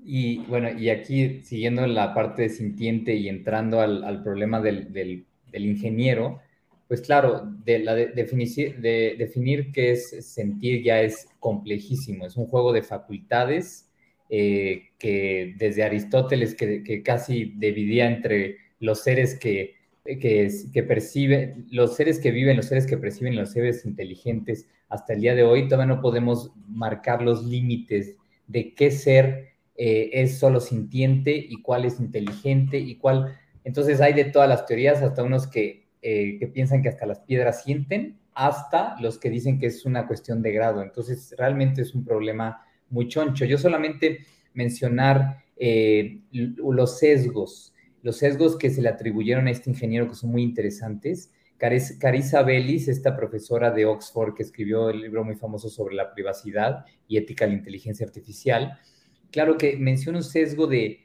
Y 0.02 0.38
bueno, 0.38 0.70
y 0.70 0.88
aquí 0.88 1.42
siguiendo 1.42 1.86
la 1.86 2.14
parte 2.14 2.42
de 2.42 2.48
sintiente 2.48 3.14
y 3.14 3.28
entrando 3.28 3.80
al, 3.80 4.22
problema 4.22 4.60
del, 4.60 5.26
ingeniero, 5.52 6.40
pues 6.88 7.02
claro, 7.02 7.42
de, 7.64 7.80
la 7.80 7.94
de, 7.94 8.06
de, 8.08 9.14
definir 9.18 9.70
qué 9.72 9.92
es 9.92 10.26
sentir 10.26 10.82
ya 10.82 11.02
es 11.02 11.28
complejísimo, 11.38 12.26
es 12.26 12.36
un 12.36 12.46
juego 12.46 12.72
de 12.72 12.82
facultades 12.82 13.89
eh, 14.32 14.90
que 14.96 15.56
desde 15.58 15.82
Aristóteles, 15.82 16.54
que, 16.54 17.02
casi 17.02 17.52
dividía 17.56 18.06
entre 18.06 18.58
los 18.78 19.02
seres 19.02 19.36
que, 19.36 19.74
que, 20.04 20.84
perciben, 20.86 21.66
los 21.72 21.96
seres 21.96 22.20
que 22.20 22.30
viven, 22.30 22.56
los 22.56 22.66
seres 22.66 22.86
que 22.86 22.96
perciben, 22.96 23.34
los 23.34 23.50
seres 23.50 23.84
inteligentes, 23.84 24.68
hasta 24.88 25.14
el 25.14 25.22
día 25.22 25.34
de 25.34 25.42
hoy 25.42 25.66
todavía 25.66 25.96
no 25.96 26.00
podemos 26.00 26.52
marcar 26.68 27.22
los 27.22 27.44
límites 27.44 28.14
de 28.46 28.72
qué 28.72 28.92
ser 28.92 29.48
eh, 29.74 30.10
es 30.12 30.38
solo 30.38 30.60
sintiente 30.60 31.34
y 31.34 31.60
cuál 31.60 31.84
es 31.84 31.98
inteligente 31.98 32.78
y 32.78 32.98
cuál... 32.98 33.36
Entonces 33.64 34.00
hay 34.00 34.12
de 34.12 34.26
todas 34.26 34.48
las 34.48 34.64
teorías, 34.64 35.02
hasta 35.02 35.24
unos 35.24 35.48
que, 35.48 35.88
eh, 36.02 36.38
que 36.38 36.46
piensan 36.46 36.82
que 36.82 36.88
hasta 36.88 37.04
las 37.04 37.18
piedras 37.18 37.64
sienten, 37.64 38.16
hasta 38.32 38.94
los 39.00 39.18
que 39.18 39.28
dicen 39.28 39.58
que 39.58 39.66
es 39.66 39.84
una 39.84 40.06
cuestión 40.06 40.40
de 40.40 40.52
grado. 40.52 40.82
Entonces 40.82 41.34
realmente 41.36 41.82
es 41.82 41.96
un 41.96 42.04
problema 42.04 42.64
muy 42.90 43.08
choncho. 43.08 43.44
Yo 43.44 43.58
solamente 43.58 44.26
mencionar 44.54 45.44
eh, 45.56 46.20
los 46.32 46.98
sesgos, 46.98 47.72
los 48.02 48.16
sesgos 48.16 48.56
que 48.56 48.70
se 48.70 48.82
le 48.82 48.88
atribuyeron 48.88 49.46
a 49.46 49.50
este 49.50 49.70
ingeniero 49.70 50.08
que 50.08 50.14
son 50.14 50.30
muy 50.30 50.42
interesantes. 50.42 51.32
Carissa 51.58 52.42
Bellis, 52.42 52.88
esta 52.88 53.14
profesora 53.16 53.70
de 53.70 53.84
Oxford 53.84 54.34
que 54.34 54.42
escribió 54.42 54.88
el 54.88 55.02
libro 55.02 55.24
muy 55.24 55.36
famoso 55.36 55.68
sobre 55.68 55.94
la 55.94 56.14
privacidad 56.14 56.86
y 57.06 57.18
ética 57.18 57.44
de 57.44 57.52
la 57.52 57.58
inteligencia 57.58 58.06
artificial, 58.06 58.78
claro 59.30 59.58
que 59.58 59.76
menciona 59.76 60.18
un 60.18 60.24
sesgo 60.24 60.66
de 60.66 61.00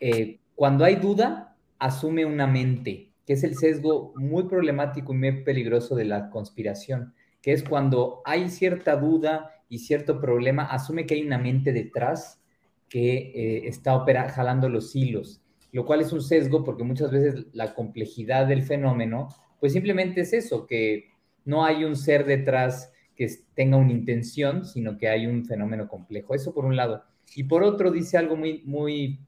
eh, 0.00 0.38
cuando 0.54 0.84
hay 0.84 0.96
duda, 0.96 1.56
asume 1.80 2.24
una 2.24 2.46
mente, 2.46 3.12
que 3.26 3.32
es 3.32 3.42
el 3.42 3.56
sesgo 3.56 4.12
muy 4.16 4.44
problemático 4.44 5.12
y 5.12 5.16
muy 5.16 5.42
peligroso 5.42 5.96
de 5.96 6.04
la 6.04 6.30
conspiración, 6.30 7.14
que 7.42 7.52
es 7.52 7.62
cuando 7.62 8.22
hay 8.24 8.48
cierta 8.50 8.96
duda 8.96 9.57
y 9.68 9.78
cierto 9.78 10.20
problema, 10.20 10.64
asume 10.64 11.06
que 11.06 11.14
hay 11.14 11.22
una 11.22 11.38
mente 11.38 11.72
detrás 11.72 12.40
que 12.88 13.32
eh, 13.34 13.68
está 13.68 14.04
jalando 14.30 14.68
los 14.68 14.96
hilos, 14.96 15.42
lo 15.72 15.84
cual 15.84 16.00
es 16.00 16.12
un 16.12 16.22
sesgo 16.22 16.64
porque 16.64 16.84
muchas 16.84 17.10
veces 17.10 17.46
la 17.52 17.74
complejidad 17.74 18.46
del 18.46 18.62
fenómeno, 18.62 19.28
pues 19.60 19.72
simplemente 19.72 20.22
es 20.22 20.32
eso, 20.32 20.66
que 20.66 21.10
no 21.44 21.64
hay 21.64 21.84
un 21.84 21.96
ser 21.96 22.24
detrás 22.24 22.92
que 23.14 23.28
tenga 23.54 23.76
una 23.76 23.92
intención, 23.92 24.64
sino 24.64 24.96
que 24.96 25.08
hay 25.08 25.26
un 25.26 25.44
fenómeno 25.44 25.88
complejo. 25.88 26.34
Eso 26.34 26.54
por 26.54 26.64
un 26.64 26.76
lado. 26.76 27.04
Y 27.34 27.44
por 27.44 27.62
otro 27.64 27.90
dice 27.90 28.16
algo 28.16 28.36
muy, 28.36 28.62
muy, 28.64 29.20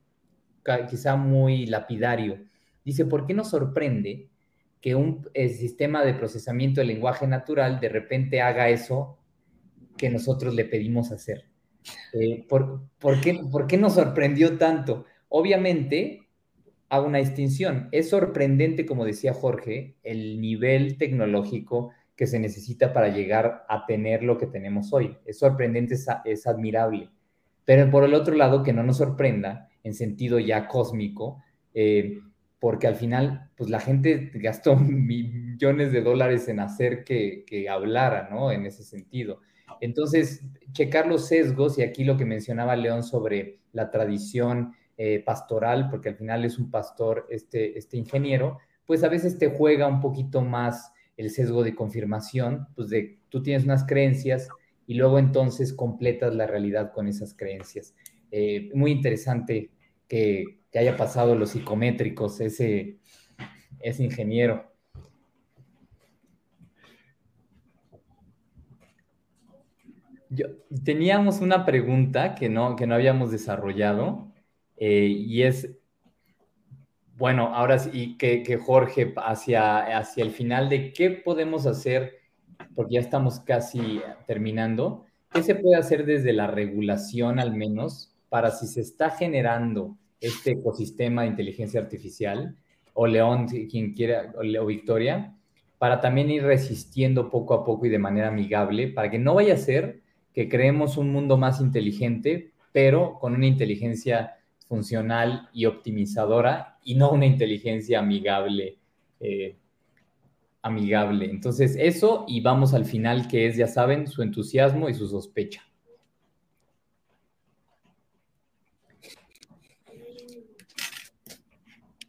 quizá 0.88 1.16
muy 1.16 1.66
lapidario. 1.66 2.38
Dice, 2.84 3.04
¿por 3.04 3.26
qué 3.26 3.34
nos 3.34 3.50
sorprende 3.50 4.28
que 4.80 4.94
un 4.94 5.28
sistema 5.34 6.04
de 6.04 6.14
procesamiento 6.14 6.80
de 6.80 6.86
lenguaje 6.86 7.26
natural 7.26 7.80
de 7.80 7.88
repente 7.88 8.40
haga 8.40 8.68
eso 8.68 9.18
que 10.00 10.08
nosotros 10.08 10.54
le 10.54 10.64
pedimos 10.64 11.12
hacer. 11.12 11.44
Eh, 12.14 12.46
¿por, 12.48 12.88
qué, 13.20 13.38
¿Por 13.52 13.66
qué 13.66 13.76
nos 13.76 13.96
sorprendió 13.96 14.56
tanto? 14.56 15.04
Obviamente, 15.28 16.26
hago 16.88 17.06
una 17.06 17.18
distinción. 17.18 17.90
Es 17.92 18.08
sorprendente, 18.08 18.86
como 18.86 19.04
decía 19.04 19.34
Jorge, 19.34 19.96
el 20.02 20.40
nivel 20.40 20.96
tecnológico 20.96 21.90
que 22.16 22.26
se 22.26 22.38
necesita 22.38 22.94
para 22.94 23.08
llegar 23.08 23.66
a 23.68 23.84
tener 23.84 24.22
lo 24.22 24.38
que 24.38 24.46
tenemos 24.46 24.90
hoy. 24.94 25.18
Es 25.26 25.38
sorprendente, 25.38 25.96
es, 26.24 26.46
admirable. 26.46 27.10
Pero 27.66 27.90
por 27.90 28.04
el 28.04 28.14
otro 28.14 28.34
lado, 28.34 28.62
que 28.62 28.72
no 28.72 28.82
nos 28.82 28.96
sorprenda 28.96 29.68
en 29.84 29.92
sentido 29.92 30.38
ya 30.38 30.66
cósmico, 30.66 31.42
eh, 31.74 32.20
porque 32.58 32.86
al 32.86 32.94
final, 32.94 33.50
pues 33.54 33.68
la 33.68 33.80
gente 33.80 34.30
gastó 34.32 34.76
millones 34.78 35.92
de 35.92 36.00
dólares 36.00 36.48
en 36.48 36.60
hacer 36.60 37.04
que, 37.04 37.44
que 37.46 37.68
hablara, 37.68 38.30
¿no? 38.30 38.50
En 38.50 38.64
ese 38.64 38.82
sentido. 38.82 39.40
Entonces, 39.80 40.42
checar 40.72 41.06
los 41.06 41.26
sesgos, 41.26 41.78
y 41.78 41.82
aquí 41.82 42.04
lo 42.04 42.16
que 42.16 42.24
mencionaba 42.24 42.76
León 42.76 43.02
sobre 43.02 43.60
la 43.72 43.90
tradición 43.90 44.72
eh, 44.96 45.22
pastoral, 45.24 45.88
porque 45.90 46.10
al 46.10 46.16
final 46.16 46.44
es 46.44 46.58
un 46.58 46.70
pastor 46.70 47.26
este, 47.30 47.78
este 47.78 47.96
ingeniero, 47.96 48.58
pues 48.84 49.04
a 49.04 49.08
veces 49.08 49.38
te 49.38 49.48
juega 49.48 49.86
un 49.86 50.00
poquito 50.00 50.42
más 50.42 50.92
el 51.16 51.30
sesgo 51.30 51.62
de 51.62 51.74
confirmación, 51.74 52.68
pues 52.74 52.88
de 52.88 53.18
tú 53.28 53.42
tienes 53.42 53.64
unas 53.64 53.84
creencias 53.84 54.48
y 54.86 54.94
luego 54.94 55.18
entonces 55.18 55.72
completas 55.72 56.34
la 56.34 56.46
realidad 56.46 56.92
con 56.92 57.06
esas 57.06 57.34
creencias. 57.34 57.94
Eh, 58.30 58.70
muy 58.74 58.90
interesante 58.90 59.70
que, 60.08 60.58
haya 60.74 60.96
pasado 60.96 61.34
los 61.34 61.50
psicométricos, 61.50 62.40
ese, 62.40 62.98
ese 63.80 64.04
ingeniero. 64.04 64.69
Yo, 70.30 70.46
teníamos 70.84 71.40
una 71.40 71.66
pregunta 71.66 72.34
que 72.34 72.48
no, 72.48 72.76
que 72.76 72.86
no 72.86 72.94
habíamos 72.94 73.30
desarrollado 73.30 74.32
eh, 74.76 75.06
y 75.06 75.42
es 75.42 75.76
bueno, 77.20 77.54
ahora 77.54 77.78
sí, 77.78 78.16
que, 78.16 78.42
que, 78.42 78.56
Jorge, 78.56 79.12
hacia, 79.18 79.98
hacia 79.98 80.24
el 80.24 80.30
final 80.30 80.70
de 80.70 80.94
qué 80.94 81.10
podemos 81.10 81.66
hacer, 81.66 82.14
porque 82.74 82.94
ya 82.94 83.00
estamos 83.00 83.40
casi 83.40 84.00
terminando, 84.26 85.04
¿qué 85.30 85.42
se 85.42 85.54
puede 85.54 85.76
hacer 85.76 86.06
desde 86.06 86.32
la 86.32 86.46
regulación 86.46 87.38
al 87.38 87.54
menos 87.54 88.16
para 88.30 88.50
si 88.50 88.66
se 88.66 88.80
está 88.80 89.10
generando 89.10 89.98
este 90.18 90.52
ecosistema 90.52 91.22
de 91.22 91.28
inteligencia 91.28 91.78
artificial, 91.78 92.56
o 92.94 93.06
León, 93.06 93.48
quien 93.48 93.92
quiera, 93.92 94.32
o 94.38 94.64
Victoria, 94.64 95.36
para 95.76 96.00
también 96.00 96.30
ir 96.30 96.42
resistiendo 96.42 97.28
poco 97.28 97.52
a 97.52 97.66
poco 97.66 97.84
y 97.84 97.90
de 97.90 97.98
manera 97.98 98.28
amigable, 98.28 98.88
para 98.88 99.10
que 99.10 99.18
no 99.18 99.34
vaya 99.34 99.52
a 99.52 99.58
ser 99.58 100.00
que 100.34 100.48
creemos 100.48 100.96
un 100.96 101.12
mundo 101.12 101.36
más 101.36 101.60
inteligente, 101.60 102.52
pero 102.72 103.18
con 103.18 103.34
una 103.34 103.46
inteligencia 103.46 104.36
funcional 104.68 105.48
y 105.52 105.66
optimizadora 105.66 106.78
y 106.84 106.94
no 106.94 107.10
una 107.10 107.26
inteligencia 107.26 107.98
amigable. 107.98 108.78
Eh, 109.20 109.56
amigable. 110.62 111.30
Entonces, 111.30 111.76
eso 111.78 112.24
y 112.28 112.40
vamos 112.40 112.74
al 112.74 112.84
final, 112.84 113.28
que 113.28 113.46
es, 113.46 113.56
ya 113.56 113.66
saben, 113.66 114.06
su 114.06 114.22
entusiasmo 114.22 114.88
y 114.88 114.94
su 114.94 115.08
sospecha. 115.08 115.62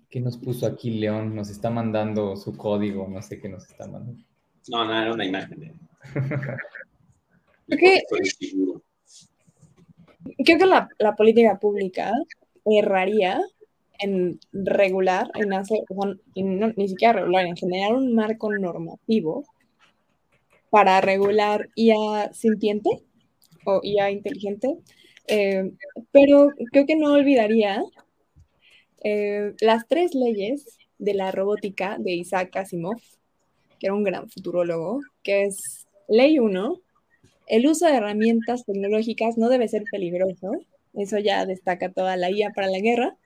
¿Qué 0.09 0.19
nos 0.19 0.37
puso 0.37 0.67
aquí 0.67 0.91
León? 0.91 1.33
Nos 1.33 1.49
está 1.49 1.69
mandando 1.69 2.35
su 2.35 2.57
código, 2.57 3.07
no 3.07 3.21
sé 3.21 3.39
qué 3.39 3.47
nos 3.47 3.65
está 3.69 3.87
mandando. 3.87 4.21
No, 4.67 4.83
no, 4.85 5.01
era 5.01 5.13
una 5.13 5.25
imagen. 5.25 5.79
Creo 10.43 10.59
que 10.59 10.65
la, 10.65 10.89
la 10.99 11.15
política 11.15 11.59
pública 11.59 12.11
erraría 12.65 13.41
en 13.99 14.39
regular, 14.51 15.31
en 15.35 15.53
hacer, 15.53 15.79
ni 16.35 16.87
siquiera 16.87 17.13
regular, 17.13 17.45
en 17.45 17.55
generar 17.55 17.93
un 17.93 18.15
marco 18.15 18.51
normativo 18.51 19.45
para 20.71 21.01
regular 21.01 21.69
IA 21.75 22.33
sintiente 22.33 22.89
o 23.65 23.81
IA 23.83 24.09
inteligente, 24.09 24.77
eh, 25.27 25.71
pero 26.11 26.49
creo 26.71 26.85
que 26.85 26.95
no 26.95 27.13
olvidaría 27.13 27.83
eh, 29.03 29.53
las 29.61 29.87
tres 29.87 30.15
leyes 30.15 30.79
de 30.97 31.13
la 31.13 31.31
robótica 31.31 31.97
de 31.99 32.13
Isaac 32.13 32.55
Asimov, 32.55 32.99
que 33.79 33.87
era 33.87 33.93
un 33.93 34.03
gran 34.03 34.29
futurólogo, 34.29 35.01
que 35.23 35.43
es 35.43 35.87
ley 36.07 36.39
1, 36.39 36.81
el 37.51 37.67
uso 37.67 37.85
de 37.85 37.97
herramientas 37.97 38.63
tecnológicas 38.63 39.37
no 39.37 39.49
debe 39.49 39.67
ser 39.67 39.83
peligroso, 39.91 40.53
eso 40.93 41.19
ya 41.19 41.45
destaca 41.45 41.91
toda 41.91 42.15
la 42.15 42.31
IA 42.31 42.51
para 42.51 42.69
la 42.69 42.79
guerra. 42.79 43.17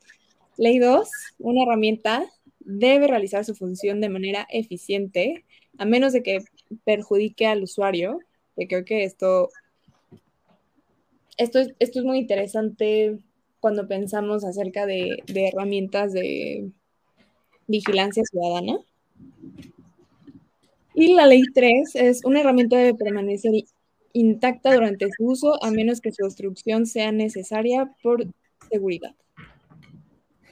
Ley 0.57 0.79
2, 0.79 1.07
una 1.37 1.61
herramienta 1.61 2.25
debe 2.59 3.05
realizar 3.05 3.45
su 3.45 3.53
función 3.53 4.01
de 4.01 4.09
manera 4.09 4.47
eficiente, 4.49 5.45
a 5.77 5.85
menos 5.85 6.11
de 6.11 6.23
que 6.23 6.39
perjudique 6.83 7.45
al 7.45 7.61
usuario. 7.61 8.17
Que 8.55 8.67
creo 8.67 8.83
que 8.83 9.03
esto, 9.03 9.49
esto, 11.37 11.59
es, 11.59 11.75
esto 11.77 11.99
es 11.99 12.05
muy 12.05 12.17
interesante 12.17 13.19
cuando 13.59 13.87
pensamos 13.87 14.43
acerca 14.43 14.87
de, 14.87 15.23
herramientas 15.27 16.13
de 16.13 16.71
vigilancia 17.67 18.23
ciudadana. 18.23 18.79
Y 20.95 21.13
la 21.13 21.27
ley 21.27 21.43
3 21.53 21.91
es 21.93 22.25
una 22.25 22.39
herramienta 22.39 22.77
debe 22.77 22.95
permanecer 22.95 23.51
intacta 24.15 24.73
durante 24.73 25.09
su 25.11 25.25
uso 25.25 25.61
a 25.63 25.71
menos 25.71 25.99
que 25.99 26.13
su 26.13 26.23
destrucción 26.23 26.85
sea 26.85 27.11
necesaria 27.11 27.91
por 28.01 28.25
seguridad. 28.71 29.13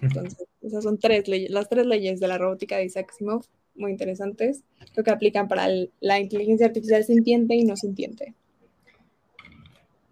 Entonces, 0.01 0.45
esas 0.61 0.83
son 0.83 0.99
tres 0.99 1.29
leyes, 1.29 1.49
las 1.49 1.69
tres 1.69 1.85
leyes 1.85 2.19
de 2.19 2.27
la 2.27 2.37
robótica 2.37 2.77
de 2.77 2.85
Isaac 2.85 3.11
Asimov, 3.11 3.45
muy 3.75 3.91
interesantes, 3.91 4.63
lo 4.97 5.03
que 5.03 5.11
aplican 5.11 5.47
para 5.47 5.67
la 6.01 6.19
inteligencia 6.19 6.67
artificial 6.67 7.05
sintiente 7.05 7.55
y 7.55 7.63
no 7.63 7.77
sintiente. 7.77 8.33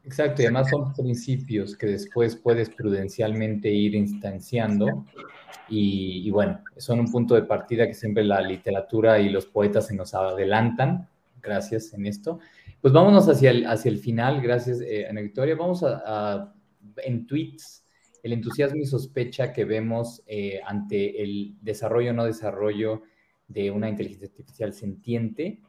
Exacto, 0.06 0.41
y 0.41 0.45
además 0.45 0.70
son 0.70 0.93
principios 0.93 1.76
que 1.76 1.88
después 1.88 2.38
puedes 2.38 2.70
prudencialmente 2.70 3.70
ir 3.70 3.95
instanciando 3.95 5.06
y, 5.68 6.26
y, 6.26 6.32
bueno, 6.32 6.62
son 6.78 7.02
un 7.02 7.12
punto 7.12 7.36
de 7.36 7.43
partida 7.43 7.86
que 7.86 7.93
siempre 7.93 8.24
la 8.24 8.41
literatura 8.41 9.20
y 9.20 9.30
los 9.30 9.45
poetas 9.45 9.88
se 9.88 9.95
nos 9.95 10.14
adelantan, 10.14 11.10
gracias 11.42 11.94
en 11.94 12.06
esto, 12.06 12.39
pues 12.82 12.94
vámonos 12.94 13.28
hacia 13.28 13.52
el, 13.52 13.66
hacia 13.66 13.89
el 13.89 13.98
final, 13.98 14.42
gracias 14.42 14.82
eh, 14.82 15.08
Ana 15.08 15.22
Victoria. 15.22 15.56
Vamos 15.56 15.84
a, 15.84 16.54
en 16.98 17.28
tweets, 17.28 17.86
el 18.24 18.34
entusiasmo 18.34 18.82
y 18.82 18.86
sospecha 18.86 19.54
que 19.54 19.66
vemos 19.66 20.24
eh, 20.26 20.60
ante 20.66 21.22
el 21.22 21.56
desarrollo 21.62 22.12
o 22.12 22.14
no 22.14 22.26
desarrollo 22.26 23.04
de 23.48 23.72
una 23.72 23.89
inteligencia 23.89 24.28
artificial 24.30 24.74
sentiente. 24.74 25.62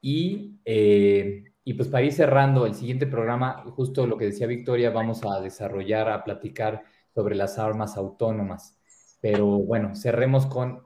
Y, 0.00 0.58
eh, 0.64 1.44
y 1.64 1.74
pues 1.74 1.88
para 1.88 2.04
ir 2.04 2.12
cerrando 2.12 2.66
el 2.66 2.74
siguiente 2.74 3.06
programa, 3.06 3.64
justo 3.70 4.06
lo 4.06 4.18
que 4.18 4.26
decía 4.26 4.46
Victoria, 4.46 4.90
vamos 4.90 5.22
a 5.24 5.40
desarrollar, 5.40 6.10
a 6.10 6.24
platicar 6.24 6.82
sobre 7.14 7.34
las 7.34 7.58
armas 7.58 7.96
autónomas. 7.96 8.78
Pero 9.20 9.46
bueno, 9.46 9.94
cerremos 9.94 10.46
con 10.46 10.82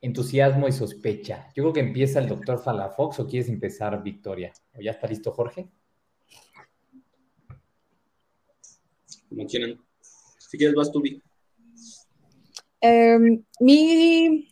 entusiasmo 0.00 0.68
y 0.68 0.72
sospecha. 0.72 1.48
Yo 1.54 1.62
creo 1.64 1.72
que 1.72 1.80
empieza 1.80 2.20
el 2.20 2.28
doctor 2.28 2.62
Falafox 2.62 3.20
o 3.20 3.26
quieres 3.26 3.48
empezar, 3.48 4.02
Victoria. 4.02 4.52
¿O 4.74 4.80
ya 4.80 4.92
está 4.92 5.06
listo, 5.06 5.30
Jorge? 5.32 5.68
Como 9.28 9.46
quieran. 9.46 9.80
Si 10.38 10.58
quieres, 10.58 10.74
vas 10.74 10.90
tú, 10.90 11.02
em, 12.80 13.44
mi, 13.60 14.48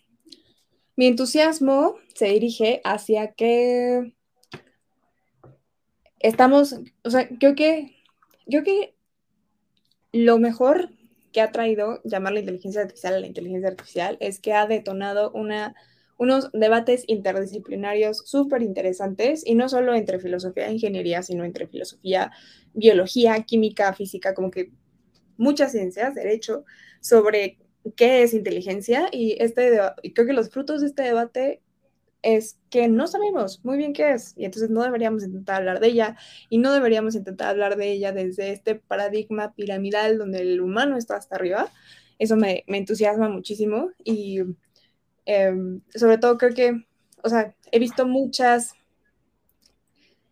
mi 0.96 1.06
entusiasmo 1.06 1.96
se 2.14 2.26
dirige 2.26 2.80
hacia 2.84 3.32
que 3.32 4.14
estamos, 6.20 6.74
o 7.02 7.10
sea, 7.10 7.28
creo 7.28 7.54
que, 7.54 7.96
creo 8.46 8.62
que 8.62 8.94
lo 10.12 10.38
mejor 10.38 10.90
que 11.38 11.42
ha 11.42 11.52
traído 11.52 12.00
llamar 12.02 12.32
la 12.32 12.40
inteligencia 12.40 12.80
artificial 12.80 13.14
a 13.14 13.20
la 13.20 13.28
inteligencia 13.28 13.68
artificial 13.68 14.16
es 14.18 14.40
que 14.40 14.54
ha 14.54 14.66
detonado 14.66 15.30
una, 15.30 15.76
unos 16.16 16.50
debates 16.52 17.04
interdisciplinarios 17.06 18.24
súper 18.26 18.62
interesantes 18.62 19.46
y 19.46 19.54
no 19.54 19.68
solo 19.68 19.94
entre 19.94 20.18
filosofía 20.18 20.66
e 20.66 20.72
ingeniería, 20.72 21.22
sino 21.22 21.44
entre 21.44 21.68
filosofía, 21.68 22.32
biología, 22.74 23.40
química, 23.44 23.92
física, 23.92 24.34
como 24.34 24.50
que 24.50 24.72
muchas 25.36 25.70
ciencias, 25.70 26.16
derecho, 26.16 26.64
sobre 27.00 27.58
qué 27.94 28.24
es 28.24 28.34
inteligencia 28.34 29.08
y 29.12 29.40
este 29.40 29.78
creo 30.12 30.26
que 30.26 30.32
los 30.32 30.50
frutos 30.50 30.80
de 30.80 30.88
este 30.88 31.02
debate 31.02 31.62
es 32.22 32.58
que 32.70 32.88
no 32.88 33.06
sabemos 33.06 33.64
muy 33.64 33.78
bien 33.78 33.92
qué 33.92 34.12
es 34.12 34.34
y 34.36 34.44
entonces 34.44 34.70
no 34.70 34.82
deberíamos 34.82 35.22
intentar 35.24 35.56
hablar 35.56 35.80
de 35.80 35.88
ella 35.88 36.16
y 36.48 36.58
no 36.58 36.72
deberíamos 36.72 37.14
intentar 37.14 37.48
hablar 37.48 37.76
de 37.76 37.92
ella 37.92 38.12
desde 38.12 38.52
este 38.52 38.74
paradigma 38.74 39.54
piramidal 39.54 40.18
donde 40.18 40.40
el 40.40 40.60
humano 40.60 40.96
está 40.96 41.16
hasta 41.16 41.36
arriba. 41.36 41.70
Eso 42.18 42.36
me, 42.36 42.64
entusiasma 42.66 43.28
muchísimo 43.28 43.90
y 44.02 44.42
Em, 45.30 45.82
sobre 45.94 46.16
todo 46.16 46.38
creo 46.38 46.54
que, 46.54 46.86
o 47.22 47.28
sea, 47.28 47.54
he 47.70 47.78
visto 47.78 48.06
muchas 48.06 48.72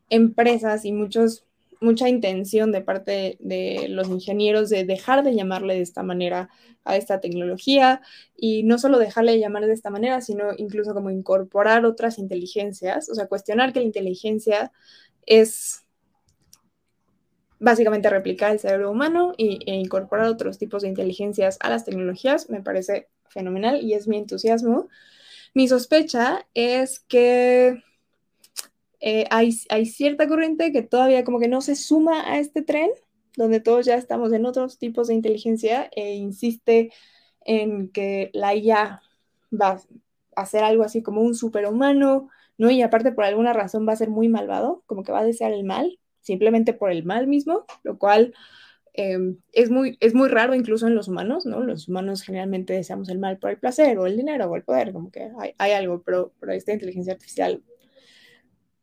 empresas 0.09 0.87
y 0.87 0.93
muchos, 0.93 1.46
mucha 1.81 2.09
intención 2.09 2.72
de 2.72 2.81
parte 2.81 3.37
de 3.41 3.87
los 3.89 4.09
ingenieros 4.09 4.70
de 4.70 4.85
dejar 4.85 5.22
de 5.24 5.35
llamarle 5.35 5.74
de 5.74 5.83
esta 5.83 6.03
manera 6.03 6.49
a 6.85 6.97
esta 6.97 7.20
tecnología 7.20 8.01
y 8.37 8.62
no 8.62 8.79
solo 8.79 8.99
dejarle 8.99 9.33
de 9.33 9.41
llamar 9.41 9.66
de 9.66 9.72
esta 9.72 9.91
manera, 9.91 10.20
sino 10.20 10.51
incluso 10.57 10.95
como 10.95 11.11
incorporar 11.11 11.85
otras 11.85 12.18
inteligencias, 12.18 13.11
o 13.11 13.14
sea, 13.14 13.27
cuestionar 13.27 13.72
que 13.72 13.81
la 13.81 13.87
inteligencia 13.87 14.72
es 15.27 15.83
básicamente 17.59 18.11
replicar 18.11 18.53
el 18.53 18.59
cerebro 18.59 18.91
humano 18.91 19.33
y, 19.37 19.59
e 19.70 19.74
incorporar 19.74 20.27
otros 20.27 20.59
tipos 20.59 20.83
de 20.83 20.89
inteligencias 20.89 21.59
a 21.61 21.70
las 21.70 21.85
tecnologías, 21.85 22.51
me 22.51 22.62
parece 22.62 23.09
fenomenal 23.29 23.83
y 23.83 23.95
es 23.95 24.09
mi 24.09 24.18
entusiasmo. 24.18 24.89
Mi 25.55 25.68
sospecha 25.68 26.47
es 26.55 27.01
que 27.01 27.83
eh, 29.09 29.25
hay, 29.31 29.53
cierta 29.87 30.27
corriente 30.27 30.73
que 30.73 30.83
todavía 30.83 31.23
como 31.23 31.39
que 31.39 31.47
no 31.47 31.61
se 31.61 31.77
suma 31.77 32.29
a 32.29 32.41
este 32.41 32.63
tren, 32.63 32.91
donde 33.37 33.61
todos 33.61 33.87
ya 33.87 33.95
estamos 33.95 34.33
en 34.33 34.45
otros 34.47 34.79
tipos 34.79 35.07
de 35.07 35.15
inteligencia 35.15 35.89
e 35.95 36.17
insiste 36.17 36.91
en 37.45 37.89
que 37.93 38.31
la 38.35 38.57
IA 38.57 39.03
va 39.53 39.81
a 40.35 40.43
hacer 40.43 40.65
algo 40.65 40.83
así 40.83 41.05
como 41.05 41.23
un 41.23 41.37
superhumano, 41.37 42.31
¿no? 42.59 42.69
Y 42.73 42.83
aparte 42.83 43.13
por 43.13 43.23
alguna 43.23 43.53
razón 43.53 43.87
va 43.89 43.93
a 43.93 43.97
ser 43.97 44.11
muy 44.11 44.29
malvado, 44.29 44.83
como 44.87 45.05
que 45.05 45.13
va 45.13 45.21
a 45.21 45.25
desear 45.25 45.53
el 45.53 45.63
mal, 45.63 46.01
simplemente 46.21 46.73
por 46.73 46.91
el 46.91 47.05
mal 47.05 47.29
mismo, 47.29 47.65
lo 47.85 47.99
cual 47.99 48.35
em, 48.95 49.39
es, 49.53 49.71
muy, 49.71 49.99
es 50.01 50.15
muy 50.15 50.29
raro 50.29 50.53
incluso 50.53 50.89
en 50.89 50.97
los 50.97 51.07
humanos, 51.07 51.47
¿no? 51.47 51.61
Los 51.61 51.87
humanos 51.87 52.23
generalmente 52.23 52.73
deseamos 52.73 53.09
el 53.09 53.21
mal 53.21 53.39
por 53.39 53.51
el 53.51 53.59
placer 53.59 53.99
o 54.01 54.07
el 54.07 54.17
dinero 54.17 54.47
o 54.47 54.57
el 54.57 54.65
poder, 54.65 54.93
como 54.93 55.13
que 55.13 55.31
hay, 55.39 55.55
hay 55.59 55.73
algo, 55.73 56.03
pero, 56.03 56.33
pero 56.41 56.53
esta 56.53 56.73
inteligencia 56.73 57.13
artificial 57.13 57.63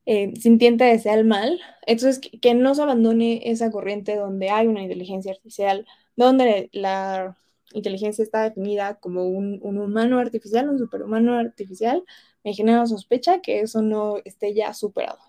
eh, 0.06 0.34
sintiente 0.40 0.84
desea 0.84 1.16
el 1.16 1.26
mal. 1.26 1.60
Entonces, 1.86 2.20
que, 2.20 2.40
que, 2.40 2.54
no 2.54 2.76
se 2.76 2.82
abandone 2.82 3.42
esa 3.50 3.72
corriente 3.72 4.16
donde 4.16 4.50
hay 4.50 4.68
una 4.68 4.82
inteligencia 4.82 5.32
artificial, 5.32 5.86
donde 6.16 6.70
la 6.74 7.38
inteligencia 7.74 8.24
está 8.24 8.44
definida 8.44 8.96
como 9.00 9.28
un, 9.28 9.60
un 9.62 9.80
humano 9.80 10.20
artificial, 10.20 10.70
un 10.70 10.78
superhumano 10.78 11.38
artificial, 11.38 12.04
me 12.44 12.54
genera 12.54 12.86
sospecha 12.86 13.42
que 13.42 13.62
eso 13.62 13.82
no 13.82 14.18
esté 14.26 14.54
ya 14.54 14.74
superado. 14.74 15.20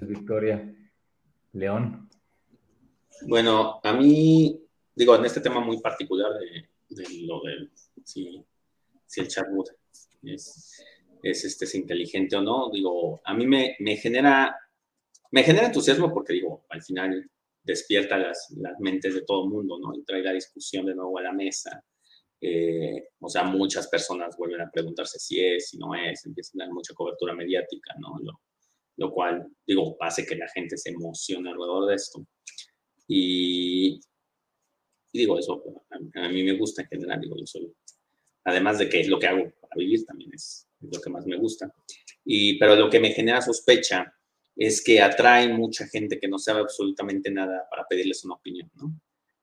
Victoria. 0.00 0.72
León. 1.52 2.08
Bueno, 3.26 3.80
a 3.82 3.92
mí, 3.94 4.60
digo, 4.94 5.16
en 5.16 5.24
este 5.24 5.40
tema 5.40 5.60
muy 5.60 5.80
particular 5.80 6.32
de, 6.38 6.68
de 6.90 7.26
lo 7.26 7.40
del 7.42 7.70
si, 8.04 8.44
si 9.06 9.20
el 9.22 9.28
chatbot 9.28 9.70
es 10.22 10.84
es, 11.30 11.44
este, 11.44 11.64
es 11.64 11.74
inteligente 11.74 12.36
o 12.36 12.42
no. 12.42 12.70
Digo, 12.72 13.20
a 13.24 13.34
mí 13.34 13.46
me, 13.46 13.76
me, 13.80 13.96
genera, 13.96 14.56
me 15.30 15.42
genera 15.42 15.66
entusiasmo 15.66 16.12
porque, 16.12 16.34
digo, 16.34 16.64
al 16.70 16.82
final 16.82 17.30
despierta 17.62 18.16
las, 18.16 18.48
las 18.56 18.78
mentes 18.80 19.14
de 19.14 19.22
todo 19.22 19.44
el 19.44 19.50
mundo, 19.50 19.78
¿no? 19.78 19.94
Y 19.94 20.04
trae 20.04 20.22
la 20.22 20.32
discusión 20.32 20.86
de 20.86 20.94
nuevo 20.94 21.18
a 21.18 21.22
la 21.22 21.32
mesa. 21.32 21.84
Eh, 22.40 23.08
o 23.20 23.28
sea, 23.28 23.44
muchas 23.44 23.88
personas 23.88 24.36
vuelven 24.36 24.60
a 24.60 24.70
preguntarse 24.70 25.18
si 25.18 25.40
es, 25.44 25.70
si 25.70 25.78
no 25.78 25.94
es, 25.94 26.24
empiezan 26.26 26.60
a 26.60 26.64
dar 26.64 26.74
mucha 26.74 26.94
cobertura 26.94 27.34
mediática, 27.34 27.94
¿no? 27.98 28.18
Lo, 28.22 28.40
lo 28.98 29.12
cual, 29.12 29.46
digo, 29.66 29.96
hace 30.00 30.24
que 30.24 30.36
la 30.36 30.48
gente 30.48 30.76
se 30.76 30.90
emocione 30.90 31.50
alrededor 31.50 31.88
de 31.88 31.94
esto. 31.94 32.26
Y, 33.08 34.00
y 35.12 35.18
digo, 35.18 35.38
eso 35.38 35.62
a, 35.90 36.26
a, 36.26 36.28
mí 36.28 36.42
me 36.42 36.56
gusta 36.56 36.82
en 36.82 36.88
general, 36.88 37.20
digo, 37.20 37.36
yo 37.36 37.46
soy, 37.46 37.72
además 38.46 38.78
de 38.78 38.88
que 38.88 39.00
es 39.00 39.08
lo 39.08 39.18
que 39.18 39.26
hago 39.26 39.52
para 39.60 39.74
vivir, 39.76 40.06
también 40.06 40.32
es 40.32 40.68
lo 40.80 41.00
que 41.00 41.10
más 41.10 41.26
me 41.26 41.36
gusta. 41.36 41.72
Y, 42.24 42.58
pero 42.58 42.76
lo 42.76 42.88
que 42.88 43.00
me 43.00 43.10
genera 43.10 43.42
sospecha 43.42 44.12
es 44.54 44.82
que 44.82 45.02
atrae 45.02 45.48
mucha 45.48 45.86
gente 45.88 46.18
que 46.18 46.28
no 46.28 46.38
sabe 46.38 46.60
absolutamente 46.60 47.30
nada 47.30 47.66
para 47.68 47.86
pedirles 47.86 48.24
una 48.24 48.34
opinión, 48.34 48.70
¿no? 48.74 48.98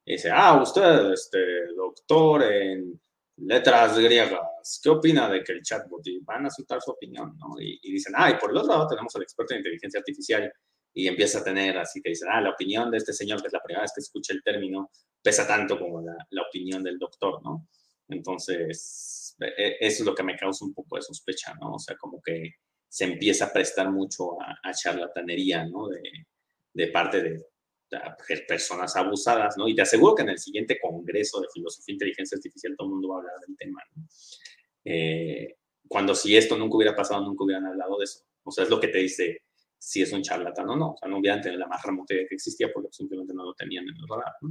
Y 0.05 0.13
dice, 0.13 0.31
ah, 0.31 0.61
usted, 0.61 1.11
este, 1.11 1.37
doctor 1.75 2.43
en 2.43 2.99
letras 3.37 3.99
griegas, 3.99 4.79
¿qué 4.81 4.89
opina 4.89 5.29
de 5.29 5.43
que 5.43 5.51
el 5.51 5.61
chatbot? 5.61 6.05
Y 6.07 6.19
van 6.19 6.45
a 6.45 6.49
soltar 6.49 6.81
su 6.81 6.91
opinión, 6.91 7.37
¿no? 7.37 7.59
Y, 7.59 7.79
y, 7.83 7.91
dicen, 7.91 8.13
ah, 8.15 8.31
y 8.31 8.35
por 8.39 8.51
el 8.51 8.57
otro 8.57 8.71
lado 8.71 8.87
tenemos 8.87 9.13
al 9.15 9.23
experto 9.23 9.53
en 9.53 9.59
inteligencia 9.59 9.99
artificial 9.99 10.51
y 10.93 11.07
empieza 11.07 11.39
a 11.39 11.43
tener 11.43 11.77
así 11.77 12.01
que 12.01 12.09
dicen, 12.09 12.29
ah, 12.31 12.39
la 12.39 12.51
opinión 12.51 12.89
de 12.89 12.97
este 12.97 13.11
señor, 13.11 13.41
que 13.41 13.47
es 13.47 13.53
la 13.53 13.61
primera 13.61 13.81
vez 13.81 13.91
que 13.93 14.01
escucha 14.01 14.33
el 14.33 14.41
término, 14.43 14.91
pesa 15.21 15.45
tanto 15.45 15.77
como 15.77 16.01
la, 16.01 16.15
la 16.29 16.41
opinión 16.43 16.83
del 16.83 16.97
doctor, 16.97 17.41
¿no? 17.43 17.67
Entonces, 18.13 19.35
e, 19.39 19.77
eso 19.79 20.03
es 20.03 20.05
lo 20.05 20.15
que 20.15 20.23
me 20.23 20.37
causa 20.37 20.65
un 20.65 20.73
poco 20.73 20.95
de 20.95 21.01
sospecha, 21.01 21.53
¿no? 21.59 21.73
O 21.73 21.79
sea, 21.79 21.97
como 21.97 22.21
que 22.21 22.55
se 22.87 23.05
empieza 23.05 23.45
a 23.45 23.53
prestar 23.53 23.91
mucho 23.91 24.41
a, 24.41 24.57
a 24.63 24.73
charlatanería, 24.73 25.65
¿no? 25.65 25.87
De, 25.89 26.01
de 26.73 26.87
parte 26.87 27.21
de, 27.21 27.45
de, 27.89 28.37
personas 28.47 28.95
abusadas, 28.95 29.57
¿no? 29.57 29.67
Y 29.67 29.75
te 29.75 29.81
aseguro 29.81 30.15
que 30.15 30.23
en 30.23 30.29
el 30.29 30.39
siguiente 30.39 30.79
congreso 30.79 31.41
de 31.41 31.47
filosofía 31.53 31.93
e 31.93 31.95
inteligencia 31.95 32.35
artificial 32.35 32.75
todo 32.77 32.87
el 32.87 32.93
mundo 32.93 33.09
va 33.09 33.15
a 33.15 33.19
hablar 33.19 33.35
del 33.45 33.57
tema, 33.57 33.81
¿no? 33.95 34.07
Eh, 34.85 35.55
cuando 35.87 36.15
si 36.15 36.35
esto 36.35 36.57
nunca 36.57 36.77
hubiera 36.77 36.95
pasado, 36.95 37.21
nunca 37.21 37.43
hubieran 37.43 37.65
hablado 37.65 37.97
de 37.97 38.05
eso. 38.05 38.23
O 38.43 38.51
sea, 38.51 38.63
es 38.63 38.69
lo 38.69 38.79
que 38.79 38.87
te 38.87 38.99
dice 38.99 39.41
si 39.77 40.01
es 40.01 40.11
un 40.13 40.21
charlatán 40.21 40.69
o 40.69 40.75
no. 40.75 40.91
O 40.91 40.97
sea, 40.97 41.09
no 41.09 41.19
hubieran 41.19 41.41
tenido 41.41 41.59
la 41.59 41.67
más 41.67 41.83
remota 41.83 42.13
idea 42.13 42.25
que 42.27 42.35
existía 42.35 42.71
porque 42.73 42.89
simplemente 42.91 43.33
no 43.33 43.43
lo 43.43 43.53
tenían 43.53 43.83
en 43.83 43.95
el 43.95 44.07
radar, 44.07 44.33
¿no? 44.41 44.49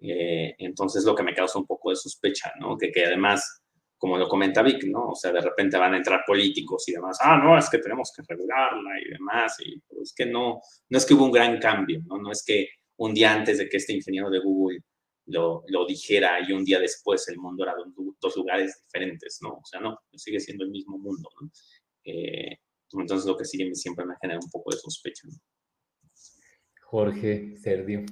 Eh, 0.00 0.54
entonces, 0.58 1.04
lo 1.04 1.14
que 1.14 1.22
me 1.22 1.34
causa 1.34 1.58
un 1.58 1.66
poco 1.66 1.90
de 1.90 1.96
sospecha, 1.96 2.52
¿no? 2.60 2.76
Que, 2.76 2.90
que 2.92 3.04
además 3.04 3.62
como 3.98 4.18
lo 4.18 4.28
comenta 4.28 4.62
Vic, 4.62 4.84
¿no? 4.84 5.10
O 5.10 5.14
sea, 5.14 5.32
de 5.32 5.40
repente 5.40 5.78
van 5.78 5.94
a 5.94 5.96
entrar 5.96 6.22
políticos 6.26 6.84
y 6.88 6.92
demás, 6.92 7.18
ah, 7.20 7.38
no, 7.42 7.58
es 7.58 7.70
que 7.70 7.78
tenemos 7.78 8.12
que 8.14 8.22
regularla 8.28 9.00
y 9.00 9.10
demás, 9.10 9.56
y 9.60 9.80
pues, 9.80 10.10
es 10.10 10.14
que 10.14 10.26
no, 10.26 10.60
no 10.90 10.98
es 10.98 11.06
que 11.06 11.14
hubo 11.14 11.24
un 11.24 11.32
gran 11.32 11.58
cambio, 11.58 12.02
¿no? 12.06 12.18
No 12.18 12.30
es 12.30 12.44
que 12.44 12.68
un 12.98 13.14
día 13.14 13.32
antes 13.32 13.58
de 13.58 13.68
que 13.68 13.78
este 13.78 13.94
ingeniero 13.94 14.30
de 14.30 14.40
Google 14.40 14.80
lo, 15.26 15.64
lo 15.68 15.86
dijera 15.86 16.38
y 16.46 16.52
un 16.52 16.64
día 16.64 16.78
después 16.78 17.28
el 17.28 17.38
mundo 17.38 17.64
era 17.64 17.74
dos, 18.20 18.36
lugares 18.36 18.82
diferentes, 18.84 19.38
¿no? 19.42 19.54
O 19.54 19.64
sea, 19.64 19.80
no, 19.80 19.98
sigue 20.14 20.40
siendo 20.40 20.64
el 20.64 20.70
mismo 20.70 20.98
mundo, 20.98 21.28
¿no? 21.40 21.50
Eh, 22.04 22.58
entonces 22.92 23.26
lo 23.26 23.36
que 23.36 23.44
sigue 23.44 23.74
siempre 23.74 24.04
me 24.04 24.14
genera 24.20 24.38
un 24.42 24.50
poco 24.50 24.70
de 24.70 24.78
sospecha, 24.78 25.26
¿no? 25.26 25.36
Jorge 26.82 27.56
Sergio. 27.56 28.04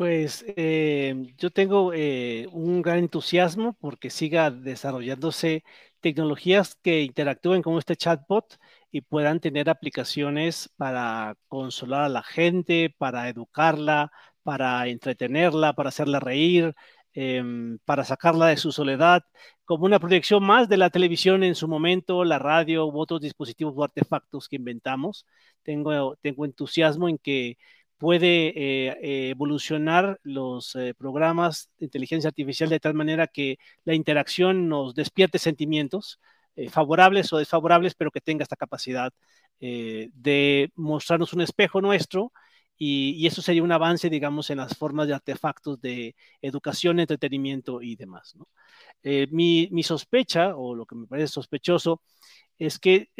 Pues 0.00 0.44
eh, 0.56 1.14
yo 1.36 1.50
tengo 1.50 1.92
eh, 1.92 2.46
un 2.52 2.80
gran 2.80 3.00
entusiasmo 3.00 3.74
porque 3.80 4.08
siga 4.08 4.50
desarrollándose 4.50 5.62
tecnologías 6.00 6.74
que 6.82 7.02
interactúen 7.02 7.60
con 7.60 7.76
este 7.76 7.96
chatbot 7.96 8.56
y 8.90 9.02
puedan 9.02 9.40
tener 9.40 9.68
aplicaciones 9.68 10.70
para 10.78 11.36
consolar 11.48 12.04
a 12.04 12.08
la 12.08 12.22
gente, 12.22 12.94
para 12.96 13.28
educarla, 13.28 14.10
para 14.42 14.88
entretenerla, 14.88 15.74
para 15.74 15.90
hacerla 15.90 16.18
reír, 16.18 16.74
eh, 17.12 17.42
para 17.84 18.04
sacarla 18.04 18.46
de 18.46 18.56
su 18.56 18.72
soledad, 18.72 19.22
como 19.66 19.84
una 19.84 19.98
proyección 20.00 20.42
más 20.44 20.68
de 20.70 20.78
la 20.78 20.88
televisión 20.90 21.44
en 21.44 21.54
su 21.54 21.68
momento, 21.68 22.24
la 22.24 22.38
radio 22.38 22.86
u 22.86 22.98
otros 22.98 23.20
dispositivos 23.20 23.74
o 23.76 23.84
artefactos 23.84 24.48
que 24.48 24.56
inventamos. 24.56 25.26
Tengo, 25.62 26.16
tengo 26.22 26.44
entusiasmo 26.46 27.08
en 27.08 27.18
que 27.18 27.58
puede 28.00 28.54
eh, 28.56 29.30
evolucionar 29.30 30.18
los 30.22 30.74
eh, 30.74 30.94
programas 30.94 31.70
de 31.78 31.84
inteligencia 31.86 32.28
artificial 32.28 32.70
de 32.70 32.80
tal 32.80 32.94
manera 32.94 33.26
que 33.26 33.58
la 33.84 33.94
interacción 33.94 34.68
nos 34.70 34.94
despierte 34.94 35.38
sentimientos 35.38 36.18
eh, 36.56 36.70
favorables 36.70 37.30
o 37.34 37.38
desfavorables, 37.38 37.94
pero 37.94 38.10
que 38.10 38.22
tenga 38.22 38.42
esta 38.42 38.56
capacidad 38.56 39.12
eh, 39.60 40.08
de 40.14 40.72
mostrarnos 40.76 41.34
un 41.34 41.42
espejo 41.42 41.82
nuestro 41.82 42.32
y, 42.78 43.10
y, 43.18 43.26
eso 43.26 43.42
sería 43.42 43.62
un 43.62 43.72
avance, 43.72 44.08
digamos, 44.08 44.48
en 44.48 44.58
las 44.58 44.76
formas 44.78 45.06
de 45.06 45.14
artefactos 45.14 45.78
de 45.82 46.16
educación, 46.40 47.00
entretenimiento 47.00 47.82
y 47.82 47.96
demás. 47.96 48.34
mi, 49.30 49.82
sospecha, 49.82 50.56
o 50.56 50.74
lo 50.74 50.86
que 50.86 50.94
me 50.96 51.06
parece 51.06 51.28
sospechoso, 51.34 52.00
es 52.58 52.78
que 52.78 53.10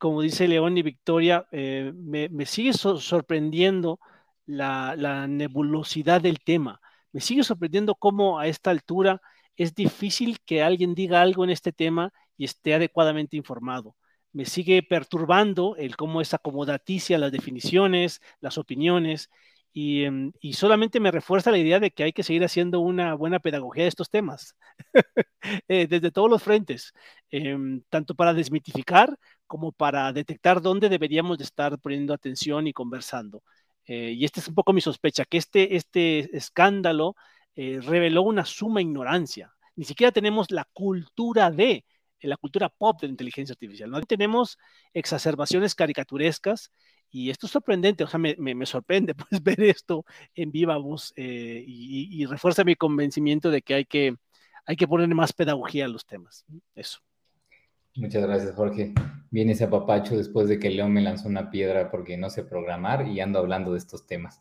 como 0.00 0.22
dice 0.22 0.48
León 0.48 0.78
y 0.78 0.82
Victoria, 0.82 1.46
eh, 1.52 1.92
me, 1.94 2.46
sigue 2.46 2.72
so 2.72 2.98
sorprendiendo 2.98 4.00
la, 4.46 5.26
nebulosidad 5.28 6.22
del 6.22 6.40
tema. 6.40 6.80
Me 7.12 7.20
sigue 7.20 7.44
sorprendiendo 7.44 7.94
cómo 7.94 8.38
a 8.38 8.46
esta 8.48 8.70
altura 8.70 9.20
es 9.56 9.74
difícil 9.74 10.40
que 10.46 10.62
alguien 10.62 10.94
diga 10.94 11.20
algo 11.20 11.44
en 11.44 11.50
este 11.50 11.72
tema 11.72 12.12
y 12.38 12.46
esté 12.46 12.74
adecuadamente 12.74 13.36
informado. 13.36 13.94
Me 14.32 14.46
sigue 14.46 14.82
perturbando 14.82 15.76
el 15.76 15.96
cómo 15.96 16.22
es 16.22 16.32
acomodaticia 16.34 17.18
las 17.18 17.32
definiciones, 17.32 18.22
las 18.40 18.56
opiniones, 18.58 19.28
y, 19.72 20.04
em, 20.04 20.32
solamente 20.52 20.98
me 21.00 21.10
refuerza 21.10 21.50
la 21.50 21.58
idea 21.58 21.78
de 21.78 21.90
que 21.90 22.04
hay 22.04 22.12
que 22.12 22.22
seguir 22.22 22.44
haciendo 22.44 22.80
una 22.80 23.14
buena 23.14 23.38
pedagogía 23.38 23.84
de 23.84 23.88
estos 23.88 24.10
temas, 24.10 24.56
eh, 25.68 25.86
desde 25.88 26.10
todos 26.10 26.30
los 26.30 26.42
frentes, 26.42 26.92
eh, 27.30 27.56
tanto 27.90 28.14
para 28.14 28.34
desmitificar 28.34 29.16
como 29.50 29.72
para 29.72 30.12
detectar 30.12 30.62
dónde 30.62 30.88
deberíamos 30.88 31.36
de 31.36 31.42
estar 31.42 31.76
poniendo 31.80 32.14
atención 32.14 32.68
y 32.68 32.72
conversando. 32.72 33.42
Eh, 33.84 34.12
y 34.12 34.24
esta 34.24 34.38
es 34.38 34.46
un 34.46 34.54
poco 34.54 34.72
mi 34.72 34.80
sospecha, 34.80 35.24
que 35.24 35.38
este, 35.38 35.74
este 35.74 36.36
escándalo 36.36 37.16
eh, 37.56 37.80
reveló 37.82 38.22
una 38.22 38.44
suma 38.44 38.80
ignorancia. 38.80 39.52
ni 39.74 39.84
siquiera 39.84 40.12
tenemos 40.12 40.52
la 40.52 40.68
cultura 40.72 41.50
de, 41.50 41.84
la 42.20 42.36
cultura 42.36 42.68
pop 42.68 43.00
de 43.00 43.08
la 43.08 43.10
inteligencia 43.10 43.54
artificial. 43.54 43.90
¿no? 43.90 44.00
Tenemos 44.02 44.56
exacerbaciones 44.94 45.74
caricaturescas 45.74 46.70
y 47.10 47.30
esto 47.30 47.46
es 47.46 47.52
sorprendente, 47.52 48.04
o 48.04 48.06
sea, 48.06 48.20
me, 48.20 48.66
sorprende 48.66 49.14
pues, 49.30 49.42
ver 49.42 49.60
esto 49.62 50.04
en 50.36 50.52
viva 50.52 50.76
voz 50.76 51.12
eh, 51.16 51.64
y, 51.66 52.24
refuerza 52.26 52.62
mi 52.62 52.76
convencimiento 52.76 53.50
de 53.50 53.62
que 53.62 53.74
hay 53.74 53.84
que, 53.84 54.14
hay 54.64 54.76
que 54.76 54.86
poner 54.86 55.08
más 55.08 55.32
pedagogía 55.32 55.86
a 55.86 55.88
los 55.88 56.06
temas. 56.06 56.44
Eso. 56.76 57.00
Muchas 57.96 58.22
gracias, 58.22 58.54
Jorge. 58.54 58.94
Viene 59.30 59.52
ese 59.52 59.64
apapacho 59.64 60.16
después 60.16 60.48
de 60.48 60.58
que 60.58 60.70
León 60.70 60.92
me 60.92 61.02
lanzó 61.02 61.28
una 61.28 61.50
piedra 61.50 61.90
porque 61.90 62.16
no 62.16 62.30
sé 62.30 62.42
programar 62.42 63.06
y 63.06 63.20
ando 63.20 63.38
hablando 63.38 63.72
de 63.72 63.78
estos 63.78 64.06
temas. 64.06 64.40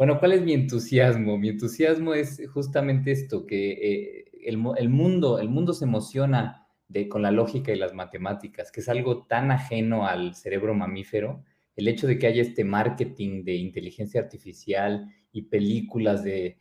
Bueno, 0.00 0.18
¿cuál 0.18 0.32
es 0.32 0.40
mi 0.40 0.54
entusiasmo? 0.54 1.36
Mi 1.36 1.50
entusiasmo 1.50 2.14
es 2.14 2.40
justamente 2.54 3.12
esto, 3.12 3.44
que 3.44 3.72
eh, 3.72 4.24
el, 4.46 4.56
mundo, 4.56 5.38
el 5.38 5.50
mundo 5.50 5.74
se 5.74 5.84
emociona 5.84 6.66
con 7.10 7.20
la 7.20 7.30
lógica 7.30 7.70
y 7.70 7.76
las 7.76 7.92
matemáticas, 7.92 8.72
que 8.72 8.80
es 8.80 8.88
algo 8.88 9.26
tan 9.26 9.50
ajeno 9.50 10.06
al 10.06 10.34
cerebro 10.34 10.74
mamífero. 10.74 11.44
El 11.76 11.86
hecho 11.86 12.06
de 12.06 12.18
que 12.18 12.26
haya 12.26 12.40
este 12.40 12.64
marketing 12.64 13.44
de 13.44 13.56
inteligencia 13.56 14.22
artificial 14.22 15.06
y 15.32 15.42
películas 15.42 16.24
de 16.24 16.56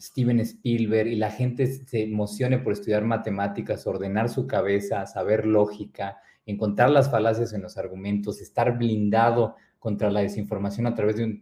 Steven 0.00 0.40
Spielberg 0.40 1.08
y 1.08 1.16
la 1.16 1.30
gente 1.30 1.66
se 1.66 2.04
emocione 2.04 2.58
por 2.58 2.72
estudiar 2.72 3.04
matemáticas, 3.04 3.86
ordenar 3.86 4.30
su 4.30 4.46
cabeza, 4.46 5.04
saber 5.04 5.46
lógica, 5.46 6.16
encontrar 6.50 6.90
las 6.90 7.10
falacias 7.10 7.52
en 7.52 7.62
los 7.62 7.78
argumentos, 7.78 8.40
estar 8.40 8.76
blindado 8.76 9.56
contra 9.78 10.10
la 10.10 10.20
desinformación 10.20 10.86
a 10.86 10.94
través 10.94 11.16
de, 11.16 11.40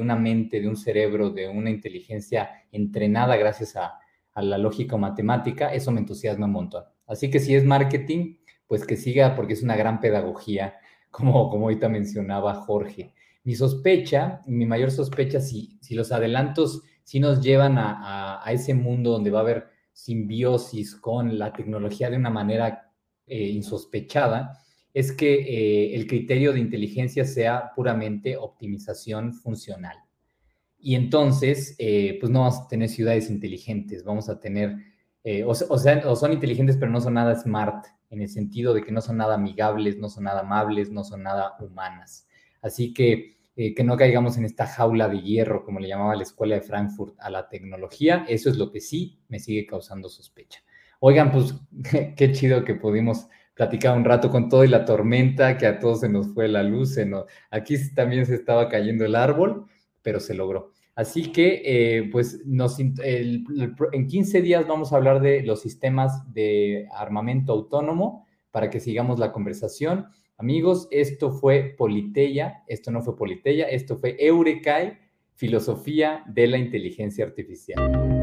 una 0.00 0.16
mente, 0.16 0.60
de 0.60 0.68
un 0.68 0.76
cerebro, 0.76 1.30
de 1.30 1.48
una 1.48 1.70
inteligencia 1.70 2.50
entrenada 2.72 3.36
gracias 3.36 3.76
a, 3.76 3.98
la 4.34 4.56
lógica 4.56 4.96
o 4.96 4.98
matemática, 4.98 5.74
eso 5.74 5.90
me 5.90 6.00
entusiasma 6.00 6.46
un 6.46 6.52
montón. 6.52 6.84
Así 7.06 7.30
que 7.30 7.38
si 7.38 7.54
es 7.54 7.66
marketing, 7.66 8.36
pues 8.66 8.86
que 8.86 8.96
siga 8.96 9.34
porque 9.34 9.52
es 9.52 9.62
una 9.62 9.76
gran 9.76 10.00
pedagogía, 10.00 10.74
como, 11.10 11.50
como 11.50 11.64
ahorita 11.64 11.88
mencionaba 11.90 12.54
Jorge. 12.54 13.14
Mi 13.44 13.54
sospecha, 13.54 14.40
mi 14.46 14.64
mayor 14.64 14.90
sospecha, 14.90 15.40
si, 15.40 15.78
si 15.82 15.94
los 15.94 16.12
adelantos 16.12 16.82
si 17.04 17.20
nos 17.20 17.42
llevan 17.42 17.76
a, 17.78 18.42
ese 18.50 18.74
mundo 18.74 19.10
donde 19.10 19.30
va 19.30 19.40
a 19.40 19.42
haber 19.42 19.68
simbiosis 19.92 20.96
con 20.96 21.38
la 21.38 21.52
tecnología 21.52 22.10
de 22.10 22.16
una 22.16 22.30
manera 22.30 22.91
eh, 23.26 23.48
insospechada, 23.48 24.62
es 24.94 25.12
que 25.12 25.34
eh, 25.34 25.94
el 25.94 26.06
criterio 26.06 26.52
de 26.52 26.60
inteligencia 26.60 27.24
sea 27.24 27.72
puramente 27.74 28.36
optimización 28.36 29.32
funcional. 29.32 29.96
Y 30.78 30.96
entonces, 30.96 31.76
eh, 31.78 32.18
pues 32.20 32.30
no 32.30 32.40
vamos 32.40 32.60
a 32.60 32.68
tener 32.68 32.88
ciudades 32.88 33.30
inteligentes, 33.30 34.04
vamos 34.04 34.28
a 34.28 34.40
tener, 34.40 34.76
eh, 35.24 35.44
o, 35.44 35.54
sea, 35.54 36.02
o 36.06 36.16
son 36.16 36.32
inteligentes, 36.32 36.76
pero 36.76 36.90
no 36.90 37.00
son 37.00 37.14
nada 37.14 37.34
smart, 37.36 37.86
en 38.10 38.20
el 38.20 38.28
sentido 38.28 38.74
de 38.74 38.82
que 38.82 38.92
no 38.92 39.00
son 39.00 39.16
nada 39.16 39.34
amigables, 39.34 39.96
no 39.98 40.10
son 40.10 40.24
nada 40.24 40.40
amables, 40.40 40.90
no 40.90 41.04
son 41.04 41.22
nada 41.22 41.54
humanas. 41.60 42.26
Así 42.60 42.92
que 42.92 43.40
que 43.54 43.84
no 43.84 43.98
caigamos 43.98 44.38
en 44.38 44.46
esta 44.46 44.66
jaula 44.66 45.10
de 45.10 45.20
hierro, 45.20 45.62
como 45.62 45.78
le 45.78 45.86
llamaba 45.86 46.16
la 46.16 46.22
escuela 46.22 46.54
de 46.54 46.62
Frankfurt, 46.62 47.16
a 47.20 47.28
la 47.28 47.50
tecnología, 47.50 48.24
eso 48.26 48.48
es 48.48 48.56
lo 48.56 48.72
que 48.72 48.80
sí 48.80 49.20
me 49.28 49.38
sigue 49.38 49.66
causando 49.66 50.08
sospecha. 50.08 50.62
Oigan, 51.04 51.32
pues 51.32 51.56
qué 52.16 52.30
chido 52.30 52.64
que 52.64 52.76
pudimos 52.76 53.26
platicaba 53.54 53.96
un 53.96 54.04
rato 54.04 54.30
con 54.30 54.48
todo 54.48 54.62
y 54.62 54.68
la 54.68 54.84
tormenta, 54.84 55.58
que 55.58 55.66
a 55.66 55.80
todos 55.80 56.00
se 56.00 56.08
nos 56.08 56.32
fue 56.32 56.46
la 56.46 56.62
luz, 56.62 56.96
aquí 57.50 57.76
también 57.92 58.24
se 58.24 58.36
estaba 58.36 58.68
cayendo 58.68 59.04
el 59.04 59.16
árbol, 59.16 59.66
pero 60.00 60.20
se 60.20 60.34
logró. 60.34 60.70
Así 60.94 61.32
que, 61.32 61.60
eh, 61.64 62.08
pues, 62.12 62.40
en 62.44 64.06
15 64.06 64.42
días 64.42 64.68
vamos 64.68 64.92
a 64.92 64.96
hablar 64.96 65.20
de 65.20 65.42
los 65.42 65.60
sistemas 65.60 66.32
de 66.32 66.86
armamento 66.92 67.52
autónomo 67.52 68.24
para 68.52 68.70
que 68.70 68.78
sigamos 68.78 69.18
la 69.18 69.32
conversación. 69.32 70.06
Amigos, 70.38 70.86
esto 70.92 71.32
fue 71.32 71.74
Politeya, 71.76 72.62
esto 72.68 72.92
no 72.92 73.02
fue 73.02 73.16
Politeya, 73.16 73.68
esto 73.68 73.96
fue 73.96 74.16
Eurekai, 74.20 74.98
filosofía 75.34 76.22
de 76.28 76.46
la 76.46 76.58
inteligencia 76.58 77.24
artificial. 77.24 78.21